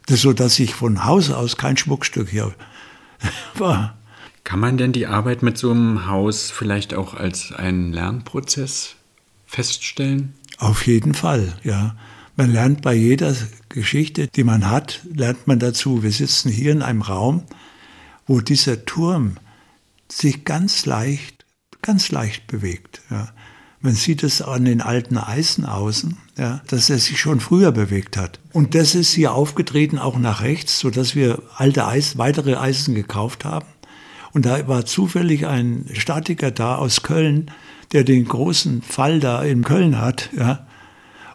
Das 0.08 0.16
ist 0.16 0.22
so, 0.24 0.34
dass 0.34 0.58
ich 0.58 0.74
von 0.74 1.06
Haus 1.06 1.30
aus 1.30 1.58
kein 1.58 1.78
Schmuckstück 1.78 2.28
hier 2.28 2.56
war. 3.56 3.96
Kann 4.44 4.60
man 4.60 4.78
denn 4.78 4.94
die 4.94 5.06
Arbeit 5.06 5.44
mit 5.44 5.60
so 5.60 5.70
einem 5.70 6.08
Haus 6.08 6.50
vielleicht 6.50 6.96
auch 6.96 7.14
als 7.14 7.52
einen 7.52 7.94
Lernprozess 7.94 8.96
feststellen? 9.46 10.34
Auf 10.58 10.88
jeden 10.88 11.14
Fall, 11.14 11.54
ja. 11.62 11.96
Man 12.36 12.52
lernt 12.52 12.82
bei 12.82 12.96
jeder 12.96 13.36
Geschichte, 13.70 14.28
die 14.28 14.44
man 14.44 14.68
hat, 14.68 15.02
lernt 15.14 15.46
man 15.46 15.60
dazu. 15.60 16.02
Wir 16.02 16.12
sitzen 16.12 16.50
hier 16.50 16.72
in 16.72 16.82
einem 16.82 17.04
Raum, 17.04 17.44
wo 18.26 18.42
dieser 18.42 18.86
Turm 18.86 19.38
sich 20.12 20.46
ganz 20.46 20.88
leicht, 20.88 21.46
ganz 21.84 22.10
leicht 22.10 22.48
bewegt. 22.48 23.04
Ja. 23.12 23.28
Man 23.84 23.94
sieht 23.96 24.22
es 24.22 24.44
an 24.44 24.66
den 24.66 24.82
alten 24.82 25.18
Eisenaußen, 25.18 26.18
ja, 26.38 26.62
dass 26.68 26.90
er 26.90 27.00
sich 27.00 27.20
schon 27.20 27.40
früher 27.40 27.72
bewegt 27.72 28.16
hat. 28.16 28.40
Und 28.54 28.76
das 28.76 28.94
ist 28.94 29.12
hier 29.12 29.34
aufgetreten 29.34 29.98
auch 29.98 30.20
nach 30.20 30.42
rechts, 30.42 30.80
sodass 30.80 31.16
wir 31.16 31.42
alte 31.56 31.88
Eis, 31.88 32.18
weitere 32.18 32.56
Eisen 32.56 32.94
gekauft 32.94 33.44
haben. 33.44 33.66
Und 34.34 34.46
da 34.46 34.68
war 34.68 34.86
zufällig 34.86 35.48
ein 35.48 35.86
Statiker 35.94 36.52
da 36.52 36.76
aus 36.76 37.02
Köln, 37.02 37.50
der 37.92 38.04
den 38.04 38.26
großen 38.26 38.84
Fall 38.84 39.20
da 39.20 39.44
in 39.44 39.64
Köln 39.64 40.00
hat, 40.00 40.30
ja. 40.38 40.68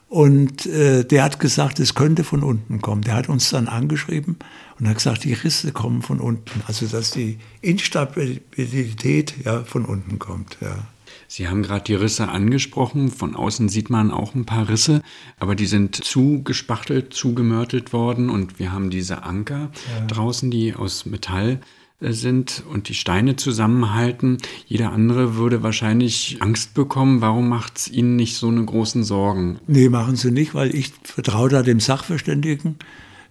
Und 0.09 0.67
äh, 0.67 1.05
der 1.05 1.25
hat 1.25 1.41
gesagt, 1.41 1.81
es 1.81 1.97
könnte 1.97 2.23
von 2.23 2.45
unten 2.45 2.81
kommen. 2.81 3.03
Der 3.03 3.15
hat 3.15 3.29
uns 3.29 3.51
dann 3.51 3.67
angeschrieben 3.67 4.37
und 4.79 4.89
hat 4.89 4.99
gesagt, 4.99 5.25
die 5.25 5.33
Risse 5.33 5.73
kommen 5.73 6.01
von 6.01 6.21
unten. 6.21 6.63
Also 6.69 6.87
dass 6.87 7.11
die 7.11 7.39
Instabilität 7.61 9.35
ja, 9.45 9.65
von 9.65 9.85
unten 9.85 10.21
kommt. 10.21 10.59
Ja. 10.61 10.87
Sie 11.29 11.49
haben 11.49 11.63
gerade 11.63 11.85
die 11.85 11.95
Risse 11.95 12.29
angesprochen. 12.29 13.11
Von 13.11 13.35
außen 13.35 13.69
sieht 13.69 13.91
man 13.91 14.11
auch 14.11 14.35
ein 14.35 14.47
paar 14.47 14.69
Risse, 14.69 15.03
aber 15.39 15.55
die 15.55 15.67
sind 15.67 15.97
zugespachtelt, 15.97 17.13
zugemörtelt 17.15 17.93
worden 17.93 18.31
und 18.31 18.59
wir 18.59 18.73
haben 18.73 18.91
diese 18.91 19.23
Anker 19.23 19.71
ja. 19.99 20.07
draußen, 20.07 20.51
die 20.51 20.75
aus 20.75 21.07
Metall 21.07 21.61
äh, 22.01 22.13
sind 22.13 22.63
und 22.71 22.89
die 22.89 22.95
Steine 22.95 23.37
zusammenhalten. 23.37 24.39
Jeder 24.67 24.93
andere 24.93 25.37
würde 25.37 25.63
wahrscheinlich 25.63 26.39
Angst 26.41 26.75
bekommen. 26.75 27.21
Warum 27.21 27.49
macht 27.49 27.79
es 27.79 27.89
Ihnen 27.89 28.17
nicht 28.17 28.37
so 28.37 28.49
eine 28.49 28.65
großen 28.65 29.03
Sorgen? 29.03 29.59
Nee, 29.67 29.89
machen 29.89 30.17
Sie 30.17 30.31
nicht, 30.31 30.55
weil 30.55 30.75
ich 30.75 30.93
vertraue 31.03 31.49
da 31.49 31.63
dem 31.63 31.81
Sachverständigen, 31.81 32.77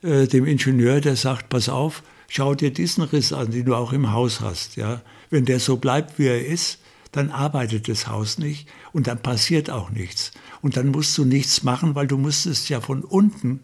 äh, 0.02 0.28
dem 0.28 0.46
Ingenieur, 0.46 1.00
der 1.00 1.16
sagt, 1.16 1.50
pass 1.50 1.70
auf, 1.70 2.04
schau 2.28 2.56
dir 2.56 2.72
diesen 2.72 3.04
Riss 3.04 3.34
an, 3.34 3.52
den 3.52 3.66
du 3.66 3.76
auch 3.76 3.94
im 3.94 4.12
Haus 4.12 4.42
hast. 4.42 4.76
Ja? 4.78 5.02
Wenn 5.30 5.46
der 5.46 5.60
so 5.60 5.78
bleibt, 5.78 6.18
wie 6.18 6.26
er 6.26 6.46
ist, 6.46 6.80
dann 7.16 7.32
arbeitet 7.32 7.88
das 7.88 8.08
Haus 8.08 8.38
nicht 8.38 8.68
und 8.92 9.08
dann 9.08 9.20
passiert 9.20 9.70
auch 9.70 9.90
nichts. 9.90 10.32
Und 10.62 10.78
dann 10.78 10.88
musst 10.88 11.18
du 11.18 11.26
nichts 11.26 11.64
machen, 11.64 11.96
weil 11.96 12.08
du 12.08 12.18
musst 12.18 12.46
es 12.46 12.68
ja 12.70 12.82
von 12.82 13.04
unten 13.04 13.62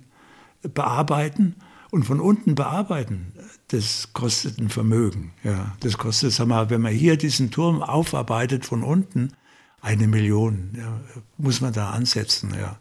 bearbeiten 0.62 1.56
und 1.90 2.04
von 2.04 2.20
unten 2.20 2.56
bearbeiten, 2.56 3.34
das 3.68 4.14
kostet 4.14 4.60
ein 4.60 4.70
Vermögen. 4.70 5.34
Ja, 5.44 5.76
das 5.82 5.98
kostet, 5.98 6.32
sag 6.32 6.48
mal, 6.48 6.70
wenn 6.70 6.82
man 6.82 6.94
hier 6.94 7.18
diesen 7.18 7.52
Turm 7.52 7.82
aufarbeitet 7.82 8.66
von 8.66 8.84
unten, 8.84 9.34
eine 9.82 10.08
Million 10.08 10.72
ja, 10.78 11.02
muss 11.38 11.60
man 11.60 11.74
da 11.74 11.90
ansetzen. 11.90 12.54
Ja. 12.58 12.78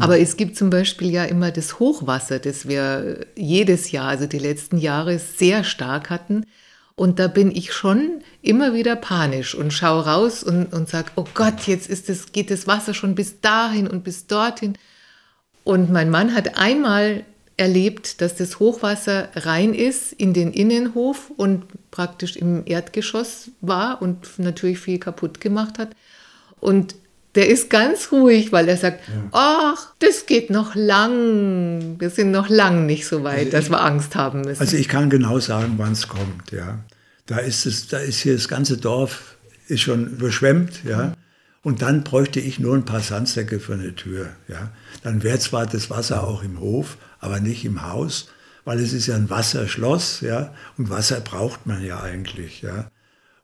Aber 0.00 0.18
es 0.18 0.36
gibt 0.36 0.56
zum 0.56 0.70
Beispiel 0.70 1.10
ja 1.10 1.24
immer 1.24 1.52
das 1.52 1.78
Hochwasser, 1.78 2.38
das 2.38 2.66
wir 2.66 3.26
jedes 3.36 3.92
Jahr, 3.92 4.08
also 4.08 4.26
die 4.26 4.38
letzten 4.38 4.78
Jahre, 4.78 5.18
sehr 5.18 5.62
stark 5.62 6.10
hatten. 6.10 6.46
Und 7.00 7.18
da 7.18 7.28
bin 7.28 7.50
ich 7.50 7.72
schon 7.72 8.20
immer 8.42 8.74
wieder 8.74 8.94
panisch 8.94 9.54
und 9.54 9.72
schaue 9.72 10.04
raus 10.04 10.42
und, 10.42 10.70
und 10.74 10.86
sage, 10.86 11.12
oh 11.16 11.24
Gott, 11.32 11.66
jetzt 11.66 11.88
ist 11.88 12.10
das, 12.10 12.32
geht 12.32 12.50
das 12.50 12.66
Wasser 12.66 12.92
schon 12.92 13.14
bis 13.14 13.40
dahin 13.40 13.88
und 13.88 14.04
bis 14.04 14.26
dorthin. 14.26 14.76
Und 15.64 15.90
mein 15.90 16.10
Mann 16.10 16.34
hat 16.34 16.58
einmal 16.58 17.24
erlebt, 17.56 18.20
dass 18.20 18.36
das 18.36 18.60
Hochwasser 18.60 19.30
rein 19.34 19.72
ist 19.72 20.12
in 20.12 20.34
den 20.34 20.52
Innenhof 20.52 21.32
und 21.38 21.64
praktisch 21.90 22.36
im 22.36 22.64
Erdgeschoss 22.66 23.50
war 23.62 24.02
und 24.02 24.38
natürlich 24.38 24.78
viel 24.78 24.98
kaputt 24.98 25.40
gemacht 25.40 25.78
hat. 25.78 25.92
Und 26.60 26.96
der 27.34 27.48
ist 27.48 27.70
ganz 27.70 28.10
ruhig, 28.10 28.52
weil 28.52 28.68
er 28.68 28.76
sagt, 28.76 29.00
ach, 29.32 29.92
das 30.00 30.26
geht 30.26 30.50
noch 30.50 30.74
lang. 30.74 31.96
Wir 31.98 32.10
sind 32.10 32.30
noch 32.30 32.48
lang 32.48 32.86
nicht 32.86 33.06
so 33.06 33.22
weit, 33.22 33.46
also 33.46 33.50
dass 33.50 33.64
ich, 33.66 33.70
wir 33.70 33.82
Angst 33.82 34.16
haben 34.16 34.40
müssen. 34.40 34.60
Also 34.60 34.76
ich 34.76 34.88
kann 34.88 35.10
genau 35.10 35.38
sagen, 35.38 35.74
wann 35.76 35.92
es 35.92 36.08
kommt, 36.08 36.50
ja. 36.50 36.80
Da 37.26 37.38
ist 37.38 37.66
es, 37.66 37.86
da 37.86 37.98
ist 37.98 38.20
hier 38.20 38.34
das 38.34 38.48
ganze 38.48 38.76
Dorf 38.76 39.36
ist 39.68 39.82
schon 39.82 40.06
überschwemmt, 40.08 40.84
ja. 40.84 41.14
Und 41.62 41.82
dann 41.82 42.02
bräuchte 42.02 42.40
ich 42.40 42.58
nur 42.58 42.74
ein 42.74 42.84
paar 42.84 43.00
Sandsäcke 43.00 43.60
für 43.60 43.74
eine 43.74 43.94
Tür, 43.94 44.30
ja. 44.48 44.70
Dann 45.02 45.22
wäre 45.22 45.38
zwar 45.38 45.66
das 45.66 45.90
Wasser 45.90 46.26
auch 46.26 46.42
im 46.42 46.58
Hof, 46.58 46.96
aber 47.20 47.38
nicht 47.38 47.64
im 47.64 47.86
Haus, 47.86 48.28
weil 48.64 48.80
es 48.80 48.92
ist 48.92 49.06
ja 49.06 49.14
ein 49.14 49.30
Wasserschloss, 49.30 50.20
ja, 50.20 50.52
und 50.76 50.90
Wasser 50.90 51.20
braucht 51.20 51.66
man 51.66 51.84
ja 51.84 52.02
eigentlich, 52.02 52.62
ja. 52.62 52.90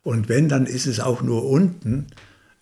Und 0.02 0.28
wenn, 0.28 0.48
dann 0.48 0.66
ist 0.66 0.86
es 0.86 1.00
auch 1.00 1.22
nur 1.22 1.44
unten, 1.44 2.06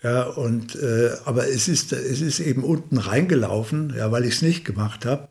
ja, 0.05 0.25
und, 0.25 0.77
äh, 0.77 1.13
aber 1.25 1.49
es 1.49 1.67
ist, 1.67 1.95
es 1.95 2.21
ist 2.21 2.39
eben 2.39 2.63
unten 2.63 2.99
reingelaufen, 2.99 3.95
ja, 3.97 4.13
weil 4.13 4.27
ich 4.27 4.35
es 4.35 4.43
nicht 4.43 4.67
gemacht 4.67 5.07
habe. 5.07 5.29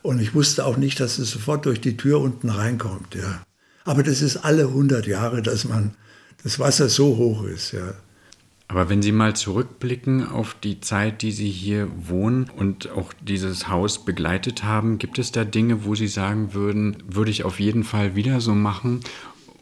Und 0.00 0.18
ich 0.18 0.34
wusste 0.34 0.64
auch 0.64 0.78
nicht, 0.78 0.98
dass 0.98 1.18
es 1.18 1.30
sofort 1.30 1.66
durch 1.66 1.82
die 1.82 1.98
Tür 1.98 2.20
unten 2.20 2.48
reinkommt, 2.48 3.14
ja. 3.14 3.42
Aber 3.84 4.02
das 4.02 4.22
ist 4.22 4.38
alle 4.38 4.68
100 4.68 5.06
Jahre, 5.06 5.42
dass 5.42 5.66
man, 5.66 5.94
das 6.42 6.58
Wasser 6.58 6.88
so 6.88 7.18
hoch 7.18 7.44
ist, 7.44 7.72
ja. 7.72 7.92
Aber 8.66 8.88
wenn 8.88 9.02
Sie 9.02 9.12
mal 9.12 9.36
zurückblicken 9.36 10.26
auf 10.26 10.56
die 10.62 10.80
Zeit, 10.80 11.20
die 11.20 11.32
Sie 11.32 11.50
hier 11.50 11.90
wohnen 11.94 12.48
und 12.48 12.90
auch 12.90 13.12
dieses 13.20 13.68
Haus 13.68 14.06
begleitet 14.06 14.64
haben, 14.64 14.96
gibt 14.96 15.18
es 15.18 15.32
da 15.32 15.44
Dinge, 15.44 15.84
wo 15.84 15.94
Sie 15.94 16.08
sagen 16.08 16.54
würden, 16.54 16.96
würde 17.06 17.30
ich 17.30 17.44
auf 17.44 17.60
jeden 17.60 17.84
Fall 17.84 18.16
wieder 18.16 18.40
so 18.40 18.54
machen? 18.54 19.00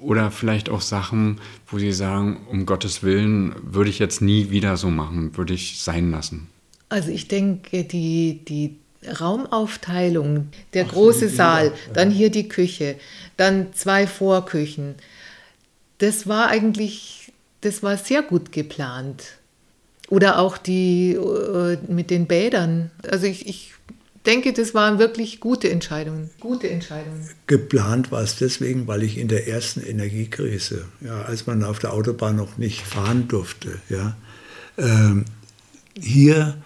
Oder 0.02 0.30
vielleicht 0.30 0.68
auch 0.68 0.80
Sachen, 0.80 1.40
wo 1.66 1.78
Sie 1.78 1.92
sagen, 1.92 2.46
um 2.50 2.66
Gottes 2.66 3.02
Willen 3.02 3.54
würde 3.62 3.90
ich 3.90 3.98
jetzt 3.98 4.20
nie 4.20 4.50
wieder 4.50 4.76
so 4.76 4.90
machen, 4.90 5.36
würde 5.36 5.54
ich 5.54 5.80
sein 5.80 6.10
lassen? 6.10 6.48
Also 6.88 7.10
ich 7.10 7.28
denke, 7.28 7.84
die, 7.84 8.40
die 8.46 8.76
Raumaufteilung, 9.20 10.48
der 10.74 10.86
Ach, 10.86 10.92
große 10.92 11.28
Saal, 11.28 11.66
ja. 11.66 11.92
dann 11.94 12.10
hier 12.10 12.30
die 12.30 12.48
Küche, 12.48 12.96
dann 13.36 13.72
zwei 13.72 14.06
Vorküchen, 14.06 14.96
das 15.98 16.26
war 16.26 16.48
eigentlich 16.48 17.22
das 17.62 17.82
war 17.82 17.96
sehr 17.96 18.22
gut 18.22 18.52
geplant. 18.52 19.38
Oder 20.10 20.38
auch 20.38 20.58
die 20.58 21.12
äh, 21.12 21.78
mit 21.88 22.10
den 22.10 22.26
Bädern. 22.26 22.90
Also 23.10 23.26
ich, 23.26 23.48
ich 23.48 23.72
denke, 24.26 24.52
das 24.52 24.74
waren 24.74 24.98
wirklich 24.98 25.40
gute 25.40 25.70
Entscheidungen. 25.70 26.30
Gute 26.40 26.70
Entscheidungen. 26.70 27.28
Geplant 27.46 28.12
war 28.12 28.22
es 28.22 28.36
deswegen, 28.36 28.86
weil 28.86 29.02
ich 29.02 29.18
in 29.18 29.28
der 29.28 29.48
ersten 29.48 29.80
Energiekrise, 29.80 30.86
ja, 31.00 31.22
als 31.22 31.46
man 31.46 31.64
auf 31.64 31.78
der 31.78 31.92
Autobahn 31.92 32.36
noch 32.36 32.58
nicht 32.58 32.82
fahren 32.82 33.28
durfte, 33.28 33.80
ja, 33.88 34.16
ähm, 34.78 35.24
hier 36.00 36.56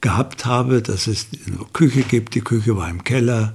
gehabt 0.00 0.46
habe, 0.46 0.82
dass 0.82 1.06
es 1.06 1.28
eine 1.46 1.64
Küche 1.72 2.02
gibt. 2.02 2.34
Die 2.34 2.40
Küche 2.40 2.76
war 2.76 2.88
im 2.88 3.04
Keller, 3.04 3.54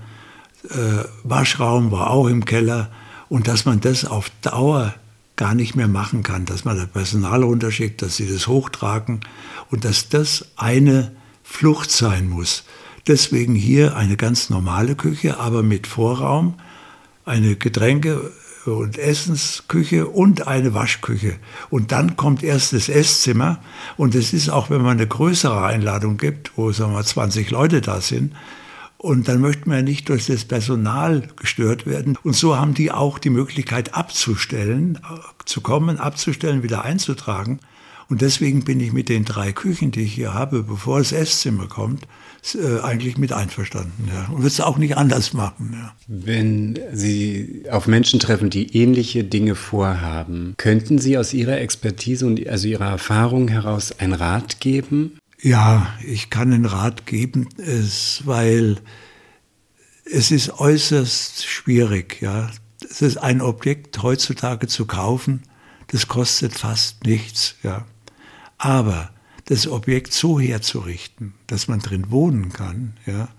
äh, 0.69 1.03
Waschraum 1.23 1.91
war 1.91 2.09
auch 2.09 2.27
im 2.27 2.45
Keller 2.45 2.91
und 3.29 3.47
dass 3.47 3.65
man 3.65 3.81
das 3.81 4.05
auf 4.05 4.31
Dauer 4.41 4.93
gar 5.35 5.53
nicht 5.53 5.75
mehr 5.75 5.87
machen 5.87 6.23
kann, 6.23 6.45
dass 6.45 6.65
man 6.65 6.77
das 6.77 6.87
Personal 6.87 7.43
runterschickt, 7.43 8.01
dass 8.01 8.15
sie 8.17 8.31
das 8.31 8.47
hochtragen 8.47 9.21
und 9.69 9.85
dass 9.85 10.09
das 10.09 10.47
eine 10.55 11.11
Flucht 11.43 11.91
sein 11.91 12.27
muss. 12.27 12.63
Deswegen 13.07 13.55
hier 13.55 13.95
eine 13.95 14.17
ganz 14.17 14.49
normale 14.49 14.95
Küche, 14.95 15.39
aber 15.39 15.63
mit 15.63 15.87
Vorraum, 15.87 16.55
eine 17.25 17.55
Getränke- 17.55 18.31
und 18.65 18.97
Essensküche 18.97 20.07
und 20.07 20.47
eine 20.47 20.73
Waschküche. 20.73 21.35
Und 21.69 21.93
dann 21.93 22.17
kommt 22.17 22.43
erst 22.43 22.73
das 22.73 22.89
Esszimmer. 22.89 23.59
Und 23.95 24.13
es 24.13 24.33
ist 24.33 24.49
auch, 24.49 24.69
wenn 24.69 24.81
man 24.81 24.97
eine 24.97 25.07
größere 25.07 25.65
Einladung 25.65 26.17
gibt, 26.17 26.57
wo 26.57 26.71
sagen 26.71 26.93
wir 26.93 27.03
20 27.03 27.49
Leute 27.49 27.81
da 27.81 28.01
sind, 28.01 28.33
und 28.97 29.27
dann 29.27 29.41
möchten 29.41 29.69
wir 29.69 29.83
nicht 29.83 30.09
durch 30.09 30.25
das 30.25 30.43
Personal 30.43 31.27
gestört 31.35 31.85
werden. 31.85 32.17
Und 32.23 32.35
so 32.35 32.57
haben 32.57 32.73
die 32.73 32.91
auch 32.91 33.19
die 33.19 33.29
Möglichkeit 33.29 33.93
abzustellen, 33.93 34.99
zu 35.45 35.61
kommen, 35.61 35.99
abzustellen, 35.99 36.63
wieder 36.63 36.83
einzutragen. 36.83 37.59
Und 38.09 38.21
deswegen 38.21 38.63
bin 38.63 38.79
ich 38.79 38.93
mit 38.93 39.09
den 39.09 39.25
drei 39.25 39.51
Küchen, 39.51 39.91
die 39.91 40.01
ich 40.01 40.13
hier 40.13 40.33
habe, 40.33 40.63
bevor 40.63 40.99
das 40.99 41.11
Esszimmer 41.11 41.67
kommt, 41.67 42.07
äh, 42.55 42.79
eigentlich 42.79 43.17
mit 43.17 43.33
einverstanden. 43.33 44.09
Ja. 44.13 44.25
Und 44.27 44.37
würde 44.37 44.47
es 44.47 44.61
auch 44.61 44.77
nicht 44.77 44.95
anders 44.95 45.33
machen. 45.33 45.71
Ja. 45.73 45.93
Wenn 46.07 46.79
Sie 46.93 47.63
auf 47.69 47.87
Menschen 47.87 48.19
treffen, 48.19 48.49
die 48.49 48.77
ähnliche 48.77 49.23
Dinge 49.25 49.55
vorhaben, 49.55 50.53
könnten 50.57 50.99
Sie 50.99 51.17
aus 51.17 51.33
Ihrer 51.33 51.59
Expertise 51.59 52.25
und 52.25 52.47
also 52.47 52.67
Ihrer 52.67 52.89
Erfahrung 52.89 53.49
heraus 53.49 53.99
einen 53.99 54.13
Rat 54.13 54.61
geben? 54.61 55.17
Ja, 55.41 55.93
ich 56.05 56.29
kann 56.29 56.53
einen 56.53 56.65
Rat 56.65 57.05
geben, 57.05 57.49
es, 57.57 58.21
weil 58.25 58.77
es 60.05 60.31
ist 60.31 60.59
äußerst 60.59 61.45
schwierig. 61.45 62.21
Ja. 62.21 62.49
Es 62.89 63.01
ist 63.01 63.17
ein 63.17 63.41
Objekt 63.41 64.01
heutzutage 64.01 64.67
zu 64.67 64.85
kaufen, 64.85 65.43
Das 65.87 66.07
kostet 66.07 66.53
fast 66.53 67.05
nichts, 67.05 67.55
ja. 67.63 67.85
Aber 68.57 69.11
das 69.45 69.67
Objekt 69.67 70.13
so 70.13 70.39
herzurichten, 70.39 71.33
dass 71.47 71.67
man 71.67 71.79
drin 71.79 72.11
wohnen 72.11 72.51
kann, 72.51 72.93
ja, 73.05 73.29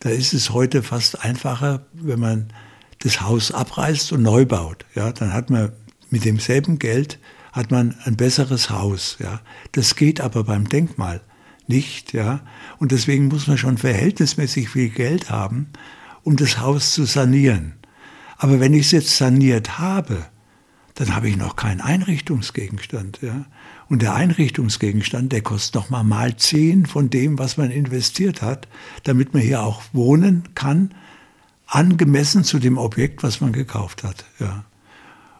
da 0.00 0.10
ist 0.10 0.32
es 0.32 0.50
heute 0.50 0.82
fast 0.82 1.24
einfacher, 1.24 1.86
wenn 1.92 2.20
man 2.20 2.52
das 3.00 3.20
Haus 3.20 3.52
abreißt 3.52 4.12
und 4.12 4.22
neu 4.22 4.44
baut. 4.46 4.84
Ja, 4.94 5.12
dann 5.12 5.32
hat 5.32 5.50
man 5.50 5.72
mit 6.10 6.24
demselben 6.24 6.78
Geld 6.78 7.18
hat 7.52 7.70
man 7.70 7.94
ein 8.04 8.16
besseres 8.16 8.70
Haus. 8.70 9.16
Ja, 9.20 9.40
das 9.72 9.96
geht 9.96 10.20
aber 10.20 10.44
beim 10.44 10.68
Denkmal 10.68 11.20
nicht. 11.66 12.12
Ja, 12.12 12.40
und 12.78 12.92
deswegen 12.92 13.28
muss 13.28 13.46
man 13.46 13.58
schon 13.58 13.78
verhältnismäßig 13.78 14.68
viel 14.68 14.88
Geld 14.88 15.30
haben, 15.30 15.68
um 16.22 16.36
das 16.36 16.58
Haus 16.58 16.92
zu 16.92 17.04
sanieren. 17.04 17.74
Aber 18.36 18.60
wenn 18.60 18.74
ich 18.74 18.86
es 18.86 18.92
jetzt 18.92 19.16
saniert 19.16 19.78
habe, 19.78 20.26
dann 20.94 21.14
habe 21.14 21.28
ich 21.28 21.36
noch 21.36 21.56
keinen 21.56 21.80
Einrichtungsgegenstand. 21.80 23.20
Ja? 23.22 23.46
Und 23.88 24.02
der 24.02 24.14
Einrichtungsgegenstand, 24.14 25.32
der 25.32 25.40
kostet 25.40 25.74
noch 25.74 25.90
mal 25.90 26.02
mal 26.02 26.36
zehn 26.36 26.84
von 26.84 27.08
dem, 27.08 27.38
was 27.38 27.56
man 27.56 27.70
investiert 27.70 28.42
hat, 28.42 28.68
damit 29.04 29.32
man 29.32 29.42
hier 29.42 29.62
auch 29.62 29.82
wohnen 29.92 30.44
kann, 30.54 30.94
angemessen 31.66 32.44
zu 32.44 32.58
dem 32.58 32.76
Objekt, 32.76 33.22
was 33.22 33.40
man 33.40 33.52
gekauft 33.52 34.04
hat. 34.04 34.24
Ja. 34.38 34.64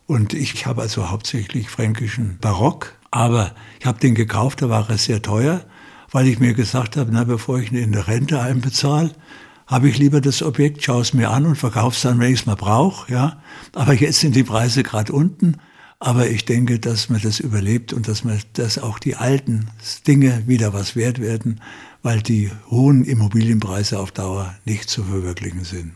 Und 0.07 0.32
ich 0.32 0.64
habe 0.66 0.82
also 0.82 1.11
hauptsächlich 1.11 1.68
fränkischen 1.68 2.38
Barock, 2.40 2.94
aber 3.11 3.55
ich 3.80 3.86
habe 3.86 4.01
den 4.01 4.14
gekauft, 4.14 4.62
da 4.62 4.70
war 4.70 4.88
er 4.88 4.96
sehr 4.96 5.20
teuer, 5.20 5.62
weil 6.11 6.26
ich 6.26 6.38
mir 6.38 6.55
gesagt 6.55 6.96
habe, 6.96 7.11
na, 7.12 7.24
bevor 7.24 7.59
ich 7.59 7.70
ihn 7.70 7.78
in 7.78 7.92
der 7.92 8.09
Rente 8.09 8.40
einbezahle, 8.40 9.12
habe 9.66 9.90
ich 9.90 9.99
lieber 9.99 10.22
das 10.22 10.42
Objekt, 10.42 10.82
schaue 10.82 11.03
es 11.03 11.12
mir 11.12 11.30
an 11.30 11.44
und 11.44 11.57
verkaufe 11.57 11.94
es 11.94 12.01
dann, 12.01 12.18
wenn 12.18 12.32
ich 12.32 12.40
es 12.40 12.46
mal 12.46 12.57
brauche. 12.57 13.12
Ja. 13.12 13.42
Aber 13.74 13.92
jetzt 13.92 14.20
sind 14.20 14.34
die 14.34 14.44
Preise 14.44 14.82
gerade 14.82 15.12
unten. 15.12 15.59
Aber 16.01 16.28
ich 16.28 16.44
denke, 16.44 16.78
dass 16.78 17.09
man 17.09 17.20
das 17.20 17.40
überlebt 17.40 17.92
und 17.92 18.07
dass 18.07 18.22
man, 18.22 18.40
dass 18.53 18.78
auch 18.78 18.99
die 18.99 19.16
alten 19.16 19.66
Dinge 20.07 20.44
wieder 20.46 20.72
was 20.72 20.94
wert 20.94 21.20
werden, 21.20 21.61
weil 22.03 22.22
die 22.22 22.51
hohen 22.70 23.05
Immobilienpreise 23.05 23.99
auf 23.99 24.12
Dauer 24.12 24.55
nicht 24.64 24.88
zu 24.88 25.03
verwirklichen 25.03 25.64
sind. 25.64 25.92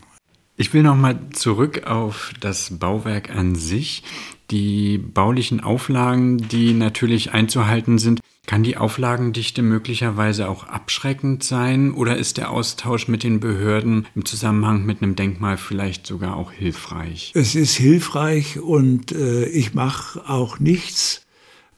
Ich 0.55 0.73
will 0.73 0.83
nochmal 0.83 1.19
zurück 1.31 1.87
auf 1.87 2.33
das 2.39 2.77
Bauwerk 2.77 3.31
an 3.31 3.55
sich. 3.55 4.03
Die 4.51 4.97
baulichen 4.97 5.61
Auflagen, 5.61 6.37
die 6.37 6.73
natürlich 6.73 7.31
einzuhalten 7.31 7.97
sind, 7.97 8.19
kann 8.45 8.63
die 8.63 8.75
Auflagendichte 8.75 9.61
möglicherweise 9.61 10.49
auch 10.49 10.65
abschreckend 10.65 11.43
sein 11.43 11.93
oder 11.93 12.17
ist 12.17 12.37
der 12.37 12.51
Austausch 12.51 13.07
mit 13.07 13.23
den 13.23 13.39
Behörden 13.39 14.05
im 14.15 14.25
Zusammenhang 14.25 14.85
mit 14.85 15.01
einem 15.01 15.15
Denkmal 15.15 15.57
vielleicht 15.57 16.05
sogar 16.05 16.35
auch 16.35 16.51
hilfreich? 16.51 17.31
Es 17.35 17.55
ist 17.55 17.75
hilfreich 17.75 18.59
und 18.59 19.13
äh, 19.13 19.45
ich 19.45 19.73
mache 19.73 20.27
auch 20.29 20.59
nichts, 20.59 21.25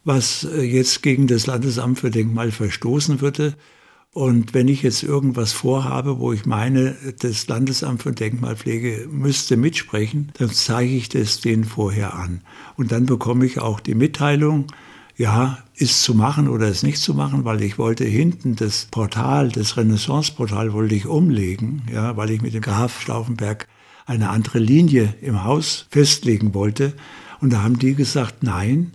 was 0.03 0.43
äh, 0.43 0.61
jetzt 0.61 1.03
gegen 1.03 1.27
das 1.27 1.45
Landesamt 1.45 1.99
für 1.99 2.09
Denkmal 2.09 2.51
verstoßen 2.51 3.21
würde. 3.21 3.55
Und 4.11 4.53
wenn 4.53 4.69
ich 4.69 4.81
jetzt 4.81 5.03
irgendwas 5.03 5.51
vorhabe, 5.51 6.19
wo 6.19 6.31
ich 6.31 6.45
meine, 6.45 6.95
das 7.19 7.47
Landesamt 7.47 8.01
für 8.01 8.13
Denkmalpflege 8.13 9.09
müsste 9.11 9.57
mitsprechen, 9.57 10.31
dann 10.37 10.49
zeige 10.49 10.95
ich 10.95 11.09
das 11.09 11.41
denen 11.41 11.65
vorher 11.65 12.15
an. 12.15 12.41
Und 12.77 12.93
dann 12.93 13.05
bekomme 13.05 13.45
ich 13.45 13.59
auch 13.59 13.81
die 13.81 13.93
Mitteilung, 13.93 14.67
ja, 15.17 15.59
ist 15.75 16.03
zu 16.03 16.13
machen 16.13 16.47
oder 16.47 16.67
ist 16.67 16.83
nicht 16.83 16.97
zu 16.97 17.13
machen, 17.13 17.45
weil 17.45 17.61
ich 17.61 17.77
wollte 17.77 18.03
hinten 18.03 18.55
das 18.55 18.87
Portal, 18.91 19.49
das 19.49 19.77
Renaissance-Portal 19.77 20.73
wollte 20.73 20.95
ich 20.95 21.05
umlegen, 21.05 21.83
ja, 21.91 22.17
weil 22.17 22.31
ich 22.31 22.41
mit 22.41 22.53
dem 22.53 22.61
Graf 22.61 23.01
Stauffenberg 23.01 23.67
eine 24.05 24.29
andere 24.29 24.59
Linie 24.59 25.15
im 25.21 25.43
Haus 25.43 25.87
festlegen 25.89 26.53
wollte. 26.53 26.93
Und 27.39 27.53
da 27.53 27.63
haben 27.63 27.79
die 27.79 27.95
gesagt, 27.95 28.43
nein, 28.43 28.91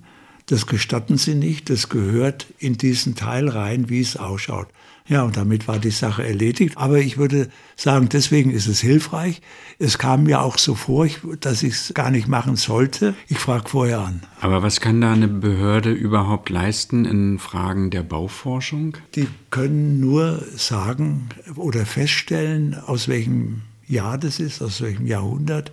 das 0.46 0.66
gestatten 0.66 1.16
sie 1.16 1.34
nicht, 1.34 1.70
das 1.70 1.88
gehört 1.88 2.46
in 2.58 2.76
diesen 2.76 3.14
Teil 3.14 3.48
rein, 3.48 3.88
wie 3.88 4.00
es 4.00 4.16
ausschaut. 4.16 4.68
Ja, 5.10 5.24
und 5.24 5.36
damit 5.36 5.66
war 5.66 5.80
die 5.80 5.90
Sache 5.90 6.24
erledigt. 6.24 6.76
Aber 6.76 6.98
ich 6.98 7.18
würde 7.18 7.48
sagen, 7.74 8.08
deswegen 8.08 8.52
ist 8.52 8.68
es 8.68 8.80
hilfreich. 8.80 9.42
Es 9.80 9.98
kam 9.98 10.22
mir 10.22 10.40
auch 10.40 10.56
so 10.56 10.76
vor, 10.76 11.08
dass 11.40 11.64
ich 11.64 11.74
es 11.74 11.94
gar 11.94 12.12
nicht 12.12 12.28
machen 12.28 12.54
sollte. 12.54 13.16
Ich 13.26 13.38
frage 13.38 13.68
vorher 13.68 13.98
an. 13.98 14.22
Aber 14.40 14.62
was 14.62 14.80
kann 14.80 15.00
da 15.00 15.12
eine 15.12 15.26
Behörde 15.26 15.90
überhaupt 15.90 16.48
leisten 16.48 17.06
in 17.06 17.40
Fragen 17.40 17.90
der 17.90 18.04
Bauforschung? 18.04 18.98
Die 19.16 19.26
können 19.50 19.98
nur 19.98 20.44
sagen 20.54 21.28
oder 21.56 21.86
feststellen, 21.86 22.76
aus 22.78 23.08
welchem 23.08 23.62
Jahr 23.88 24.16
das 24.16 24.38
ist, 24.38 24.62
aus 24.62 24.80
welchem 24.80 25.08
Jahrhundert, 25.08 25.72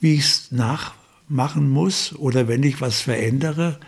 wie 0.00 0.14
ich 0.14 0.20
es 0.20 0.50
nachmachen 0.50 1.68
muss 1.68 2.16
oder 2.16 2.48
wenn 2.48 2.62
ich 2.62 2.80
was 2.80 3.02
verändere, 3.02 3.78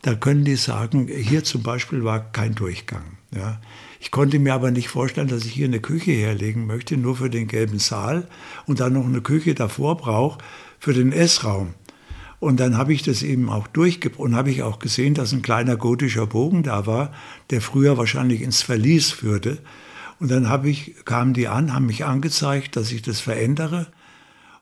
da 0.00 0.14
können 0.14 0.46
die 0.46 0.56
sagen, 0.56 1.08
hier 1.08 1.44
zum 1.44 1.62
Beispiel 1.62 2.04
war 2.04 2.32
kein 2.32 2.54
Durchgang. 2.54 3.18
Ja. 3.34 3.60
Ich 4.06 4.12
konnte 4.12 4.38
mir 4.38 4.54
aber 4.54 4.70
nicht 4.70 4.86
vorstellen, 4.86 5.26
dass 5.26 5.44
ich 5.44 5.52
hier 5.52 5.66
eine 5.66 5.80
Küche 5.80 6.12
herlegen 6.12 6.64
möchte, 6.64 6.96
nur 6.96 7.16
für 7.16 7.28
den 7.28 7.48
gelben 7.48 7.80
Saal 7.80 8.28
und 8.64 8.78
dann 8.78 8.92
noch 8.92 9.04
eine 9.04 9.20
Küche 9.20 9.52
davor 9.52 9.96
brauche 9.96 10.38
für 10.78 10.94
den 10.94 11.10
Essraum. 11.10 11.74
Und 12.38 12.60
dann 12.60 12.78
habe 12.78 12.92
ich 12.92 13.02
das 13.02 13.24
eben 13.24 13.50
auch 13.50 13.66
durchgebracht 13.66 14.20
und 14.20 14.36
habe 14.36 14.52
ich 14.52 14.62
auch 14.62 14.78
gesehen, 14.78 15.14
dass 15.14 15.32
ein 15.32 15.42
kleiner 15.42 15.76
gotischer 15.76 16.28
Bogen 16.28 16.62
da 16.62 16.86
war, 16.86 17.10
der 17.50 17.60
früher 17.60 17.98
wahrscheinlich 17.98 18.42
ins 18.42 18.62
Verlies 18.62 19.10
führte. 19.10 19.58
Und 20.20 20.30
dann 20.30 20.48
habe 20.48 20.70
ich, 20.70 20.94
kamen 21.04 21.34
die 21.34 21.48
an, 21.48 21.74
haben 21.74 21.86
mich 21.86 22.04
angezeigt, 22.04 22.76
dass 22.76 22.92
ich 22.92 23.02
das 23.02 23.18
verändere. 23.18 23.88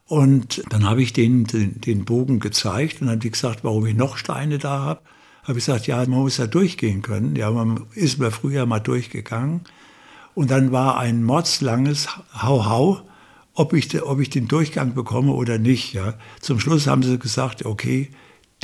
Und 0.06 0.64
dann 0.70 0.88
habe 0.88 1.02
ich 1.02 1.12
denen 1.12 1.44
den, 1.44 1.82
den 1.82 2.06
Bogen 2.06 2.40
gezeigt 2.40 3.02
und 3.02 3.08
dann 3.08 3.16
haben 3.16 3.20
die 3.20 3.30
gesagt, 3.30 3.62
warum 3.62 3.84
ich 3.84 3.94
noch 3.94 4.16
Steine 4.16 4.56
da 4.56 4.78
habe 4.78 5.02
habe 5.44 5.58
ich 5.58 5.66
gesagt, 5.66 5.86
ja, 5.86 5.98
man 5.98 6.20
muss 6.20 6.38
ja 6.38 6.46
durchgehen 6.46 7.02
können. 7.02 7.36
Ja, 7.36 7.50
man 7.50 7.86
ist 7.94 8.18
mir 8.18 8.30
früher 8.30 8.66
mal 8.66 8.80
durchgegangen. 8.80 9.60
Und 10.34 10.50
dann 10.50 10.72
war 10.72 10.98
ein 10.98 11.22
mordslanges 11.22 12.08
Hau-Hau, 12.34 13.02
ob 13.54 13.72
ich, 13.72 14.02
ob 14.02 14.20
ich 14.20 14.30
den 14.30 14.48
Durchgang 14.48 14.94
bekomme 14.94 15.32
oder 15.32 15.58
nicht. 15.58 15.92
Ja. 15.92 16.14
Zum 16.40 16.58
Schluss 16.58 16.86
haben 16.86 17.02
sie 17.02 17.18
gesagt, 17.18 17.64
okay, 17.64 18.10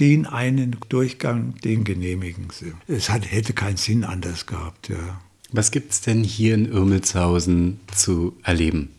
den 0.00 0.26
einen 0.26 0.76
Durchgang, 0.88 1.54
den 1.62 1.84
genehmigen 1.84 2.48
sie. 2.50 2.72
Es 2.88 3.10
hat, 3.10 3.30
hätte 3.30 3.52
keinen 3.52 3.76
Sinn 3.76 4.02
anders 4.02 4.46
gehabt. 4.46 4.88
Ja. 4.88 5.20
Was 5.52 5.70
gibt 5.70 5.92
es 5.92 6.00
denn 6.00 6.24
hier 6.24 6.54
in 6.54 6.66
Irmelshausen 6.66 7.80
zu 7.94 8.36
erleben? 8.42 8.90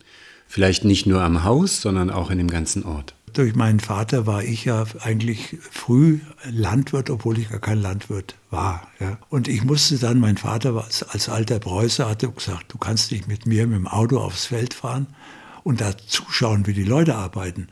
Vielleicht 0.46 0.84
nicht 0.84 1.06
nur 1.06 1.22
am 1.22 1.44
Haus, 1.44 1.80
sondern 1.80 2.10
auch 2.10 2.30
in 2.30 2.38
dem 2.38 2.50
ganzen 2.50 2.84
Ort. 2.84 3.14
Durch 3.32 3.54
meinen 3.54 3.80
Vater 3.80 4.26
war 4.26 4.42
ich 4.42 4.64
ja 4.66 4.84
eigentlich 5.00 5.56
früh 5.70 6.20
Landwirt, 6.50 7.08
obwohl 7.08 7.38
ich 7.38 7.48
gar 7.48 7.60
kein 7.60 7.80
Landwirt 7.80 8.34
war. 8.50 8.88
Ja. 9.00 9.18
Und 9.30 9.48
ich 9.48 9.64
musste 9.64 9.98
dann, 9.98 10.20
mein 10.20 10.36
Vater 10.36 10.74
war 10.74 10.84
als 11.08 11.28
alter 11.28 11.58
Preußer, 11.58 12.08
hatte 12.08 12.30
gesagt, 12.30 12.72
du 12.72 12.78
kannst 12.78 13.10
nicht 13.10 13.28
mit 13.28 13.46
mir 13.46 13.66
mit 13.66 13.78
dem 13.78 13.88
Auto 13.88 14.18
aufs 14.18 14.46
Feld 14.46 14.74
fahren 14.74 15.06
und 15.64 15.80
da 15.80 15.96
zuschauen, 15.96 16.66
wie 16.66 16.74
die 16.74 16.84
Leute 16.84 17.14
arbeiten. 17.14 17.68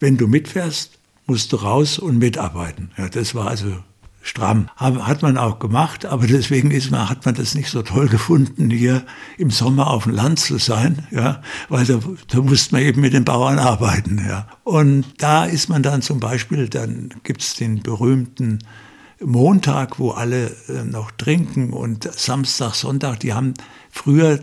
Wenn 0.00 0.16
du 0.16 0.26
mitfährst, 0.26 0.98
musst 1.26 1.52
du 1.52 1.56
raus 1.56 1.98
und 1.98 2.18
mitarbeiten. 2.18 2.90
Ja, 2.96 3.08
das 3.08 3.34
war 3.34 3.48
also 3.48 3.82
stramm. 4.28 4.68
Hat 4.76 5.22
man 5.22 5.38
auch 5.38 5.58
gemacht, 5.58 6.06
aber 6.06 6.26
deswegen 6.26 6.70
ist 6.70 6.90
man, 6.90 7.08
hat 7.08 7.24
man 7.24 7.34
das 7.34 7.54
nicht 7.54 7.70
so 7.70 7.82
toll 7.82 8.08
gefunden, 8.08 8.70
hier 8.70 9.04
im 9.38 9.50
Sommer 9.50 9.88
auf 9.88 10.04
dem 10.04 10.12
Land 10.12 10.38
zu 10.38 10.58
sein, 10.58 11.06
ja, 11.10 11.42
weil 11.68 11.86
da, 11.86 11.98
da 12.28 12.40
musste 12.40 12.74
man 12.74 12.82
eben 12.82 13.00
mit 13.00 13.14
den 13.14 13.24
Bauern 13.24 13.58
arbeiten, 13.58 14.24
ja. 14.26 14.46
Und 14.64 15.06
da 15.18 15.44
ist 15.44 15.68
man 15.68 15.82
dann 15.82 16.02
zum 16.02 16.20
Beispiel, 16.20 16.68
dann 16.68 17.14
gibt's 17.24 17.54
den 17.54 17.82
berühmten 17.82 18.58
Montag, 19.20 19.98
wo 19.98 20.10
alle 20.10 20.54
äh, 20.68 20.84
noch 20.84 21.10
trinken 21.10 21.72
und 21.72 22.04
Samstag, 22.12 22.74
Sonntag, 22.74 23.20
die 23.20 23.32
haben 23.32 23.54
früher 23.90 24.38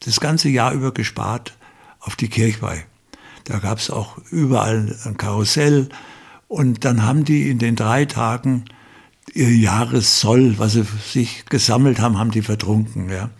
das 0.00 0.20
ganze 0.20 0.48
Jahr 0.48 0.72
über 0.72 0.92
gespart 0.92 1.56
auf 2.00 2.16
die 2.16 2.28
Kirchweih. 2.28 2.84
Da 3.44 3.58
gab's 3.58 3.90
auch 3.90 4.16
überall 4.30 4.96
ein 5.04 5.16
Karussell 5.16 5.88
und 6.48 6.84
dann 6.84 7.02
haben 7.02 7.24
die 7.24 7.50
in 7.50 7.58
den 7.58 7.76
drei 7.76 8.04
Tagen 8.04 8.64
ihr 9.32 9.54
Jahressoll, 9.54 10.58
was 10.58 10.72
sie 10.74 10.84
sich 11.10 11.44
gesammelt 11.46 12.00
haben, 12.00 12.18
haben 12.18 12.30
die 12.30 12.42
vertrunken. 12.42 13.08
Ja. 13.08 13.30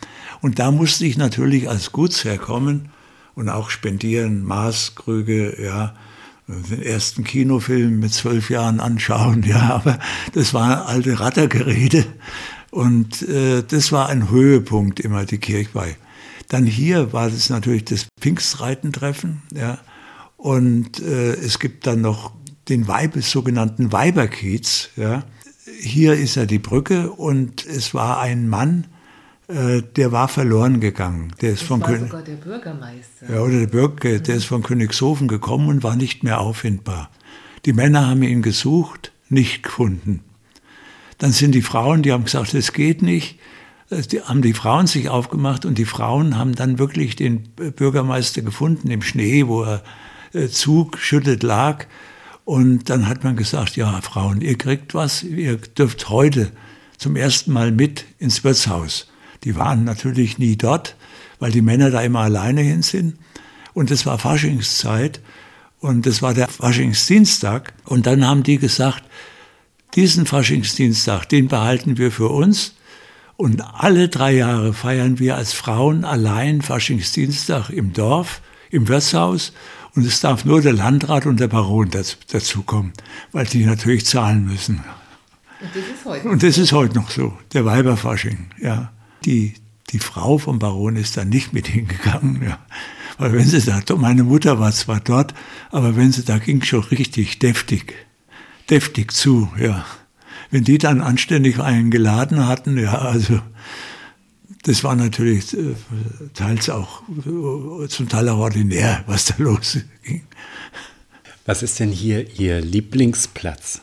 Und 0.41 0.59
da 0.59 0.71
musste 0.71 1.07
ich 1.07 1.17
natürlich 1.17 1.69
als 1.69 1.93
Gutsherr 1.93 2.39
kommen 2.39 2.91
und 3.35 3.49
auch 3.49 3.71
spendieren, 3.71 4.45
Maßkrüge, 4.45 5.63
ja, 5.63 5.95
den 6.47 6.83
ersten 6.83 7.25
Kinofilm 7.25 8.01
mit 8.01 8.13
zwölf 8.13 8.51
Jahren 8.51 8.81
anschauen, 8.81 9.43
ja, 9.45 9.75
aber 9.75 9.99
das 10.35 10.53
war 10.53 10.87
alte 10.87 11.19
Rattergerede 11.19 12.05
und 12.71 13.23
äh, 13.23 13.63
das 13.67 13.93
war 13.93 14.09
ein 14.09 14.31
Höhepunkt 14.31 15.01
immer, 15.01 15.25
die 15.25 15.39
Kirchweih. 15.39 15.97
Dann 16.49 16.67
hier 16.67 17.13
war 17.13 17.31
das 17.31 17.49
natürlich 17.49 17.87
das 17.87 18.07
Pfingstreitentreffen, 18.21 19.43
ja, 19.55 19.79
und 20.37 21.01
äh, 21.01 21.33
es 21.33 21.59
gibt 21.59 21.87
dann 21.87 22.03
noch 22.03 22.33
den 22.69 22.87
Weibes, 22.89 23.31
sogenannten 23.31 23.93
Weiberkiez, 23.93 24.91
ja, 24.97 25.25
hier 25.81 26.15
ist 26.15 26.35
ja 26.35 26.47
die 26.47 26.59
Brücke 26.59 27.11
und 27.11 27.65
es 27.67 27.95
war 27.95 28.21
ein 28.21 28.49
Mann, 28.49 28.87
äh, 29.49 29.83
der 29.97 30.13
war 30.13 30.29
verloren 30.29 30.81
gegangen. 30.81 31.33
Der 31.41 31.53
ist 31.53 31.63
das 31.63 31.69
von 31.69 31.81
war 31.81 31.89
König, 31.89 32.11
sogar 32.11 32.23
der 32.23 32.35
Bürgermeister. 32.35 33.33
Ja, 33.33 33.41
oder 33.41 33.61
der 33.61 33.67
Bürger, 33.67 34.19
der 34.19 34.35
ist 34.37 34.45
von 34.45 34.63
Königshofen 34.63 35.29
gekommen 35.29 35.69
und 35.69 35.83
war 35.83 35.97
nicht 35.97 36.23
mehr 36.23 36.41
auffindbar. 36.41 37.11
Die 37.65 37.73
Männer 37.73 38.09
haben 38.09 38.23
ihn 38.23 38.43
gesucht, 38.43 39.13
nicht 39.29 39.63
gefunden. 39.63 40.21
Dann 41.19 41.33
sind 41.33 41.55
die 41.55 41.63
Frauen, 41.63 42.03
die 42.03 42.13
haben 42.13 42.25
gesagt, 42.25 42.55
das 42.55 42.73
geht 42.73 43.03
nicht. 43.03 43.39
Äh, 43.91 44.03
die, 44.03 44.21
haben 44.23 44.43
die 44.43 44.55
Frauen 44.55 44.87
sich 44.87 45.09
aufgemacht 45.09 45.65
und 45.65 45.79
die 45.79 45.85
Frauen 45.85 46.37
haben 46.37 46.55
dann 46.55 46.79
wirklich 46.79 47.17
den 47.17 47.43
Bürgermeister 47.55 48.43
gefunden 48.43 48.91
im 48.91 49.03
Schnee, 49.03 49.47
wo 49.47 49.63
er 49.63 49.83
äh, 50.33 50.49
zugeschüttet 50.49 51.43
lag. 51.43 51.87
Und 52.45 52.91
dann 52.91 53.09
hat 53.09 53.25
man 53.25 53.37
gesagt, 53.37 53.77
ja, 53.77 54.01
Frauen, 54.03 54.41
ihr 54.41 54.59
kriegt 54.59 54.95
was, 54.95 55.23
ihr 55.23 55.57
dürft 55.57 56.11
heute 56.11 56.53
zum 56.99 57.17
ersten 57.17 57.53
Mal 57.53 57.73
mit 57.73 58.05
ins 58.19 58.45
Wirtshaus. 58.45 59.09
Die 59.45 59.57
waren 59.57 59.85
natürlich 59.85 60.39
nie 60.39 60.57
dort, 60.57 60.97
weil 61.39 61.51
die 61.51 61.63
Männer 61.63 61.91
da 61.91 62.01
immer 62.03 62.21
alleine 62.21 62.61
hin 62.61 62.83
sind. 62.83 63.17
Und 63.73 63.91
es 63.91 64.07
war 64.07 64.19
Faschingszeit 64.19 65.21
und 65.81 66.07
das 66.07 66.23
war 66.23 66.33
der 66.35 66.49
Faschingsdienstag. 66.49 67.73
Und 67.85 68.07
dann 68.07 68.27
haben 68.27 68.43
die 68.43 68.59
gesagt, 68.59 69.03
diesen 69.95 70.27
Faschingsdienstag, 70.27 71.29
den 71.29 71.49
behalten 71.49 71.99
wir 71.99 72.11
für 72.11 72.29
uns. 72.29 72.75
Und 73.37 73.61
alle 73.61 74.09
drei 74.09 74.33
Jahre 74.33 74.73
feiern 74.73 75.19
wir 75.19 75.37
als 75.37 75.53
Frauen 75.53 76.05
allein 76.05 76.63
Faschingsdienstag 76.63 77.71
im 77.71 77.93
Dorf, 77.93 78.41
im 78.75 78.89
Wirtshaus. 78.89 79.53
Und 79.95 80.05
es 80.05 80.21
darf 80.21 80.45
nur 80.45 80.61
der 80.61 80.73
Landrat 80.73 81.25
und 81.25 81.39
der 81.39 81.49
Baron 81.49 81.89
dazukommen, 81.91 82.93
weil 83.31 83.47
die 83.47 83.65
natürlich 83.65 84.05
zahlen 84.07 84.45
müssen. 84.45 84.83
Und 85.61 85.71
das 85.75 85.85
ist 85.85 86.05
heute, 86.05 86.29
und 86.29 86.43
das 86.43 86.59
ist 86.59 86.73
heute 86.73 86.95
noch 86.97 87.11
so, 87.11 87.39
der 87.53 87.65
Weiberfasching. 87.65 88.51
Ja. 88.61 88.93
Die, 89.25 89.55
die 89.91 90.01
Frau 90.01 90.39
vom 90.39 90.59
Baron 90.59 90.97
ist 90.97 91.17
da 91.17 91.25
nicht 91.25 91.53
mit 91.53 91.69
hingegangen. 91.69 92.43
Ja. 92.43 92.59
Weil 93.19 93.33
wenn 93.33 93.47
sie 93.47 93.61
da, 93.61 93.81
meine 93.97 94.25
Mutter 94.25 94.59
war 94.59 94.73
zwar 94.73 95.01
dort, 95.01 95.33
aber 95.71 95.95
wenn 95.97 96.11
sie 96.11 96.25
da 96.25 96.39
ging 96.39 96.63
schon 96.63 96.83
richtig 96.83 97.39
deftig, 97.39 97.95
deftig 98.69 99.13
zu, 99.13 99.49
ja. 99.59 99.85
Wenn 100.51 100.65
die 100.65 100.79
dann 100.79 101.01
anständig 101.01 101.61
einen 101.61 101.91
geladen 101.91 102.47
hatten, 102.47 102.77
ja, 102.79 102.99
also 102.99 103.41
das 104.65 104.83
war 104.83 104.97
natürlich 104.97 105.55
äh, 105.55 105.75
teils 106.35 106.69
auch 106.71 107.03
äh, 107.09 107.89
zum 107.89 108.09
Teil 108.09 108.29
auch 108.29 108.39
ordinär, 108.39 109.05
was 109.07 109.27
da 109.27 109.35
losging. 109.39 110.27
Was 111.47 111.63
ist 111.63 111.79
denn 111.81 111.91
hier 111.91 112.39
Ihr 112.39 112.61
Lieblingsplatz? 112.61 113.83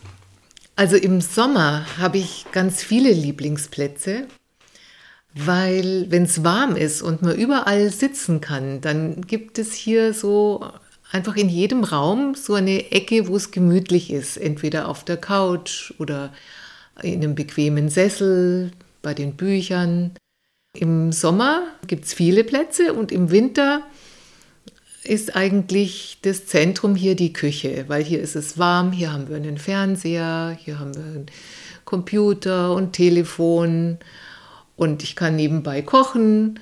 Also 0.76 0.96
im 0.96 1.22
Sommer 1.22 1.86
habe 1.98 2.18
ich 2.18 2.46
ganz 2.52 2.84
viele 2.84 3.12
Lieblingsplätze. 3.12 4.28
Weil 5.34 6.08
wenn 6.10 6.24
es 6.24 6.44
warm 6.44 6.76
ist 6.76 7.02
und 7.02 7.22
man 7.22 7.38
überall 7.38 7.90
sitzen 7.90 8.42
kann, 8.42 8.82
dann 8.82 9.22
gibt 9.22 9.60
es 9.60 9.74
hier 9.74 10.14
so 10.14 10.66
einfach 11.12 11.38
in 11.38 11.48
jedem 11.48 11.86
Raum 11.86 12.36
so 12.36 12.56
eine 12.56 12.92
Ecke, 12.92 13.28
wo 13.28 13.38
es 13.38 13.52
gemütlich 13.52 14.12
ist. 14.12 14.36
Entweder 14.36 14.90
auf 14.90 15.06
der 15.06 15.16
Couch 15.18 15.94
oder 16.00 16.34
in 17.02 17.24
einem 17.24 17.36
bequemen 17.36 17.90
Sessel, 17.90 18.72
bei 19.02 19.14
den 19.14 19.36
Büchern. 19.36 20.12
Im 20.74 21.12
Sommer 21.12 21.68
gibt 21.86 22.06
es 22.06 22.14
viele 22.14 22.44
Plätze 22.44 22.94
und 22.94 23.12
im 23.12 23.30
Winter 23.30 23.84
ist 25.04 25.36
eigentlich 25.36 26.20
das 26.22 26.46
Zentrum 26.46 26.96
hier 26.96 27.16
die 27.16 27.34
Küche, 27.34 27.86
weil 27.88 28.04
hier 28.04 28.22
ist 28.22 28.36
es 28.36 28.58
warm, 28.58 28.92
hier 28.92 29.12
haben 29.12 29.28
wir 29.28 29.36
einen 29.36 29.58
Fernseher, 29.58 30.58
hier 30.64 30.80
haben 30.80 30.96
wir 30.96 31.04
einen 31.04 31.26
Computer 31.84 32.74
und 32.74 32.94
Telefon 32.94 33.98
und 34.78 35.04
ich 35.04 35.16
kann 35.16 35.36
nebenbei 35.36 35.82
kochen. 35.82 36.60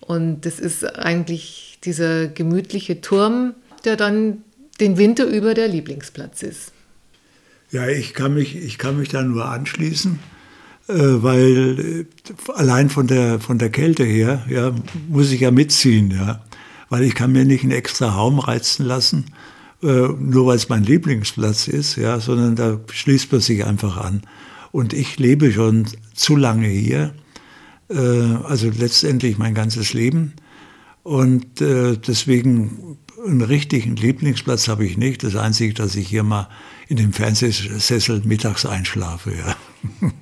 Und 0.00 0.42
das 0.42 0.60
ist 0.60 0.84
eigentlich 0.84 1.78
dieser 1.84 2.28
gemütliche 2.28 3.00
Turm, 3.00 3.54
der 3.84 3.96
dann 3.96 4.44
den 4.78 4.98
Winter 4.98 5.24
über 5.24 5.54
der 5.54 5.68
Lieblingsplatz 5.68 6.42
ist. 6.42 6.72
Ja, 7.70 7.88
ich 7.88 8.14
kann 8.14 8.34
mich, 8.34 8.56
ich 8.56 8.78
kann 8.78 8.98
mich 8.98 9.08
da 9.08 9.22
nur 9.22 9.46
anschließen, 9.46 10.18
weil 10.94 12.06
äh, 12.08 12.52
allein 12.52 12.90
von 12.90 13.06
der, 13.06 13.40
von 13.40 13.58
der 13.58 13.70
Kälte 13.70 14.04
her 14.04 14.44
ja, 14.48 14.72
muss 15.08 15.30
ich 15.30 15.40
ja 15.40 15.50
mitziehen, 15.50 16.10
ja, 16.10 16.42
weil 16.88 17.02
ich 17.02 17.14
kann 17.14 17.32
mir 17.32 17.44
nicht 17.44 17.62
einen 17.62 17.72
extra 17.72 18.08
Raum 18.10 18.38
reizen 18.38 18.86
lassen, 18.86 19.26
äh, 19.82 19.86
nur 19.86 20.46
weil 20.46 20.56
es 20.56 20.68
mein 20.68 20.84
Lieblingsplatz 20.84 21.68
ist, 21.68 21.96
ja, 21.96 22.20
sondern 22.20 22.56
da 22.56 22.80
schließt 22.90 23.30
man 23.32 23.40
sich 23.40 23.64
einfach 23.64 23.96
an. 23.96 24.22
Und 24.72 24.92
ich 24.92 25.18
lebe 25.18 25.52
schon 25.52 25.86
zu 26.14 26.36
lange 26.36 26.68
hier 26.68 27.14
äh, 27.90 27.96
also 27.96 28.70
letztendlich 28.70 29.38
mein 29.38 29.54
ganzes 29.54 29.92
Leben. 29.92 30.34
Und 31.02 31.60
äh, 31.60 31.96
deswegen 31.96 32.98
einen 33.26 33.42
richtigen 33.42 33.96
Lieblingsplatz 33.96 34.68
habe 34.68 34.84
ich 34.84 34.96
nicht. 34.96 35.22
Das 35.24 35.36
Einzige, 35.36 35.74
dass 35.74 35.96
ich 35.96 36.08
hier 36.08 36.22
mal 36.22 36.48
in 36.88 36.96
dem 36.96 37.12
Fernsehsessel 37.12 38.22
mittags 38.24 38.66
einschlafe. 38.66 39.32
Ja. 39.34 39.56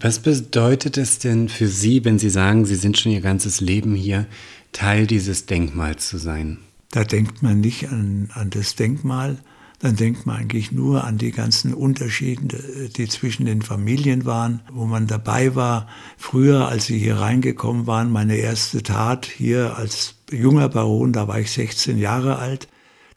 Was 0.00 0.18
bedeutet 0.18 0.98
es 0.98 1.18
denn 1.18 1.48
für 1.48 1.68
Sie, 1.68 2.04
wenn 2.04 2.18
Sie 2.18 2.30
sagen, 2.30 2.64
Sie 2.64 2.74
sind 2.74 2.98
schon 2.98 3.12
Ihr 3.12 3.20
ganzes 3.20 3.60
Leben 3.60 3.94
hier, 3.94 4.26
Teil 4.72 5.06
dieses 5.06 5.46
Denkmals 5.46 6.08
zu 6.08 6.18
sein? 6.18 6.58
Da 6.90 7.04
denkt 7.04 7.42
man 7.42 7.60
nicht 7.60 7.88
an, 7.88 8.30
an 8.34 8.50
das 8.50 8.74
Denkmal, 8.74 9.38
dann 9.78 9.96
denkt 9.96 10.24
man 10.24 10.36
eigentlich 10.36 10.72
nur 10.72 11.04
an 11.04 11.18
die 11.18 11.32
ganzen 11.32 11.74
Unterschiede, 11.74 12.88
die 12.96 13.08
zwischen 13.08 13.44
den 13.44 13.62
Familien 13.62 14.24
waren, 14.24 14.60
wo 14.72 14.86
man 14.86 15.06
dabei 15.06 15.54
war. 15.54 15.86
Früher, 16.16 16.68
als 16.68 16.86
sie 16.86 16.98
hier 16.98 17.16
reingekommen 17.16 17.86
waren, 17.86 18.10
meine 18.10 18.36
erste 18.36 18.82
Tat 18.82 19.26
hier 19.26 19.76
als 19.76 20.14
junger 20.30 20.68
Baron, 20.68 21.12
da 21.12 21.28
war 21.28 21.40
ich 21.40 21.50
16 21.50 21.98
Jahre 21.98 22.38
alt, 22.38 22.68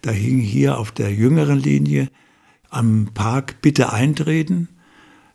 da 0.01 0.11
hing 0.11 0.39
hier 0.39 0.77
auf 0.77 0.91
der 0.91 1.13
jüngeren 1.13 1.59
Linie 1.59 2.09
am 2.69 3.09
Park 3.13 3.61
Bitte 3.61 3.93
eintreten, 3.93 4.67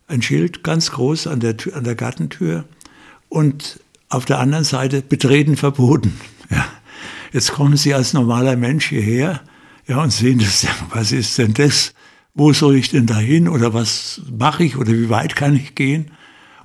ein 0.07 0.23
Schild 0.23 0.63
ganz 0.63 0.91
groß 0.93 1.27
an 1.27 1.41
der, 1.41 1.57
an 1.73 1.85
der 1.85 1.95
Gartentür 1.95 2.65
und 3.29 3.81
auf 4.09 4.25
der 4.25 4.39
anderen 4.39 4.65
Seite 4.65 5.03
Betreten 5.03 5.57
verboten. 5.57 6.19
Ja. 6.51 6.67
Jetzt 7.33 7.53
kommen 7.53 7.79
Sie 7.79 7.95
als 7.95 8.13
normaler 8.13 8.55
Mensch 8.55 8.91
hierher 8.91 9.41
ja, 9.87 10.03
und 10.03 10.13
sehen 10.13 10.39
das, 10.39 10.67
was 10.91 11.11
ist 11.11 11.39
denn 11.39 11.55
das? 11.55 11.95
Wo 12.35 12.53
soll 12.53 12.77
ich 12.77 12.91
denn 12.91 13.07
da 13.07 13.17
hin? 13.17 13.49
Oder 13.49 13.73
was 13.73 14.21
mache 14.31 14.63
ich? 14.63 14.77
Oder 14.77 14.93
wie 14.93 15.09
weit 15.09 15.37
kann 15.37 15.57
ich 15.57 15.75
gehen? 15.75 16.11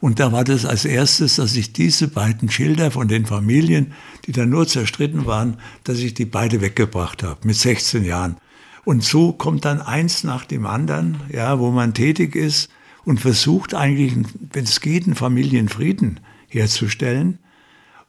Und 0.02 0.20
da 0.20 0.32
war 0.32 0.44
das 0.44 0.66
als 0.66 0.84
erstes, 0.84 1.38
dass 1.38 1.56
ich 1.56 1.72
diese 1.72 2.10
beiden 2.10 2.52
Schilder 2.52 2.92
von 2.92 3.08
den 3.08 3.26
Familien, 3.26 3.94
die 4.26 4.34
dann 4.34 4.50
nur 4.50 4.68
zerstritten 4.68 5.26
waren, 5.26 5.58
dass 5.86 6.00
ich 6.00 6.14
die 6.14 6.26
beide 6.26 6.62
weggebracht 6.62 7.24
habe, 7.24 7.40
mit 7.48 7.56
16 7.56 8.04
Jahren. 8.04 8.36
Und 8.84 9.04
so 9.04 9.32
kommt 9.32 9.66
dann 9.66 9.82
eins 9.82 10.24
nach 10.24 10.46
dem 10.46 10.66
anderen, 10.66 11.22
ja, 11.32 11.60
wo 11.60 11.72
man 11.72 11.94
tätig 11.94 12.36
ist 12.36 12.70
und 13.06 13.20
versucht 13.20 13.74
eigentlich, 13.74 14.14
wenn 14.52 14.64
es 14.64 14.82
geht, 14.82 15.06
einen 15.06 15.16
Familienfrieden 15.16 16.20
herzustellen. 16.48 17.40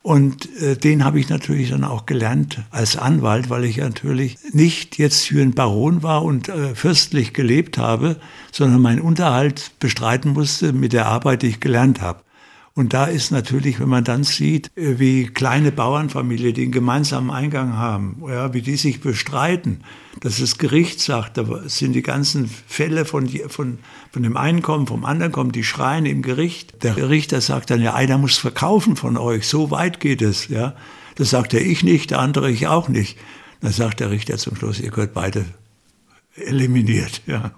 Und 0.03 0.49
äh, 0.63 0.77
den 0.77 1.05
habe 1.05 1.21
ich 1.21 1.29
natürlich 1.29 1.71
dann 1.71 1.85
auch 1.85 2.07
gelernt 2.07 2.63
als 2.71 2.97
Anwalt, 2.97 3.51
weil 3.51 3.65
ich 3.65 3.77
natürlich 3.77 4.39
nicht 4.53 4.97
jetzt 4.97 5.27
für 5.27 5.43
einen 5.43 5.53
Baron 5.53 6.03
war 6.03 6.25
und 6.25 6.49
äh, 6.49 6.75
fürstlich 6.75 7.35
gelebt 7.35 7.77
habe, 7.77 8.17
sondern 8.51 8.81
meinen 8.81 9.03
Unterhalt 9.03 9.73
bestreiten 9.79 10.33
musste 10.33 10.73
mit 10.73 10.95
der 10.95 11.07
Arbeit, 11.07 11.43
die 11.43 11.49
ich 11.49 11.61
gelernt 11.61 12.01
habe. 12.01 12.23
Und 12.75 12.95
da 12.95 13.07
ist 13.07 13.33
natürlich, 13.33 13.81
wenn 13.81 13.89
man 13.89 14.05
dann 14.05 14.23
sieht, 14.23 14.71
äh, 14.77 14.99
wie 14.99 15.27
kleine 15.27 15.73
Bauernfamilien, 15.73 16.55
die 16.55 16.63
einen 16.63 16.73
gemeinsamen 16.73 17.31
Eingang 17.31 17.75
haben, 17.75 18.23
ja, 18.29 18.55
wie 18.55 18.63
die 18.63 18.77
sich 18.77 19.01
bestreiten, 19.01 19.83
dass 20.21 20.39
das 20.39 20.57
Gericht 20.57 21.01
sagt, 21.01 21.37
da 21.37 21.45
sind 21.67 21.93
die 21.95 22.03
ganzen 22.03 22.49
Fälle 22.49 23.05
von, 23.05 23.29
von, 23.49 23.79
von 24.13 24.23
dem 24.23 24.37
einen 24.37 24.63
kommen, 24.63 24.87
vom 24.87 25.05
anderen 25.05 25.33
kommen, 25.33 25.53
die 25.53 25.65
schreien 25.65 26.07
im 26.07 26.23
Gericht. 26.23 26.85
Der 26.85 27.09
Richter 27.09 27.41
sagt 27.41 27.71
dann, 27.71 27.83
ja, 27.83 27.95
einer 27.95 28.19
muss 28.19 28.39
verkaufen 28.39 28.97
von 28.97 29.17
euch, 29.17 29.49
so 29.49 29.71
weit 29.71 29.99
geht 29.99 30.23
es. 30.23 30.49
Ja. 30.49 30.75
Das 31.17 31.31
sagt 31.31 31.55
er 31.55 31.61
ich 31.61 31.83
nicht, 31.83 32.13
der 32.13 32.21
andere 32.21 32.51
ich 32.51 32.69
auch 32.69 32.89
nicht. 32.89 33.19
Dann 33.61 33.73
sagt 33.73 34.01
der 34.01 34.11
Richter 34.11 34.39
zum 34.39 34.57
Schluss, 34.57 34.81
ihr 34.81 34.91
gehört 34.91 35.13
beide 35.13 35.45
eliminiert, 36.37 37.23
ja. 37.27 37.51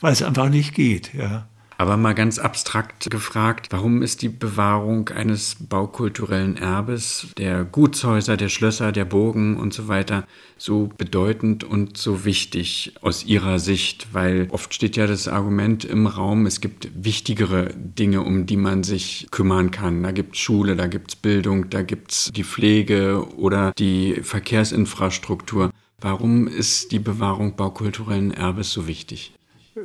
weil 0.00 0.12
es 0.12 0.22
einfach 0.22 0.48
nicht 0.48 0.74
geht. 0.74 1.14
Ja. 1.14 1.48
Aber 1.80 1.96
mal 1.96 2.14
ganz 2.14 2.40
abstrakt 2.40 3.08
gefragt, 3.08 3.68
warum 3.70 4.02
ist 4.02 4.22
die 4.22 4.28
Bewahrung 4.28 5.10
eines 5.10 5.54
baukulturellen 5.60 6.56
Erbes, 6.56 7.28
der 7.38 7.64
Gutshäuser, 7.64 8.36
der 8.36 8.48
Schlösser, 8.48 8.90
der 8.90 9.04
Burgen 9.04 9.56
und 9.56 9.72
so 9.72 9.86
weiter, 9.86 10.26
so 10.56 10.90
bedeutend 10.98 11.62
und 11.62 11.96
so 11.96 12.24
wichtig 12.24 12.94
aus 13.00 13.24
Ihrer 13.24 13.60
Sicht? 13.60 14.08
Weil 14.12 14.48
oft 14.50 14.74
steht 14.74 14.96
ja 14.96 15.06
das 15.06 15.28
Argument 15.28 15.84
im 15.84 16.08
Raum, 16.08 16.46
es 16.46 16.60
gibt 16.60 16.90
wichtigere 16.96 17.68
Dinge, 17.76 18.22
um 18.22 18.46
die 18.46 18.56
man 18.56 18.82
sich 18.82 19.28
kümmern 19.30 19.70
kann. 19.70 20.02
Da 20.02 20.10
gibt 20.10 20.34
es 20.34 20.40
Schule, 20.40 20.74
da 20.74 20.88
gibt 20.88 21.12
es 21.12 21.16
Bildung, 21.16 21.70
da 21.70 21.82
gibt 21.82 22.10
es 22.10 22.32
die 22.34 22.42
Pflege 22.42 23.24
oder 23.36 23.72
die 23.78 24.18
Verkehrsinfrastruktur. 24.24 25.70
Warum 26.00 26.48
ist 26.48 26.90
die 26.90 26.98
Bewahrung 26.98 27.54
baukulturellen 27.54 28.32
Erbes 28.32 28.72
so 28.72 28.88
wichtig? 28.88 29.32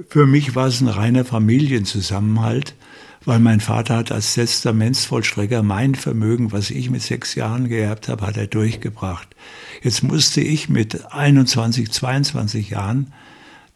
Für 0.08 0.26
mich 0.26 0.56
war 0.56 0.68
es 0.68 0.82
ein 0.82 0.88
reiner 0.88 1.26
Familienzusammenhalt, 1.26 2.76
weil 3.26 3.40
mein 3.40 3.60
Vater 3.60 3.98
hat 3.98 4.12
als 4.12 4.34
Testamentsvollstrecker 4.34 5.64
mein 5.64 5.96
Vermögen, 5.96 6.52
was 6.52 6.72
ich 6.72 6.90
mit 6.90 7.02
sechs 7.02 7.36
Jahren 7.36 7.68
geerbt 7.70 8.08
habe, 8.08 8.26
hat 8.26 8.38
er 8.38 8.48
durchgebracht. 8.48 9.36
Jetzt 9.82 10.04
musste 10.04 10.42
ich 10.42 10.70
mit 10.70 11.12
21, 11.12 11.92
22 11.92 12.70
Jahren 12.72 13.14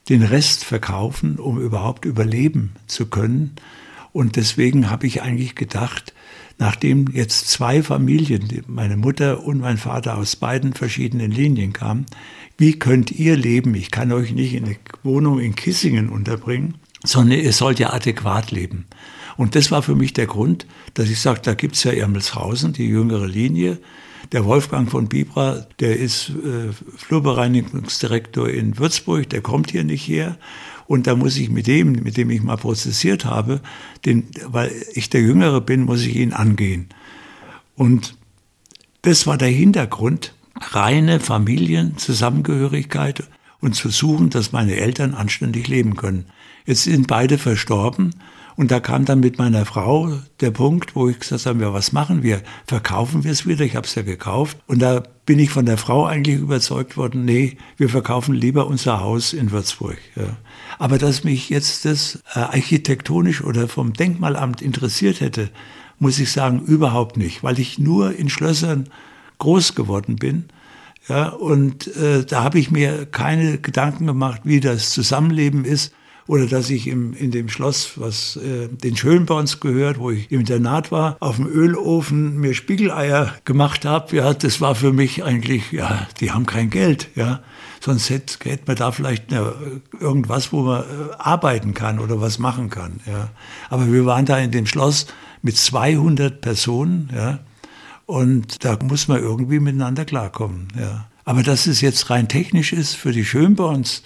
den 0.09 0.24
Rest 0.24 0.63
verkaufen, 0.63 1.38
um 1.38 1.59
überhaupt 1.59 2.05
überleben 2.05 2.74
zu 2.88 3.07
können. 3.07 3.55
Und 4.13 4.36
deswegen 4.38 4.89
habe 4.89 5.05
ich 5.05 5.22
eigentlich 5.22 5.55
gedacht, 5.55 6.13
nachdem 6.58 7.08
jetzt 7.12 7.49
zwei 7.49 7.84
Familien, 7.84 8.64
meine 8.68 8.97
Mutter 8.97 9.43
und 9.43 9.60
mein 9.60 9.78
Vater 9.78 10.18
aus 10.18 10.36
beiden 10.36 10.74
verschiedenen 10.74 11.32
Linien 11.32 11.74
kamen, 11.74 12.05
wie 12.58 12.80
könnt 12.80 13.12
ihr 13.12 13.38
leben? 13.38 13.76
Ich 13.76 13.91
kann 13.91 14.12
euch 14.12 14.32
nicht 14.32 14.55
in 14.55 14.66
eine 14.66 14.78
Wohnung 15.03 15.39
in 15.39 15.55
Kissingen 15.55 16.10
unterbringen, 16.10 16.76
sondern 17.03 17.39
ihr 17.39 17.53
sollt 17.53 17.80
ja 17.80 17.93
adäquat 17.93 18.51
leben. 18.51 18.86
Und 19.38 19.53
das 19.53 19.70
war 19.70 19.84
für 19.84 19.95
mich 19.95 20.14
der 20.14 20.26
Grund, 20.26 20.66
dass 20.95 21.10
ich 21.10 21.22
sage, 21.22 21.41
da 21.43 21.53
gibt's 21.53 21.84
ja 21.84 21.91
Ermelshausen, 21.91 22.74
die 22.74 22.88
jüngere 22.88 23.28
Linie. 23.28 23.78
Der 24.32 24.43
Wolfgang 24.45 24.89
von 24.89 25.08
Bibra, 25.08 25.68
der 25.80 25.97
ist 25.97 26.30
äh, 26.30 26.74
Flurbereinigungsdirektor 26.97 28.49
in 28.49 28.80
Würzburg, 28.80 29.30
der 29.30 29.41
kommt 29.41 29.72
hier 29.72 29.84
nicht 29.84 30.08
her. 30.08 30.38
Und 30.88 31.07
da 31.07 31.15
muss 31.15 31.38
ich 31.38 31.49
mit 31.49 31.67
dem, 31.67 31.91
mit 31.91 32.17
dem 32.17 32.29
ich 32.29 32.41
mal 32.41 32.55
prozessiert 32.55 33.25
habe, 33.25 33.61
den, 34.05 34.27
weil 34.45 34.71
ich 34.93 35.09
der 35.09 35.21
Jüngere 35.21 35.61
bin, 35.61 35.83
muss 35.83 36.01
ich 36.01 36.15
ihn 36.15 36.33
angehen. 36.33 36.88
Und 37.75 38.17
das 39.01 39.27
war 39.27 39.38
der 39.38 39.49
Hintergrund, 39.49 40.33
reine 40.59 41.19
Familienzusammengehörigkeit 41.19 43.23
und 43.59 43.75
zu 43.75 43.89
suchen, 43.89 44.29
dass 44.29 44.51
meine 44.51 44.75
Eltern 44.75 45.13
anständig 45.13 45.67
leben 45.67 45.95
können. 45.95 46.25
Jetzt 46.65 46.83
sind 46.83 47.07
beide 47.07 47.38
verstorben 47.38 48.15
und 48.57 48.71
da 48.71 48.79
kam 48.79 49.05
dann 49.05 49.19
mit 49.19 49.38
meiner 49.38 49.65
Frau 49.65 50.19
der 50.41 50.51
Punkt, 50.51 50.95
wo 50.95 51.07
ich 51.07 51.19
gesagt 51.19 51.45
habe, 51.45 51.73
was 51.73 51.91
machen 51.91 52.23
wir? 52.23 52.41
Verkaufen 52.65 53.23
wir 53.23 53.31
es 53.31 53.45
wieder? 53.45 53.63
Ich 53.63 53.75
habe 53.75 53.85
es 53.85 53.93
ja 53.93 54.01
gekauft. 54.01 54.57
Und 54.65 54.81
da 54.81 55.03
bin 55.27 55.38
ich 55.38 55.51
von 55.51 55.67
der 55.67 55.77
Frau 55.77 56.05
eigentlich 56.05 56.38
überzeugt 56.38 56.97
worden, 56.97 57.23
nee, 57.23 57.57
wir 57.77 57.88
verkaufen 57.88 58.33
lieber 58.33 58.65
unser 58.65 58.99
Haus 58.99 59.33
in 59.33 59.51
Würzburg. 59.51 59.99
Ja. 60.15 60.38
Aber 60.78 60.97
dass 60.97 61.23
mich 61.23 61.49
jetzt 61.49 61.86
das 61.86 62.19
äh, 62.34 62.39
architektonisch 62.39 63.43
oder 63.43 63.67
vom 63.67 63.93
Denkmalamt 63.93 64.61
interessiert 64.61 65.21
hätte, 65.21 65.49
muss 65.99 66.19
ich 66.19 66.32
sagen, 66.32 66.61
überhaupt 66.61 67.17
nicht, 67.17 67.43
weil 67.43 67.59
ich 67.59 67.80
nur 67.80 68.15
in 68.15 68.30
Schlössern 68.30 68.89
groß 69.39 69.75
geworden 69.75 70.17
bin. 70.17 70.45
Ja, 71.07 71.30
und 71.30 71.88
äh, 71.95 72.25
da 72.25 72.43
habe 72.43 72.59
ich 72.59 72.69
mir 72.69 73.05
keine 73.05 73.57
Gedanken 73.59 74.07
gemacht, 74.07 74.41
wie 74.43 74.59
das 74.59 74.89
Zusammenleben 74.89 75.63
ist 75.63 75.93
oder 76.28 76.45
dass 76.45 76.69
ich 76.69 76.88
im, 76.88 77.13
in 77.13 77.32
dem 77.32 77.47
Schloss, 77.47 77.93
was 77.95 78.36
äh, 78.36 78.67
den 78.67 78.97
Schönborns 78.97 79.59
gehört, 79.59 79.97
wo 79.97 80.11
ich 80.11 80.30
im 80.32 80.41
Internat 80.41 80.91
war, 80.91 81.15
auf 81.21 81.38
dem 81.38 81.47
Ölofen 81.47 82.38
mir 82.38 82.53
Spiegeleier 82.53 83.34
gemacht 83.45 83.86
habe. 83.86 84.17
Ja, 84.17 84.34
das 84.34 84.59
war 84.59 84.75
für 84.75 84.91
mich 84.91 85.23
eigentlich, 85.23 85.71
ja, 85.71 86.07
die 86.19 86.32
haben 86.32 86.45
kein 86.45 86.69
Geld, 86.69 87.09
ja. 87.15 87.41
Sonst 87.80 88.09
hätte, 88.09 88.49
hätte 88.49 88.63
man 88.67 88.75
da 88.75 88.91
vielleicht 88.91 89.32
eine, 89.32 89.53
irgendwas, 89.99 90.51
wo 90.51 90.61
man 90.63 90.82
äh, 90.82 91.13
arbeiten 91.17 91.73
kann 91.73 91.99
oder 91.99 92.19
was 92.21 92.39
machen 92.39 92.69
kann, 92.69 92.99
ja. 93.05 93.30
Aber 93.69 93.91
wir 93.91 94.05
waren 94.05 94.25
da 94.25 94.38
in 94.38 94.51
dem 94.51 94.65
Schloss 94.65 95.07
mit 95.41 95.57
200 95.57 96.41
Personen, 96.41 97.09
ja. 97.15 97.39
Und 98.05 98.63
da 98.63 98.78
muss 98.82 99.07
man 99.07 99.19
irgendwie 99.19 99.59
miteinander 99.59 100.05
klarkommen, 100.05 100.69
ja. 100.80 101.07
Aber 101.25 101.43
dass 101.43 101.67
es 101.67 101.82
jetzt 101.82 102.09
rein 102.09 102.30
technisch 102.30 102.71
ist 102.71 102.95
für 102.95 103.11
die 103.11 103.25
Schönborns, 103.25 104.03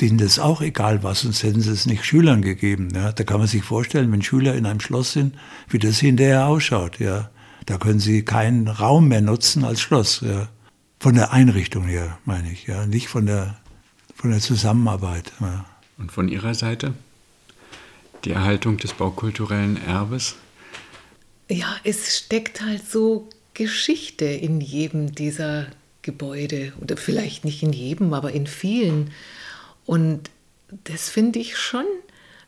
denen 0.00 0.18
das 0.18 0.38
auch 0.38 0.60
egal 0.60 1.02
war, 1.02 1.14
sonst 1.14 1.42
hätten 1.42 1.60
sie 1.60 1.72
es 1.72 1.86
nicht 1.86 2.04
Schülern 2.04 2.42
gegeben. 2.42 2.90
Ja. 2.94 3.12
Da 3.12 3.24
kann 3.24 3.38
man 3.38 3.48
sich 3.48 3.64
vorstellen, 3.64 4.12
wenn 4.12 4.22
Schüler 4.22 4.54
in 4.54 4.66
einem 4.66 4.80
Schloss 4.80 5.12
sind, 5.12 5.34
wie 5.68 5.78
das 5.78 5.98
hinterher 5.98 6.46
ausschaut. 6.46 7.00
Ja. 7.00 7.30
Da 7.66 7.78
können 7.78 7.98
sie 7.98 8.24
keinen 8.24 8.68
Raum 8.68 9.08
mehr 9.08 9.20
nutzen 9.20 9.64
als 9.64 9.80
Schloss. 9.80 10.20
Ja. 10.20 10.48
Von 11.00 11.14
der 11.14 11.32
Einrichtung 11.32 11.84
her, 11.84 12.18
meine 12.24 12.50
ich, 12.50 12.66
ja. 12.66 12.86
nicht 12.86 13.08
von 13.08 13.26
der, 13.26 13.56
von 14.14 14.30
der 14.30 14.40
Zusammenarbeit. 14.40 15.32
Ja. 15.40 15.64
Und 15.96 16.10
von 16.12 16.28
Ihrer 16.28 16.54
Seite? 16.54 16.94
Die 18.24 18.32
Erhaltung 18.32 18.78
des 18.78 18.92
baukulturellen 18.92 19.82
Erbes? 19.84 20.36
Ja, 21.48 21.76
es 21.84 22.16
steckt 22.16 22.62
halt 22.62 22.88
so 22.88 23.28
Geschichte 23.54 24.24
in 24.24 24.60
jedem 24.60 25.14
dieser 25.14 25.66
Gebäude. 26.02 26.72
Oder 26.80 26.96
vielleicht 26.96 27.44
nicht 27.44 27.62
in 27.62 27.72
jedem, 27.72 28.12
aber 28.12 28.32
in 28.32 28.46
vielen. 28.46 29.12
Und 29.86 30.30
das 30.84 31.08
finde 31.08 31.38
ich 31.38 31.56
schon 31.56 31.84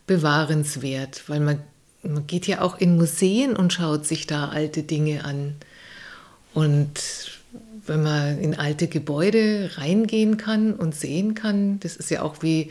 bewahrenswert, 0.07 1.28
weil 1.28 1.40
man, 1.40 1.61
man 2.03 2.26
geht 2.26 2.46
ja 2.46 2.62
auch 2.62 2.78
in 2.78 2.96
Museen 2.96 3.57
und 3.57 3.72
schaut 3.72 4.07
sich 4.07 4.26
da 4.26 4.48
alte 4.48 4.82
Dinge 4.82 5.24
an. 5.24 5.55
Und 6.53 7.39
wenn 7.86 8.03
man 8.03 8.38
in 8.38 8.55
alte 8.55 8.88
Gebäude 8.88 9.70
reingehen 9.74 10.36
kann 10.36 10.74
und 10.74 10.94
sehen 10.94 11.34
kann, 11.34 11.80
das 11.80 11.96
ist 11.96 12.11
ja 12.11 12.22
auch 12.22 12.42
wie, 12.42 12.70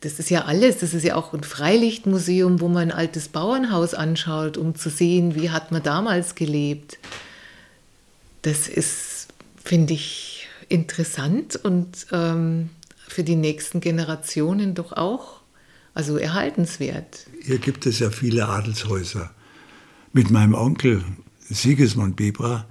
das 0.00 0.18
ist 0.18 0.30
ja 0.30 0.44
alles, 0.44 0.78
das 0.78 0.94
ist 0.94 1.04
ja 1.04 1.16
auch 1.16 1.32
ein 1.32 1.42
Freilichtmuseum, 1.42 2.60
wo 2.60 2.68
man 2.68 2.90
ein 2.90 2.92
altes 2.92 3.28
Bauernhaus 3.28 3.94
anschaut, 3.94 4.56
um 4.56 4.74
zu 4.74 4.90
sehen, 4.90 5.34
wie 5.34 5.50
hat 5.50 5.72
man 5.72 5.82
damals 5.82 6.34
gelebt. 6.34 6.98
Das 8.42 8.68
ist, 8.68 9.28
finde 9.62 9.94
ich, 9.94 10.48
interessant 10.68 11.56
und 11.56 12.06
ähm, 12.12 12.70
für 13.08 13.24
die 13.24 13.36
nächsten 13.36 13.80
Generationen 13.80 14.74
doch 14.74 14.92
auch 14.92 15.40
also 15.94 16.16
erhaltenswert. 16.16 17.26
Hier 17.42 17.58
gibt 17.58 17.84
es 17.86 17.98
ja 17.98 18.10
viele 18.10 18.48
Adelshäuser. 18.48 19.30
Mit 20.12 20.30
meinem 20.30 20.54
Onkel 20.54 21.04
Sigismund 21.48 22.16
Bibra 22.16 22.66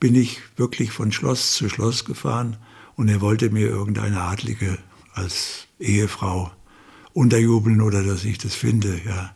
bin 0.00 0.14
ich 0.14 0.40
wirklich 0.56 0.92
von 0.92 1.12
Schloss 1.12 1.54
zu 1.54 1.68
Schloss 1.68 2.04
gefahren 2.04 2.56
und 2.96 3.08
er 3.08 3.20
wollte 3.20 3.50
mir 3.50 3.68
irgendeine 3.68 4.20
Adlige 4.20 4.78
als 5.14 5.66
Ehefrau 5.78 6.50
unterjubeln 7.12 7.80
oder 7.80 8.02
dass 8.02 8.24
ich 8.24 8.38
das 8.38 8.54
finde. 8.54 9.00
Ja. 9.06 9.34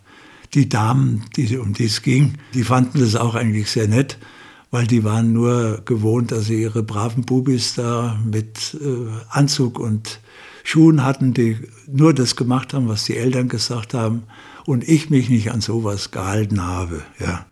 Die 0.55 0.69
Damen, 0.69 1.25
die, 1.37 1.57
um 1.59 1.73
die 1.73 1.85
es 1.85 2.03
ging, 2.03 2.35
die 2.55 2.65
fanden 2.65 3.01
das 3.01 3.15
auch 3.15 3.35
eigentlich 3.35 3.71
sehr 3.71 3.89
nett, 3.89 4.19
weil 4.71 4.87
die 4.87 5.05
waren 5.05 5.33
nur 5.33 5.83
gewohnt, 5.85 6.33
dass 6.33 6.47
sie 6.47 6.63
ihre 6.63 6.83
braven 6.83 7.25
Bubis 7.25 7.75
da 7.75 8.19
mit 8.25 8.77
äh, 8.81 9.09
Anzug 9.31 9.79
und 9.79 10.21
Schuhen 10.65 11.05
hatten, 11.05 11.33
die 11.33 11.57
nur 11.87 12.13
das 12.13 12.37
gemacht 12.37 12.75
haben, 12.75 12.89
was 12.89 13.05
die 13.05 13.17
Eltern 13.17 13.49
gesagt 13.49 13.95
haben 13.95 14.25
und 14.67 14.87
ich 14.87 15.09
mich 15.09 15.31
nicht 15.31 15.51
an 15.51 15.63
sowas 15.63 16.11
gehalten 16.11 16.63
habe, 16.63 17.03
ja. 17.19 17.47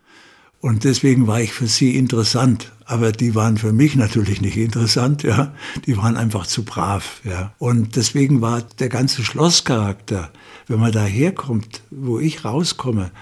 Und 0.66 0.82
deswegen 0.82 1.28
war 1.28 1.40
ich 1.40 1.52
für 1.52 1.68
sie 1.68 1.96
interessant. 1.96 2.72
Aber 2.86 3.12
die 3.12 3.36
waren 3.36 3.56
für 3.56 3.72
mich 3.72 3.94
natürlich 3.94 4.40
nicht 4.40 4.56
interessant, 4.56 5.22
ja. 5.22 5.54
Die 5.86 5.96
waren 5.96 6.16
einfach 6.16 6.44
zu 6.44 6.64
brav, 6.64 7.20
ja. 7.22 7.54
Und 7.58 7.94
deswegen 7.94 8.40
war 8.40 8.62
der 8.80 8.88
ganze 8.88 9.22
Schlosscharakter, 9.22 10.32
wenn 10.66 10.80
man 10.80 10.90
da 10.90 11.04
herkommt, 11.04 11.82
wo 11.92 12.18
ich 12.18 12.44
rauskomme, 12.44 13.12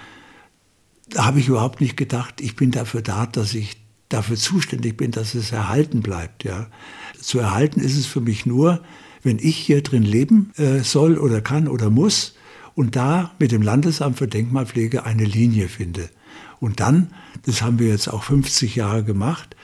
da 1.11 1.27
habe 1.27 1.39
ich 1.39 1.49
überhaupt 1.49 1.83
nicht 1.83 1.99
gedacht, 1.99 2.41
ich 2.41 2.57
bin 2.57 2.71
dafür 2.71 3.03
da, 3.03 3.27
dass 3.27 3.53
ich 3.53 3.77
dafür 4.09 4.39
zuständig 4.39 4.97
bin, 4.97 5.11
dass 5.11 5.35
es 5.35 5.53
erhalten 5.53 6.01
bleibt, 6.01 6.45
ja. 6.45 6.69
Zu 7.21 7.41
erhalten 7.41 7.81
ist 7.81 7.99
es 7.99 8.07
für 8.07 8.23
mich 8.23 8.47
nur, 8.47 8.83
wenn 9.23 9.39
ich 9.39 9.59
hier 9.59 9.83
drin 9.83 10.03
leben 10.03 10.51
äh, 10.57 10.79
soll 10.79 11.19
oder 11.19 11.43
kann 11.43 11.69
oder 11.69 11.91
muss 11.91 12.37
und 12.75 12.97
da 12.97 13.33
mit 13.39 13.53
dem 13.53 13.61
Landesamt 13.61 14.17
für 14.17 14.29
Denkmalpflege 14.29 15.05
eine 15.05 15.25
Linie 15.25 15.69
finde. 15.69 16.09
Und 16.59 16.81
dann, 16.81 17.11
das 17.47 17.63
haben 17.63 17.79
wir 17.79 17.89
jetzt 17.89 18.09
auch 18.09 18.25
50 18.25 18.75
Jahre 18.77 19.05
gemacht, 19.05 19.57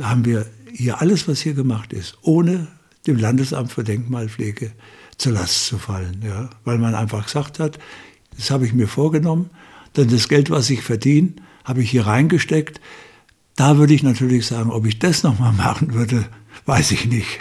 haben 0.00 0.24
wir 0.24 0.46
hier 0.72 1.00
alles, 1.00 1.28
was 1.28 1.40
hier 1.40 1.54
gemacht 1.54 1.92
ist, 1.92 2.18
ohne 2.22 2.68
dem 3.06 3.16
Landesamt 3.16 3.72
für 3.72 3.84
Denkmalpflege 3.84 4.72
zur 5.16 5.32
Last 5.32 5.66
zu 5.66 5.78
fallen. 5.78 6.22
Ja? 6.24 6.50
Weil 6.64 6.78
man 6.78 6.94
einfach 6.94 7.24
gesagt 7.24 7.58
hat, 7.58 7.78
das 8.36 8.50
habe 8.50 8.66
ich 8.66 8.72
mir 8.72 8.88
vorgenommen, 8.88 9.50
denn 9.96 10.08
das 10.08 10.28
Geld, 10.28 10.50
was 10.50 10.68
ich 10.70 10.82
verdiene, 10.82 11.34
habe 11.64 11.82
ich 11.82 11.90
hier 11.90 12.06
reingesteckt. 12.06 12.80
Da 13.54 13.78
würde 13.78 13.94
ich 13.94 14.02
natürlich 14.02 14.46
sagen, 14.46 14.70
ob 14.70 14.84
ich 14.86 14.98
das 14.98 15.22
nochmal 15.22 15.52
machen 15.52 15.94
würde, 15.94 16.26
weiß 16.66 16.90
ich 16.92 17.06
nicht. 17.06 17.38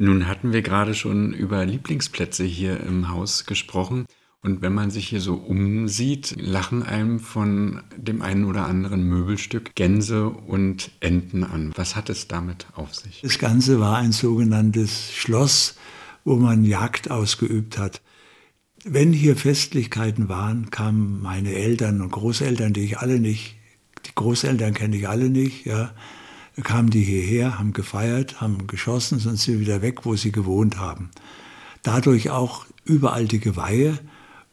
Nun 0.00 0.26
hatten 0.26 0.52
wir 0.52 0.62
gerade 0.62 0.94
schon 0.94 1.32
über 1.32 1.64
Lieblingsplätze 1.66 2.44
hier 2.44 2.80
im 2.80 3.08
Haus 3.08 3.46
gesprochen. 3.46 4.06
Und 4.48 4.62
wenn 4.62 4.72
man 4.72 4.90
sich 4.90 5.08
hier 5.08 5.20
so 5.20 5.34
umsieht, 5.34 6.34
lachen 6.38 6.82
einem 6.82 7.20
von 7.20 7.82
dem 7.98 8.22
einen 8.22 8.46
oder 8.46 8.64
anderen 8.64 9.02
Möbelstück 9.02 9.74
Gänse 9.74 10.30
und 10.30 10.90
Enten 11.00 11.44
an. 11.44 11.72
Was 11.74 11.96
hat 11.96 12.08
es 12.08 12.28
damit 12.28 12.66
auf 12.74 12.94
sich? 12.94 13.20
Das 13.20 13.38
Ganze 13.38 13.78
war 13.78 13.98
ein 13.98 14.12
sogenanntes 14.12 15.12
Schloss, 15.12 15.76
wo 16.24 16.36
man 16.36 16.64
Jagd 16.64 17.10
ausgeübt 17.10 17.76
hat. 17.76 18.00
Wenn 18.84 19.12
hier 19.12 19.36
Festlichkeiten 19.36 20.30
waren, 20.30 20.70
kamen 20.70 21.20
meine 21.20 21.52
Eltern 21.52 22.00
und 22.00 22.10
Großeltern, 22.10 22.72
die 22.72 22.84
ich 22.84 22.98
alle 23.00 23.20
nicht, 23.20 23.54
die 24.06 24.14
Großeltern 24.14 24.72
kenne 24.72 24.96
ich 24.96 25.10
alle 25.10 25.28
nicht, 25.28 25.66
ja, 25.66 25.92
kamen 26.64 26.88
die 26.88 27.02
hierher, 27.02 27.58
haben 27.58 27.74
gefeiert, 27.74 28.40
haben 28.40 28.66
geschossen, 28.66 29.18
sind 29.18 29.38
sie 29.38 29.60
wieder 29.60 29.82
weg, 29.82 30.06
wo 30.06 30.16
sie 30.16 30.32
gewohnt 30.32 30.78
haben. 30.78 31.10
Dadurch 31.82 32.30
auch 32.30 32.64
überall 32.86 33.26
die 33.26 33.40
Geweihe 33.40 33.98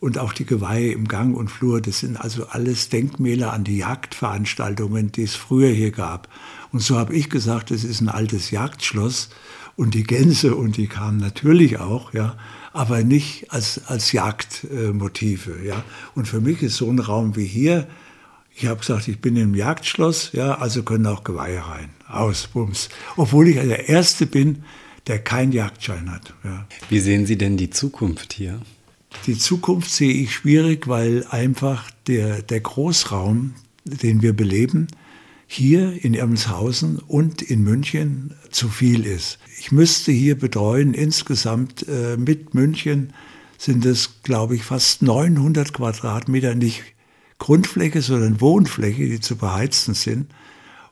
und 0.05 0.19
auch 0.19 0.33
die 0.33 0.45
Geweihe 0.45 0.91
im 0.91 1.07
Gang 1.07 1.35
und 1.35 1.49
Flur. 1.49 1.81
Das 1.81 2.01
sind 2.01 2.15
also 2.15 2.45
alles 2.45 2.89
Denkmäler 2.89 3.51
an 3.51 3.63
die 3.63 3.77
Jagdveranstaltungen, 3.77 5.11
die 5.11 5.23
es 5.23 5.33
früher 5.33 5.71
hier 5.71 5.89
gab. 5.89 6.29
Und 6.71 6.81
so 6.81 6.99
habe 6.99 7.15
ich 7.15 7.31
gesagt, 7.31 7.71
es 7.71 7.83
ist 7.83 8.01
ein 8.01 8.09
altes 8.09 8.51
Jagdschloss 8.51 9.29
und 9.75 9.95
die 9.95 10.03
Gänse 10.03 10.55
und 10.55 10.77
die 10.77 10.85
kamen 10.85 11.17
natürlich 11.17 11.79
auch, 11.79 12.13
ja, 12.13 12.37
aber 12.71 13.03
nicht 13.03 13.51
als, 13.51 13.81
als 13.87 14.11
Jagdmotive, 14.11 15.65
ja. 15.65 15.83
Und 16.13 16.27
für 16.27 16.39
mich 16.39 16.61
ist 16.61 16.77
so 16.77 16.87
ein 16.87 16.99
Raum 16.99 17.35
wie 17.35 17.47
hier, 17.47 17.87
ich 18.55 18.67
habe 18.67 18.81
gesagt, 18.81 19.07
ich 19.07 19.19
bin 19.19 19.35
im 19.35 19.55
Jagdschloss, 19.55 20.33
ja, 20.33 20.59
also 20.59 20.83
können 20.83 21.07
auch 21.07 21.23
Geweihe 21.23 21.65
rein. 21.65 21.89
Aus, 22.07 22.45
Bums. 22.45 22.89
Obwohl 23.17 23.47
ich 23.47 23.55
der 23.55 23.89
Erste 23.89 24.27
bin, 24.27 24.65
der 25.07 25.17
keinen 25.17 25.51
Jagdschein 25.51 26.11
hat. 26.11 26.31
Ja. 26.43 26.67
Wie 26.89 26.99
sehen 26.99 27.25
Sie 27.25 27.39
denn 27.39 27.57
die 27.57 27.71
Zukunft 27.71 28.33
hier? 28.33 28.61
Die 29.25 29.37
Zukunft 29.37 29.91
sehe 29.91 30.13
ich 30.13 30.33
schwierig, 30.33 30.87
weil 30.87 31.25
einfach 31.29 31.89
der, 32.07 32.41
der 32.41 32.59
Großraum, 32.59 33.55
den 33.83 34.21
wir 34.21 34.33
beleben, 34.33 34.87
hier 35.47 36.03
in 36.03 36.13
Ermelshausen 36.13 36.99
und 36.99 37.41
in 37.41 37.63
München 37.63 38.35
zu 38.49 38.67
viel 38.69 39.05
ist. 39.05 39.39
Ich 39.59 39.71
müsste 39.71 40.11
hier 40.11 40.37
betreuen, 40.37 40.93
insgesamt 40.93 41.87
äh, 41.87 42.17
mit 42.17 42.53
München 42.53 43.13
sind 43.57 43.85
es, 43.85 44.21
glaube 44.23 44.55
ich, 44.55 44.63
fast 44.63 45.01
900 45.01 45.73
Quadratmeter, 45.73 46.55
nicht 46.55 46.83
Grundfläche, 47.37 48.01
sondern 48.01 48.41
Wohnfläche, 48.41 49.07
die 49.07 49.19
zu 49.19 49.35
beheizen 49.35 49.93
sind. 49.93 50.27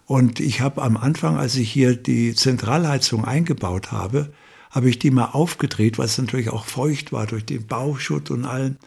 Und 0.05 0.39
ich 0.39 0.61
habe 0.61 0.81
am 0.81 0.97
Anfang, 0.97 1.37
als 1.37 1.55
ich 1.55 1.71
hier 1.71 1.95
die 1.95 2.35
Zentralheizung 2.35 3.25
eingebaut 3.25 3.91
habe, 3.91 4.33
habe 4.73 4.89
ich 4.89 4.97
die 4.97 5.11
mal 5.11 5.27
aufgedreht, 5.27 5.99
weil 5.99 6.07
es 6.07 6.17
natürlich 6.17 6.49
auch 6.49 6.65
feucht 6.65 7.13
war 7.13 7.27
durch 7.27 7.45
den 7.45 7.67
Bauschutt 7.67 8.31
und 8.31 8.43
allen. 8.43 8.77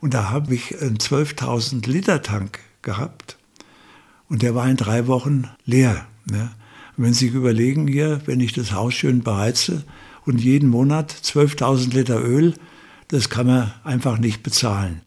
Und 0.00 0.14
da 0.14 0.30
habe 0.30 0.54
ich 0.54 0.80
einen 0.80 0.98
12.000 0.98 1.88
Liter 1.88 2.22
Tank 2.22 2.60
gehabt. 2.80 3.38
Und 4.28 4.42
der 4.42 4.54
war 4.54 4.68
in 4.68 4.76
drei 4.76 5.08
Wochen 5.08 5.50
leer. 5.64 6.06
Ne? 6.26 6.52
Und 6.96 7.04
wenn 7.04 7.12
Sie 7.12 7.26
sich 7.26 7.34
überlegen 7.34 7.88
hier, 7.88 8.22
wenn 8.26 8.38
ich 8.38 8.52
das 8.52 8.72
Haus 8.72 8.94
schön 8.94 9.24
beheize 9.24 9.82
und 10.24 10.40
jeden 10.40 10.68
Monat 10.68 11.12
12.000 11.12 11.92
Liter 11.92 12.22
Öl, 12.22 12.54
das 13.08 13.28
kann 13.28 13.48
man 13.48 13.74
einfach 13.82 14.18
nicht 14.18 14.44
bezahlen. 14.44 15.02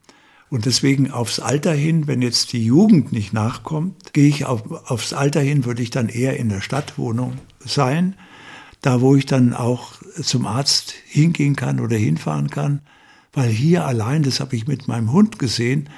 Und 0.49 0.65
deswegen 0.65 1.11
aufs 1.11 1.39
Alter 1.39 1.73
hin, 1.73 2.07
wenn 2.07 2.21
jetzt 2.21 2.51
die 2.51 2.63
Jugend 2.63 3.13
nicht 3.13 3.31
nachkommt, 3.31 4.11
gehe 4.11 4.27
ich 4.27 4.45
auf, 4.45 4.89
aufs 4.89 5.13
Alter 5.13 5.39
hin, 5.39 5.63
würde 5.63 5.81
ich 5.81 5.91
dann 5.91 6.09
eher 6.09 6.37
in 6.37 6.49
der 6.49 6.61
Stadtwohnung 6.61 7.33
sein, 7.59 8.15
da 8.85 9.01
wo 9.01 9.15
ich 9.15 9.25
dann 9.25 9.55
auch 9.55 9.93
zum 10.21 10.45
Arzt 10.45 10.93
hingehen 11.07 11.55
kann 11.55 11.79
oder 11.79 11.97
hinfahren 11.97 12.51
kann. 12.51 12.81
Weil 13.33 13.49
hier 13.49 13.87
allein, 13.87 14.21
das 14.21 14.39
habe 14.39 14.55
ich 14.55 14.67
mit 14.67 14.87
meinem 14.87 15.11
Hund 15.11 15.39
gesehen, 15.39 15.89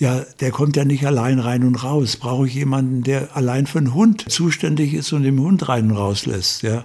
ja, 0.00 0.18
der 0.40 0.50
kommt 0.50 0.74
ja 0.74 0.84
nicht 0.84 1.06
allein 1.06 1.38
rein 1.38 1.62
und 1.62 1.76
raus. 1.84 2.16
Brauche 2.16 2.48
ich 2.48 2.54
jemanden, 2.54 3.04
der 3.04 3.36
allein 3.36 3.68
für 3.68 3.78
einen 3.78 3.94
Hund 3.94 4.28
zuständig 4.28 4.94
ist 4.94 5.12
und 5.12 5.22
den 5.22 5.38
Hund 5.38 5.68
rein 5.68 5.92
und 5.92 5.96
raus 5.96 6.26
lässt, 6.26 6.62
ja. 6.62 6.84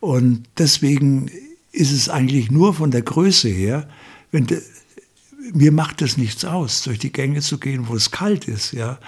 Und 0.00 0.44
deswegen 0.56 1.30
ist 1.72 1.92
es 1.92 2.08
eigentlich 2.08 2.50
nur 2.50 2.72
von 2.72 2.90
der 2.90 3.02
Größe 3.02 3.50
her, 3.50 3.86
wenn 4.32 4.46
de, 4.46 4.62
mir 5.52 5.72
macht 5.72 6.00
es 6.00 6.16
nichts 6.16 6.46
aus, 6.46 6.80
durch 6.84 6.98
die 6.98 7.12
Gänge 7.12 7.42
zu 7.42 7.58
gehen, 7.58 7.86
wo 7.88 7.94
es 7.96 8.12
kalt 8.12 8.48
ist, 8.48 8.72
ja. 8.72 8.98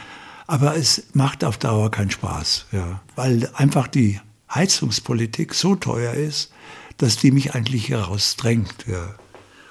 Aber 0.47 0.77
es 0.77 1.05
macht 1.15 1.45
auf 1.45 1.57
Dauer 1.57 1.91
keinen 1.91 2.11
Spaß, 2.11 2.67
ja. 2.73 3.01
Weil 3.17 3.49
einfach 3.55 3.89
die 3.89 4.21
Heizungspolitik 4.55 5.55
so 5.55 5.77
teuer 5.77 6.15
ist, 6.15 6.53
dass 6.99 7.17
die 7.17 7.31
mich 7.31 7.55
eigentlich 7.55 7.89
herausdrängt, 7.89 8.87
ja. 8.87 9.15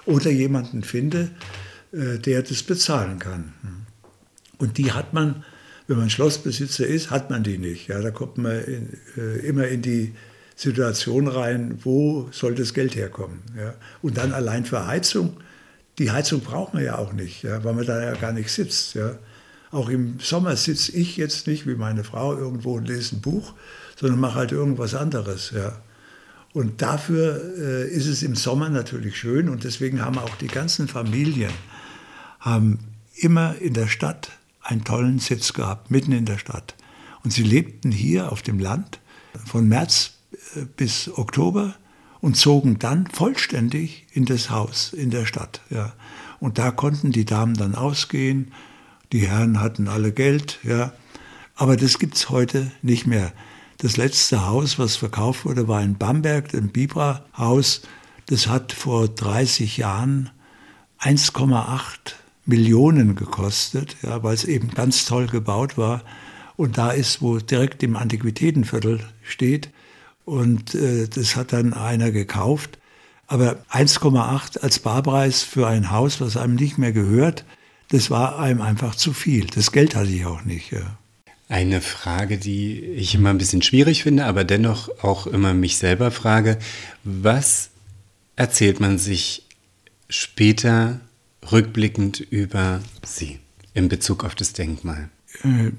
Oder 0.05 0.31
jemanden 0.31 0.83
finde, 0.83 1.31
äh, 1.91 2.17
der 2.17 2.41
das 2.41 2.63
bezahlen 2.63 3.19
kann. 3.19 3.53
Und 4.57 4.77
die 4.77 4.91
hat 4.91 5.13
man, 5.13 5.43
wenn 5.87 5.97
man 5.97 6.09
Schlossbesitzer 6.09 6.85
ist, 6.85 7.11
hat 7.11 7.29
man 7.29 7.43
die 7.43 7.57
nicht. 7.57 7.87
Ja, 7.87 8.01
da 8.01 8.11
kommt 8.11 8.37
man 8.37 8.63
in, 8.63 8.97
äh, 9.17 9.45
immer 9.45 9.67
in 9.67 9.81
die 9.81 10.13
Situation 10.55 11.27
rein, 11.27 11.79
wo 11.83 12.29
soll 12.31 12.55
das 12.55 12.73
Geld 12.73 12.95
herkommen. 12.95 13.41
Ja. 13.57 13.73
Und 14.01 14.17
dann 14.17 14.33
allein 14.33 14.65
für 14.65 14.85
Heizung, 14.85 15.37
die 15.97 16.11
Heizung 16.11 16.41
braucht 16.41 16.73
man 16.73 16.83
ja 16.83 16.97
auch 16.97 17.13
nicht, 17.13 17.43
ja, 17.43 17.63
weil 17.63 17.73
man 17.73 17.85
da 17.85 18.03
ja 18.03 18.13
gar 18.15 18.31
nicht 18.31 18.51
sitzt. 18.51 18.93
Ja. 18.93 19.17
Auch 19.71 19.89
im 19.89 20.19
Sommer 20.19 20.55
sitze 20.55 20.91
ich 20.91 21.17
jetzt 21.17 21.47
nicht 21.47 21.67
wie 21.67 21.75
meine 21.75 22.03
Frau 22.03 22.37
irgendwo 22.37 22.75
und 22.75 22.87
lese 22.87 23.15
ein 23.15 23.21
Buch, 23.21 23.53
sondern 24.01 24.19
mache 24.19 24.35
halt 24.35 24.51
irgendwas 24.51 24.95
anderes. 24.95 25.51
Ja. 25.55 25.73
Und 26.53 26.81
dafür 26.81 27.39
äh, 27.57 27.89
ist 27.89 28.07
es 28.07 28.23
im 28.23 28.35
Sommer 28.35 28.69
natürlich 28.69 29.15
schön 29.15 29.47
und 29.47 29.63
deswegen 29.63 30.03
haben 30.03 30.17
auch 30.17 30.35
die 30.35 30.47
ganzen 30.47 30.87
Familien 30.87 31.51
haben 32.39 32.79
immer 33.15 33.55
in 33.59 33.75
der 33.75 33.87
Stadt 33.87 34.31
einen 34.61 34.83
tollen 34.83 35.19
Sitz 35.19 35.53
gehabt, 35.53 35.91
mitten 35.91 36.11
in 36.11 36.25
der 36.25 36.39
Stadt. 36.39 36.75
Und 37.23 37.31
sie 37.31 37.43
lebten 37.43 37.91
hier 37.91 38.31
auf 38.31 38.41
dem 38.41 38.57
Land 38.57 38.99
von 39.45 39.67
März 39.67 40.13
äh, 40.55 40.65
bis 40.75 41.09
Oktober 41.15 41.75
und 42.19 42.35
zogen 42.35 42.79
dann 42.79 43.07
vollständig 43.07 44.07
in 44.11 44.25
das 44.25 44.49
Haus 44.49 44.93
in 44.93 45.11
der 45.11 45.27
Stadt. 45.27 45.61
Ja. 45.69 45.93
Und 46.39 46.57
da 46.57 46.71
konnten 46.71 47.11
die 47.11 47.25
Damen 47.25 47.53
dann 47.53 47.75
ausgehen, 47.75 48.51
die 49.11 49.27
Herren 49.27 49.59
hatten 49.59 49.87
alle 49.87 50.11
Geld, 50.11 50.57
ja. 50.63 50.93
Aber 51.55 51.77
das 51.77 51.99
gibt 51.99 52.15
es 52.15 52.29
heute 52.29 52.71
nicht 52.81 53.05
mehr. 53.05 53.33
Das 53.81 53.97
letzte 53.97 54.45
Haus, 54.45 54.77
was 54.77 54.95
verkauft 54.95 55.43
wurde, 55.43 55.67
war 55.67 55.81
in 55.81 55.97
Bamberg, 55.97 56.53
ein 56.53 56.69
Bibra-Haus. 56.69 57.81
Das 58.27 58.45
hat 58.45 58.73
vor 58.73 59.07
30 59.07 59.77
Jahren 59.77 60.29
1,8 60.99 62.13
Millionen 62.45 63.15
gekostet, 63.15 63.97
ja, 64.03 64.21
weil 64.21 64.35
es 64.35 64.45
eben 64.45 64.69
ganz 64.69 65.05
toll 65.05 65.25
gebaut 65.25 65.79
war. 65.79 66.03
Und 66.57 66.77
da 66.77 66.91
ist, 66.91 67.23
wo 67.23 67.39
direkt 67.39 67.81
im 67.81 67.95
Antiquitätenviertel 67.95 68.99
steht. 69.23 69.71
Und 70.25 70.75
äh, 70.75 71.07
das 71.07 71.35
hat 71.35 71.51
dann 71.51 71.73
einer 71.73 72.11
gekauft. 72.11 72.77
Aber 73.25 73.65
1,8 73.71 74.59
als 74.59 74.77
Barpreis 74.77 75.41
für 75.41 75.67
ein 75.67 75.89
Haus, 75.89 76.21
was 76.21 76.37
einem 76.37 76.53
nicht 76.53 76.77
mehr 76.77 76.91
gehört, 76.91 77.45
das 77.89 78.11
war 78.11 78.37
einem 78.37 78.61
einfach 78.61 78.93
zu 78.93 79.11
viel. 79.11 79.47
Das 79.47 79.71
Geld 79.71 79.95
hatte 79.95 80.11
ich 80.11 80.27
auch 80.27 80.43
nicht. 80.43 80.71
Ja. 80.71 80.99
Eine 81.51 81.81
Frage, 81.81 82.37
die 82.37 82.79
ich 82.79 83.13
immer 83.13 83.29
ein 83.29 83.37
bisschen 83.37 83.61
schwierig 83.61 84.03
finde, 84.03 84.23
aber 84.23 84.45
dennoch 84.45 85.03
auch 85.03 85.27
immer 85.27 85.53
mich 85.53 85.75
selber 85.75 86.09
frage, 86.09 86.57
was 87.03 87.71
erzählt 88.37 88.79
man 88.79 88.97
sich 88.97 89.45
später 90.07 91.01
rückblickend 91.51 92.21
über 92.21 92.79
Sie 93.05 93.39
in 93.73 93.89
Bezug 93.89 94.23
auf 94.23 94.33
das 94.33 94.53
Denkmal? 94.53 95.09
Äh, 95.43 95.71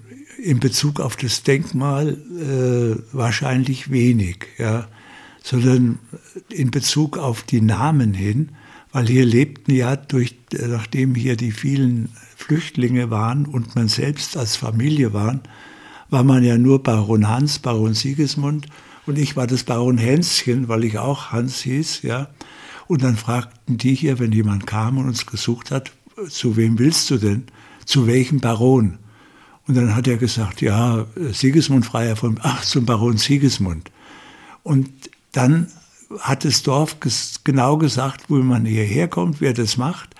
in 0.43 0.61
Bezug 0.61 1.01
auf 1.01 1.17
das 1.17 1.43
Denkmal 1.43 2.19
äh, 2.19 3.17
wahrscheinlich 3.17 3.91
wenig, 3.91 4.49
ja, 4.59 4.89
sondern 5.43 6.01
in 6.51 6.71
Bezug 6.71 7.17
auf 7.17 7.45
die 7.45 7.63
Namen 7.63 8.13
hin, 8.13 8.51
weil 8.93 9.07
hier 9.07 9.25
lebten 9.25 9.75
ja 9.75 9.97
durch, 9.97 10.35
nachdem 10.53 11.15
hier 11.15 11.37
die 11.37 11.53
vielen 11.53 12.11
Flüchtlinge 12.43 13.11
waren 13.11 13.47
und 13.47 13.77
man 13.77 13.89
selbst 13.89 14.37
als 14.37 14.57
Familie 14.57 15.13
waren, 15.13 15.41
war 16.11 16.25
man 16.25 16.43
ja 16.45 16.59
nur 16.59 16.83
Baron 16.83 17.29
Hans, 17.29 17.59
Baron 17.59 17.95
Sigismund 17.95 18.67
und 19.07 19.19
ich 19.19 19.37
war 19.37 19.47
das 19.47 19.65
Baron 19.65 19.99
Hänschen, 19.99 20.69
weil 20.69 20.85
ich 20.85 20.99
auch 20.99 21.31
Hans 21.33 21.61
hieß, 21.63 22.03
ja. 22.03 22.29
Und 22.89 23.03
dann 23.03 23.17
fragten 23.17 23.79
die 23.79 23.95
hier, 23.95 24.19
wenn 24.19 24.33
jemand 24.33 24.67
kam 24.67 24.99
und 24.99 25.07
uns 25.07 25.25
gesucht 25.25 25.71
hat, 25.71 25.93
zu 26.29 26.57
wem 26.57 26.79
willst 26.79 27.11
du 27.11 27.17
denn? 27.17 27.45
Zu 27.85 28.07
welchem 28.07 28.41
Baron? 28.41 28.99
Und 29.67 29.77
dann 29.77 29.95
hat 29.95 30.09
er 30.09 30.17
gesagt, 30.17 30.61
ja, 30.61 31.07
Sigismund 31.33 31.87
Freier 31.87 32.17
von, 32.17 32.39
ach, 32.43 32.63
zum 32.63 32.85
Baron 32.85 33.17
Sigismund. 33.17 33.91
Und 34.63 34.91
dann 35.31 35.69
hat 36.21 36.45
das 36.45 36.63
Dorf 36.63 36.97
genau 37.45 37.79
gesagt, 37.79 38.25
wo 38.29 38.37
man 38.37 38.67
hierher 38.67 39.09
kommt, 39.09 39.41
wer 39.41 39.55
das 39.55 39.77
macht. 39.77 40.15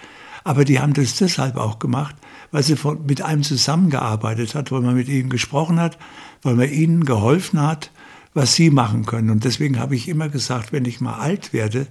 Aber 0.45 0.65
die 0.65 0.81
haben 0.81 0.95
das 0.95 1.17
deshalb 1.17 1.57
auch 1.57 1.79
gemacht, 1.79 2.17
weil 2.51 2.63
sie 2.63 2.77
mit 3.07 3.23
einem 3.23 3.43
zusammengearbeitet 3.43 4.55
hat, 4.55 4.73
weil 4.73 4.81
man 4.81 4.95
mit 4.95 5.09
ihnen 5.09 5.31
gesprochen 5.31 5.81
hat, 5.81 5.99
weil 6.43 6.55
man 6.55 6.71
ihnen 6.71 7.05
geholfen 7.05 7.61
hat, 7.61 7.91
was 8.35 8.55
sie 8.55 8.71
machen 8.71 9.07
können. 9.07 9.31
Und 9.31 9.45
deswegen 9.45 9.79
habe 9.79 9.95
ich 9.95 10.09
immer 10.09 10.29
gesagt, 10.29 10.73
wenn 10.73 10.85
ich 10.85 11.01
mal 11.01 11.19
alt 11.19 11.53
werde, 11.53 11.87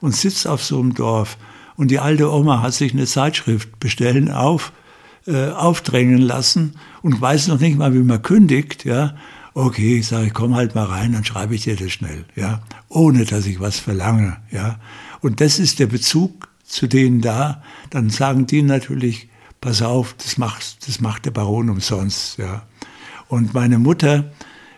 und 0.00 0.14
sitzt 0.14 0.46
auf 0.46 0.62
so 0.62 0.80
einem 0.80 0.94
Dorf 0.94 1.36
und 1.76 1.90
die 1.90 1.98
alte 1.98 2.32
Oma 2.32 2.62
hat 2.62 2.74
sich 2.74 2.92
eine 2.92 3.06
Zeitschrift 3.06 3.78
bestellen 3.80 4.30
auf, 4.30 4.72
äh, 5.26 5.48
aufdrängen 5.48 6.18
lassen 6.18 6.74
und 7.02 7.20
weiß 7.20 7.48
noch 7.48 7.60
nicht 7.60 7.78
mal, 7.78 7.94
wie 7.94 8.02
man 8.02 8.22
kündigt, 8.22 8.84
ja. 8.84 9.16
Okay, 9.54 9.98
ich 9.98 10.08
sage, 10.08 10.30
komm 10.30 10.54
halt 10.54 10.74
mal 10.74 10.84
rein, 10.84 11.12
dann 11.12 11.24
schreibe 11.24 11.54
ich 11.54 11.62
dir 11.62 11.76
das 11.76 11.90
schnell, 11.90 12.26
ja, 12.34 12.60
ohne 12.88 13.24
dass 13.24 13.46
ich 13.46 13.58
was 13.58 13.78
verlange, 13.78 14.36
ja. 14.50 14.78
Und 15.20 15.40
das 15.40 15.58
ist 15.58 15.78
der 15.78 15.86
Bezug 15.86 16.45
zu 16.66 16.86
denen 16.86 17.20
da. 17.20 17.62
Dann 17.90 18.10
sagen 18.10 18.46
die 18.46 18.62
natürlich, 18.62 19.28
pass 19.60 19.82
auf, 19.82 20.14
das 20.14 20.38
macht, 20.38 20.86
das 20.86 21.00
macht 21.00 21.24
der 21.24 21.30
Baron 21.30 21.70
umsonst, 21.70 22.38
ja. 22.38 22.66
Und 23.28 23.54
meine 23.54 23.78
Mutter, 23.78 24.30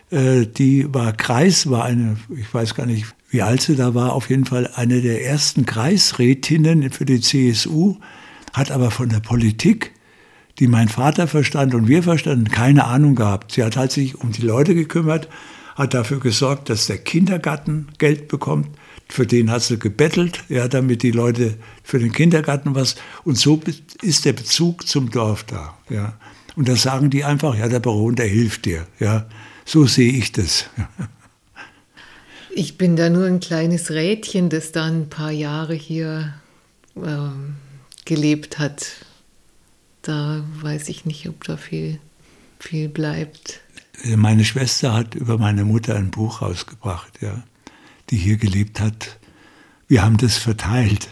äh, 0.09 0.45
die 0.45 0.91
war 0.93 1.13
Kreis, 1.13 1.69
war 1.69 1.85
eine, 1.85 2.17
ich 2.35 2.51
weiß 2.51 2.73
gar 2.73 2.85
nicht, 2.85 3.05
wie 3.29 3.43
alt 3.43 3.61
sie 3.61 3.75
da 3.75 3.93
war, 3.93 4.13
auf 4.13 4.29
jeden 4.29 4.45
Fall 4.45 4.69
eine 4.75 5.01
der 5.01 5.23
ersten 5.23 5.65
Kreisrätinnen 5.65 6.89
für 6.91 7.05
die 7.05 7.21
CSU, 7.21 7.97
hat 8.53 8.71
aber 8.71 8.89
von 8.89 9.09
der 9.09 9.19
Politik, 9.19 9.93
die 10.57 10.67
mein 10.67 10.89
Vater 10.89 11.27
verstand 11.27 11.75
und 11.75 11.87
wir 11.87 12.01
verstanden, 12.01 12.49
keine 12.49 12.85
Ahnung 12.85 13.15
gehabt. 13.15 13.51
Sie 13.51 13.63
hat 13.63 13.77
halt 13.77 13.91
sich 13.91 14.19
um 14.19 14.31
die 14.31 14.41
Leute 14.41 14.73
gekümmert, 14.73 15.29
hat 15.75 15.93
dafür 15.93 16.19
gesorgt, 16.19 16.69
dass 16.69 16.87
der 16.87 16.97
Kindergarten 16.97 17.87
Geld 17.99 18.27
bekommt. 18.27 18.67
Für 19.11 19.25
den 19.25 19.49
hat 19.49 19.63
sie 19.63 19.79
gebettelt, 19.79 20.43
ja, 20.49 20.67
damit 20.67 21.01
die 21.01 21.11
Leute 21.11 21.57
für 21.83 21.97
den 21.97 22.11
Kindergarten 22.11 22.75
was. 22.75 22.95
Und 23.23 23.37
so 23.37 23.59
ist 24.01 24.25
der 24.25 24.33
Bezug 24.33 24.87
zum 24.87 25.09
Dorf 25.09 25.43
da. 25.43 25.77
Ja. 25.89 26.13
Und 26.55 26.69
da 26.69 26.75
sagen 26.75 27.09
die 27.09 27.23
einfach, 27.23 27.57
ja, 27.57 27.67
der 27.67 27.79
Baron, 27.79 28.15
der 28.15 28.27
hilft 28.27 28.65
dir. 28.65 28.85
Ja. 28.99 29.27
So 29.65 29.85
sehe 29.85 30.11
ich 30.11 30.31
das. 30.31 30.65
Ich 32.51 32.77
bin 32.77 32.95
da 32.95 33.09
nur 33.09 33.25
ein 33.25 33.39
kleines 33.39 33.91
Rädchen, 33.91 34.49
das 34.49 34.71
da 34.71 34.85
ein 34.85 35.09
paar 35.09 35.31
Jahre 35.31 35.73
hier 35.73 36.33
äh, 36.95 37.29
gelebt 38.05 38.59
hat. 38.59 38.87
Da 40.01 40.43
weiß 40.61 40.89
ich 40.89 41.05
nicht, 41.05 41.29
ob 41.29 41.43
da 41.43 41.57
viel, 41.57 41.99
viel 42.59 42.89
bleibt. 42.89 43.61
Meine 44.15 44.45
Schwester 44.45 44.93
hat 44.93 45.15
über 45.15 45.37
meine 45.37 45.65
Mutter 45.65 45.95
ein 45.95 46.09
Buch 46.09 46.41
rausgebracht, 46.41 47.21
ja, 47.21 47.43
die 48.09 48.17
hier 48.17 48.37
gelebt 48.37 48.79
hat. 48.79 49.19
Wir 49.87 50.03
haben 50.03 50.17
das 50.17 50.37
verteilt. 50.37 51.09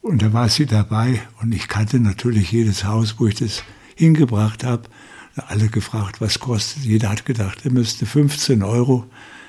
Und 0.00 0.22
da 0.22 0.32
war 0.32 0.48
sie 0.48 0.66
dabei 0.66 1.22
und 1.40 1.54
ich 1.54 1.68
kannte 1.68 1.98
natürlich 1.98 2.52
jedes 2.52 2.84
Haus, 2.84 3.16
wo 3.18 3.26
ich 3.26 3.36
das 3.36 3.62
hingebracht 3.96 4.64
habe. 4.64 4.88
Alle 5.36 5.68
gefragt, 5.68 6.20
was 6.20 6.38
kostet. 6.38 6.84
Jeder 6.84 7.10
hat 7.10 7.24
gedacht, 7.24 7.64
er 7.64 7.72
müsste 7.72 8.06
15 8.06 8.62
Euro 8.62 9.06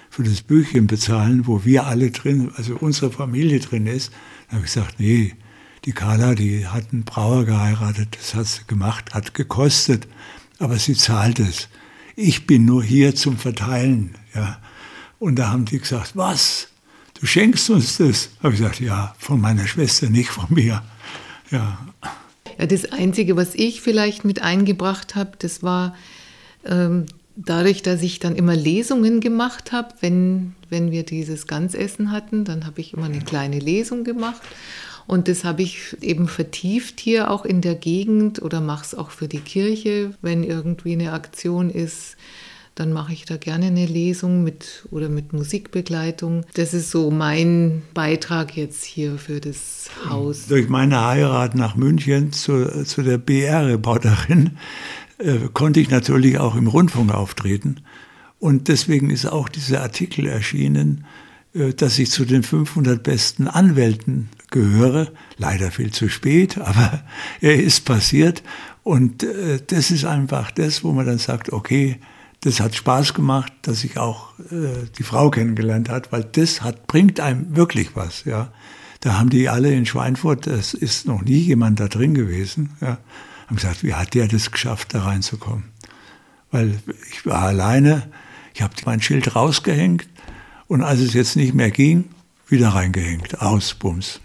für 0.09 0.23
das 0.23 0.41
Büchchen 0.41 0.87
bezahlen, 0.87 1.45
wo 1.45 1.65
wir 1.65 1.85
alle 1.85 2.11
drin, 2.11 2.51
also 2.55 2.77
unsere 2.77 3.11
Familie 3.11 3.59
drin 3.59 3.85
ist. 3.85 4.11
Da 4.47 4.55
habe 4.55 4.65
ich 4.65 4.73
gesagt, 4.73 4.99
nee, 4.99 5.35
die 5.83 5.91
Carla, 5.91 6.33
die 6.33 6.67
hat 6.67 6.93
einen 6.93 7.03
Brauer 7.03 7.45
geheiratet, 7.45 8.17
das 8.19 8.33
hat 8.33 8.47
sie 8.47 8.61
gemacht, 8.65 9.13
hat 9.13 9.33
gekostet, 9.33 10.07
aber 10.57 10.77
sie 10.79 10.95
zahlt 10.95 11.39
es 11.39 11.67
ich 12.15 12.47
bin 12.47 12.65
nur 12.65 12.83
hier 12.83 13.15
zum 13.15 13.37
Verteilen. 13.37 14.15
Ja. 14.33 14.59
Und 15.25 15.37
da 15.37 15.49
haben 15.49 15.65
die 15.65 15.79
gesagt, 15.79 16.15
was? 16.15 16.67
Du 17.19 17.25
schenkst 17.25 17.71
uns 17.71 17.97
das? 17.97 18.29
Habe 18.43 18.53
ich 18.53 18.59
gesagt, 18.59 18.79
ja, 18.79 19.15
von 19.17 19.41
meiner 19.41 19.65
Schwester, 19.65 20.07
nicht 20.07 20.29
von 20.29 20.45
mir. 20.49 20.83
Ja. 21.49 21.79
ja 22.59 22.65
das 22.67 22.91
Einzige, 22.91 23.35
was 23.35 23.55
ich 23.55 23.81
vielleicht 23.81 24.23
mit 24.23 24.43
eingebracht 24.43 25.15
habe, 25.15 25.31
das 25.39 25.63
war 25.63 25.95
ähm, 26.63 27.07
dadurch, 27.35 27.81
dass 27.81 28.03
ich 28.03 28.19
dann 28.19 28.35
immer 28.35 28.55
Lesungen 28.55 29.19
gemacht 29.19 29.71
habe, 29.71 29.95
wenn, 29.99 30.53
wenn 30.69 30.91
wir 30.91 31.01
dieses 31.01 31.47
Ganzessen 31.47 32.11
hatten, 32.11 32.45
dann 32.45 32.67
habe 32.67 32.79
ich 32.79 32.93
immer 32.93 33.05
eine 33.05 33.21
kleine 33.21 33.57
Lesung 33.57 34.03
gemacht. 34.03 34.43
Und 35.07 35.27
das 35.27 35.43
habe 35.43 35.63
ich 35.63 35.97
eben 36.01 36.27
vertieft 36.27 36.99
hier 36.99 37.31
auch 37.31 37.45
in 37.45 37.61
der 37.61 37.73
Gegend 37.73 38.43
oder 38.43 38.61
mache 38.61 38.85
es 38.85 38.93
auch 38.93 39.09
für 39.09 39.27
die 39.27 39.39
Kirche, 39.39 40.13
wenn 40.21 40.43
irgendwie 40.43 40.93
eine 40.93 41.13
Aktion 41.13 41.71
ist. 41.71 42.15
Dann 42.75 42.91
mache 42.91 43.13
ich 43.13 43.23
da 43.23 43.37
gerne 43.37 43.67
eine 43.67 43.85
Lesung 43.85 44.43
mit 44.43 44.85
oder 44.91 45.07
mit 45.07 45.31
Musikbegleitung. 45.31 46.45
Das 46.55 46.73
ist 46.73 46.91
so 46.91 47.09
mein 47.09 47.83
Beitrag 47.93 48.57
jetzt 48.57 48.83
hier 48.83 49.17
für 49.17 49.39
das 49.39 49.89
Haus. 50.09 50.47
Durch 50.47 50.67
meine 50.67 50.99
Heirat 51.01 51.55
nach 51.55 51.77
München 51.77 52.33
zu, 52.33 52.83
zu 52.83 53.01
der 53.01 53.17
BR-Reporterin 53.17 54.57
äh, 55.19 55.37
konnte 55.53 55.79
ich 55.79 55.89
natürlich 55.89 56.37
auch 56.37 56.55
im 56.55 56.67
Rundfunk 56.67 57.13
auftreten. 57.13 57.77
Und 58.39 58.67
deswegen 58.67 59.09
ist 59.09 59.25
auch 59.25 59.47
dieser 59.47 59.81
Artikel 59.81 60.27
erschienen, 60.27 61.05
äh, 61.53 61.73
dass 61.73 61.97
ich 61.97 62.11
zu 62.11 62.25
den 62.25 62.43
500 62.43 63.01
besten 63.01 63.47
Anwälten 63.47 64.27
gehöre. 64.51 65.13
Leider 65.37 65.71
viel 65.71 65.91
zu 65.91 66.09
spät, 66.09 66.57
aber 66.61 67.05
er 67.39 67.55
ist 67.55 67.85
passiert. 67.85 68.43
Und 68.83 69.23
äh, 69.23 69.61
das 69.65 69.91
ist 69.91 70.03
einfach 70.03 70.51
das, 70.51 70.83
wo 70.83 70.91
man 70.91 71.05
dann 71.05 71.19
sagt, 71.19 71.53
okay, 71.53 71.99
das 72.45 72.59
hat 72.59 72.75
Spaß 72.75 73.15
gemacht, 73.15 73.51
dass 73.63 73.83
ich 73.83 73.97
auch 73.97 74.37
äh, 74.51 74.85
die 74.99 75.03
Frau 75.03 75.31
kennengelernt 75.31 75.89
hat, 75.89 76.11
weil 76.11 76.23
das 76.23 76.61
hat, 76.61 76.85
bringt 76.85 77.19
einem 77.19 77.55
wirklich 77.55 77.95
was, 77.95 78.23
ja. 78.25 78.53
Da 79.01 79.17
haben 79.17 79.31
die 79.31 79.49
alle 79.49 79.73
in 79.73 79.87
Schweinfurt, 79.87 80.45
es 80.45 80.75
ist 80.75 81.07
noch 81.07 81.23
nie 81.23 81.39
jemand 81.39 81.79
da 81.79 81.87
drin 81.87 82.13
gewesen, 82.13 82.69
ja, 82.81 82.99
haben 83.47 83.55
gesagt, 83.55 83.83
wie 83.83 83.95
hat 83.95 84.13
der 84.13 84.27
das 84.27 84.51
geschafft, 84.51 84.93
da 84.93 85.03
reinzukommen? 85.03 85.65
Weil 86.51 86.77
ich 87.11 87.25
war 87.25 87.41
alleine, 87.41 88.03
ich 88.53 88.61
habe 88.61 88.73
mein 88.85 89.01
Schild 89.01 89.35
rausgehängt 89.35 90.07
und 90.67 90.83
als 90.83 90.99
es 90.99 91.13
jetzt 91.13 91.35
nicht 91.35 91.55
mehr 91.55 91.71
ging, 91.71 92.05
wieder 92.47 92.69
reingehängt, 92.69 93.41
aus, 93.41 93.73
Bums. 93.73 94.21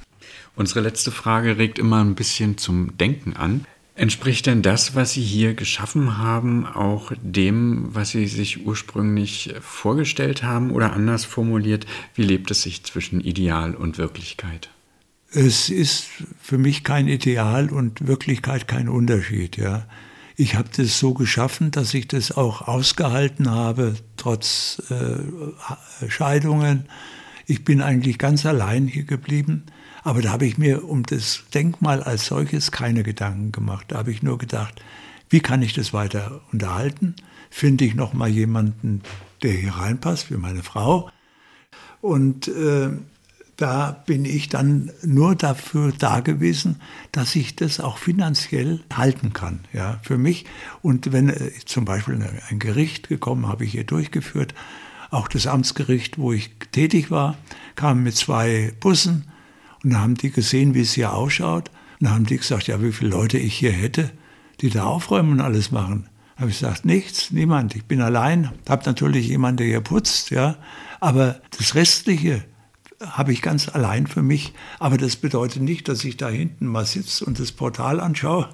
Unsere 0.57 0.81
letzte 0.81 1.11
Frage 1.11 1.57
regt 1.57 1.79
immer 1.79 2.05
ein 2.05 2.17
bisschen 2.17 2.59
zum 2.59 2.99
Denken 2.99 3.35
an. 3.35 3.65
Entspricht 4.01 4.47
denn 4.47 4.63
das, 4.63 4.95
was 4.95 5.13
Sie 5.13 5.21
hier 5.21 5.53
geschaffen 5.53 6.17
haben, 6.17 6.65
auch 6.65 7.13
dem, 7.21 7.95
was 7.95 8.13
Sie 8.13 8.27
sich 8.29 8.65
ursprünglich 8.65 9.53
vorgestellt 9.61 10.43
haben 10.43 10.71
oder 10.71 10.95
anders 10.95 11.27
formuliert, 11.27 11.85
wie 12.15 12.23
lebt 12.23 12.51
es 12.51 12.63
sich 12.63 12.83
zwischen 12.83 13.21
Ideal 13.21 13.75
und 13.75 13.99
Wirklichkeit? 13.99 14.71
Es 15.33 15.69
ist 15.69 16.07
für 16.41 16.57
mich 16.57 16.83
kein 16.83 17.09
Ideal 17.09 17.69
und 17.69 18.07
Wirklichkeit 18.07 18.67
kein 18.67 18.89
Unterschied, 18.89 19.59
ja. 19.59 19.87
Ich 20.35 20.55
habe 20.55 20.71
das 20.75 20.99
so 20.99 21.13
geschaffen, 21.13 21.71
dass 21.71 21.93
ich 21.93 22.09
das 22.09 22.33
auch 22.33 22.63
ausgehalten 22.63 23.51
habe, 23.51 23.97
trotz 24.17 24.83
äh, 24.89 26.09
Scheidungen. 26.09 26.87
Ich 27.45 27.65
bin 27.67 27.83
eigentlich 27.83 28.17
ganz 28.17 28.47
allein 28.47 28.87
hier 28.87 29.05
geblieben. 29.05 29.67
Aber 30.03 30.23
da 30.23 30.31
habe 30.33 30.47
ich 30.47 30.59
mir 30.59 30.89
um 30.89 31.03
das 31.05 31.45
Denkmal 31.53 32.03
als 32.03 32.27
solches 32.27 32.73
keine 32.73 33.03
Gedanken 33.03 33.53
gemacht. 33.53 33.87
Da 33.89 33.99
habe 33.99 34.11
ich 34.11 34.23
nur 34.23 34.39
gedacht, 34.39 34.83
wie 35.29 35.41
kann 35.41 35.63
ich 35.63 35.73
das 35.73 35.93
weiter 35.93 36.41
unterhalten? 36.53 37.15
Finde 37.51 37.85
ich 37.85 37.95
noch 37.95 38.13
mal 38.13 38.29
jemanden, 38.29 39.03
der 39.43 39.53
hier 39.53 39.73
reinpasst, 39.73 40.31
wie 40.31 40.37
meine 40.37 40.63
Frau? 40.63 41.11
Und 42.01 42.49
äh, 42.49 42.91
da 43.57 44.03
bin 44.07 44.25
ich 44.25 44.49
dann 44.49 44.91
nur 45.03 45.35
dafür 45.35 45.93
da 45.97 46.21
gewesen, 46.21 46.81
dass 47.13 47.37
ich 47.37 47.57
das 47.57 47.79
auch 47.79 47.99
finanziell 47.99 48.81
halten 48.93 49.35
kann, 49.35 49.61
ja, 49.73 50.01
für 50.03 50.17
mich. 50.17 50.47
Und 50.81 51.13
wenn 51.13 51.29
äh, 51.29 51.51
zum 51.67 51.85
Beispiel 51.85 52.19
ein 52.49 52.59
Gericht 52.59 53.09
gekommen, 53.09 53.49
habe 53.49 53.65
ich 53.65 53.73
hier 53.73 53.85
durchgeführt, 53.85 54.55
auch 55.11 55.29
das 55.29 55.47
Amtsgericht, 55.47 56.19
wo 56.19 56.33
ich 56.33 56.51
tätig 56.73 57.11
war, 57.11 57.37
kam 57.75 58.03
mit 58.03 58.17
zwei 58.17 58.73
Bussen 58.81 59.25
und 59.83 59.91
da 59.91 60.01
haben 60.01 60.15
die 60.15 60.31
gesehen, 60.31 60.75
wie 60.75 60.81
es 60.81 60.93
hier 60.93 61.13
ausschaut. 61.13 61.71
Und 62.01 62.07
da 62.07 62.11
haben 62.11 62.27
die 62.27 62.37
gesagt, 62.37 62.67
ja, 62.67 62.83
wie 62.83 62.93
viele 62.93 63.11
Leute 63.11 63.39
ich 63.39 63.55
hier 63.55 63.73
hätte, 63.73 64.11
die 64.61 64.71
da 64.71 64.85
aufräumen 64.85 65.33
und 65.33 65.41
alles 65.41 65.71
machen. 65.71 66.09
Da 66.35 66.43
habe 66.43 66.51
ich 66.51 66.61
gesagt, 66.61 66.85
nichts, 66.85 67.31
niemand. 67.31 67.75
Ich 67.77 67.85
bin 67.85 68.01
allein, 68.01 68.51
habe 68.69 68.87
natürlich 68.87 69.29
jemanden, 69.29 69.59
der 69.59 69.67
hier 69.67 69.81
putzt, 69.81 70.31
ja. 70.31 70.57
Aber 71.01 71.41
das 71.59 71.75
Restliche 71.75 72.45
habe 73.01 73.33
ich 73.33 73.43
ganz 73.43 73.69
allein 73.69 74.07
für 74.07 74.23
mich. 74.23 74.53
Aber 74.79 74.99
das 74.99 75.17
bedeutet 75.17 75.63
nicht, 75.63 75.89
dass 75.89 76.05
ich 76.05 76.17
da 76.17 76.29
hinten 76.29 76.67
mal 76.67 76.87
sitze 76.87 77.25
und 77.25 77.39
das 77.39 77.53
Portal 77.53 78.01
anschaue. 78.01 78.49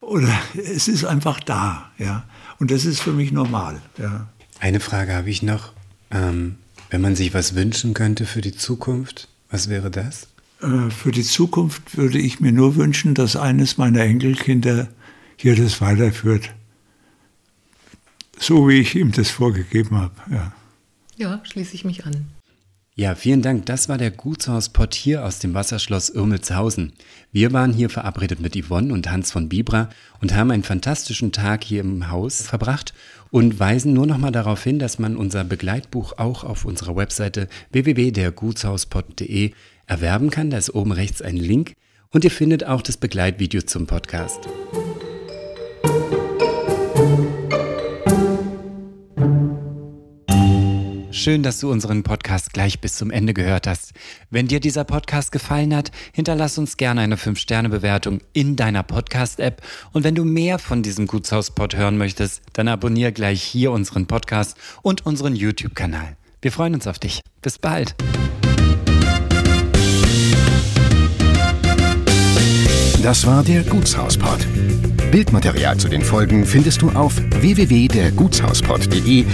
Oder 0.00 0.32
es 0.54 0.88
ist 0.88 1.04
einfach 1.04 1.40
da, 1.40 1.90
ja. 1.98 2.24
Und 2.58 2.70
das 2.70 2.84
ist 2.84 3.00
für 3.00 3.12
mich 3.12 3.32
normal, 3.32 3.80
ja. 3.98 4.28
Eine 4.58 4.80
Frage 4.80 5.14
habe 5.14 5.30
ich 5.30 5.42
noch. 5.42 5.72
Ähm, 6.10 6.56
wenn 6.90 7.00
man 7.00 7.14
sich 7.16 7.32
was 7.32 7.54
wünschen 7.54 7.94
könnte 7.94 8.26
für 8.26 8.40
die 8.40 8.52
Zukunft, 8.52 9.28
was 9.48 9.68
wäre 9.68 9.90
das? 9.90 10.26
Äh, 10.62 10.90
für 10.90 11.12
die 11.12 11.22
Zukunft 11.22 11.96
würde 11.96 12.18
ich 12.18 12.40
mir 12.40 12.52
nur 12.52 12.76
wünschen, 12.76 13.14
dass 13.14 13.36
eines 13.36 13.78
meiner 13.78 14.02
Enkelkinder 14.02 14.88
hier 15.36 15.56
das 15.56 15.80
weiterführt. 15.80 16.50
So 18.38 18.68
wie 18.68 18.80
ich 18.80 18.94
ihm 18.94 19.12
das 19.12 19.30
vorgegeben 19.30 19.96
habe. 19.96 20.14
Ja, 20.30 20.52
ja 21.16 21.40
schließe 21.44 21.74
ich 21.74 21.84
mich 21.84 22.06
an. 22.06 22.26
Ja, 22.96 23.14
vielen 23.14 23.40
Dank. 23.40 23.64
Das 23.64 23.88
war 23.88 23.96
der 23.96 24.10
Gutshauspott 24.10 24.94
hier 24.94 25.24
aus 25.24 25.38
dem 25.38 25.54
Wasserschloss 25.54 26.10
Irmelshausen. 26.10 26.92
Wir 27.32 27.52
waren 27.52 27.72
hier 27.72 27.88
verabredet 27.88 28.40
mit 28.40 28.54
Yvonne 28.54 28.92
und 28.92 29.10
Hans 29.10 29.30
von 29.30 29.48
Bibra 29.48 29.88
und 30.20 30.34
haben 30.34 30.50
einen 30.50 30.64
fantastischen 30.64 31.32
Tag 31.32 31.64
hier 31.64 31.80
im 31.80 32.10
Haus 32.10 32.42
verbracht 32.42 32.92
und 33.30 33.58
weisen 33.58 33.94
nur 33.94 34.06
noch 34.06 34.18
mal 34.18 34.32
darauf 34.32 34.62
hin, 34.64 34.78
dass 34.78 34.98
man 34.98 35.16
unser 35.16 35.44
Begleitbuch 35.44 36.18
auch 36.18 36.44
auf 36.44 36.66
unserer 36.66 36.94
Webseite 36.94 37.48
www.dergutshauspott.de 37.70 39.52
erwerben 39.90 40.30
kann. 40.30 40.50
Da 40.50 40.56
ist 40.56 40.74
oben 40.74 40.92
rechts 40.92 41.20
ein 41.20 41.36
Link 41.36 41.74
und 42.10 42.24
ihr 42.24 42.30
findet 42.30 42.64
auch 42.64 42.80
das 42.80 42.96
Begleitvideo 42.96 43.62
zum 43.62 43.86
Podcast. 43.86 44.48
Schön, 51.12 51.42
dass 51.42 51.60
du 51.60 51.70
unseren 51.70 52.02
Podcast 52.02 52.54
gleich 52.54 52.80
bis 52.80 52.94
zum 52.94 53.10
Ende 53.10 53.34
gehört 53.34 53.66
hast. 53.66 53.92
Wenn 54.30 54.48
dir 54.48 54.58
dieser 54.58 54.84
Podcast 54.84 55.32
gefallen 55.32 55.76
hat, 55.76 55.90
hinterlass 56.14 56.56
uns 56.56 56.78
gerne 56.78 57.02
eine 57.02 57.16
5-Sterne-Bewertung 57.16 58.20
in 58.32 58.56
deiner 58.56 58.82
Podcast-App. 58.82 59.60
Und 59.92 60.02
wenn 60.02 60.14
du 60.14 60.24
mehr 60.24 60.58
von 60.58 60.82
diesem 60.82 61.06
Gutshaus-Pod 61.06 61.76
hören 61.76 61.98
möchtest, 61.98 62.40
dann 62.54 62.68
abonniere 62.68 63.12
gleich 63.12 63.42
hier 63.42 63.70
unseren 63.70 64.06
Podcast 64.06 64.56
und 64.80 65.04
unseren 65.04 65.36
YouTube-Kanal. 65.36 66.16
Wir 66.40 66.52
freuen 66.52 66.72
uns 66.72 66.86
auf 66.86 66.98
dich. 66.98 67.20
Bis 67.42 67.58
bald. 67.58 67.96
Das 73.02 73.26
war 73.26 73.42
der 73.42 73.62
Gutshauspod. 73.62 74.46
Bildmaterial 75.10 75.78
zu 75.78 75.88
den 75.88 76.02
Folgen 76.02 76.44
findest 76.44 76.82
du 76.82 76.90
auf 76.90 77.14
www.dergutshauspod.de 77.40 79.24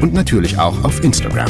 und 0.00 0.12
natürlich 0.12 0.58
auch 0.58 0.82
auf 0.82 1.04
Instagram. 1.04 1.48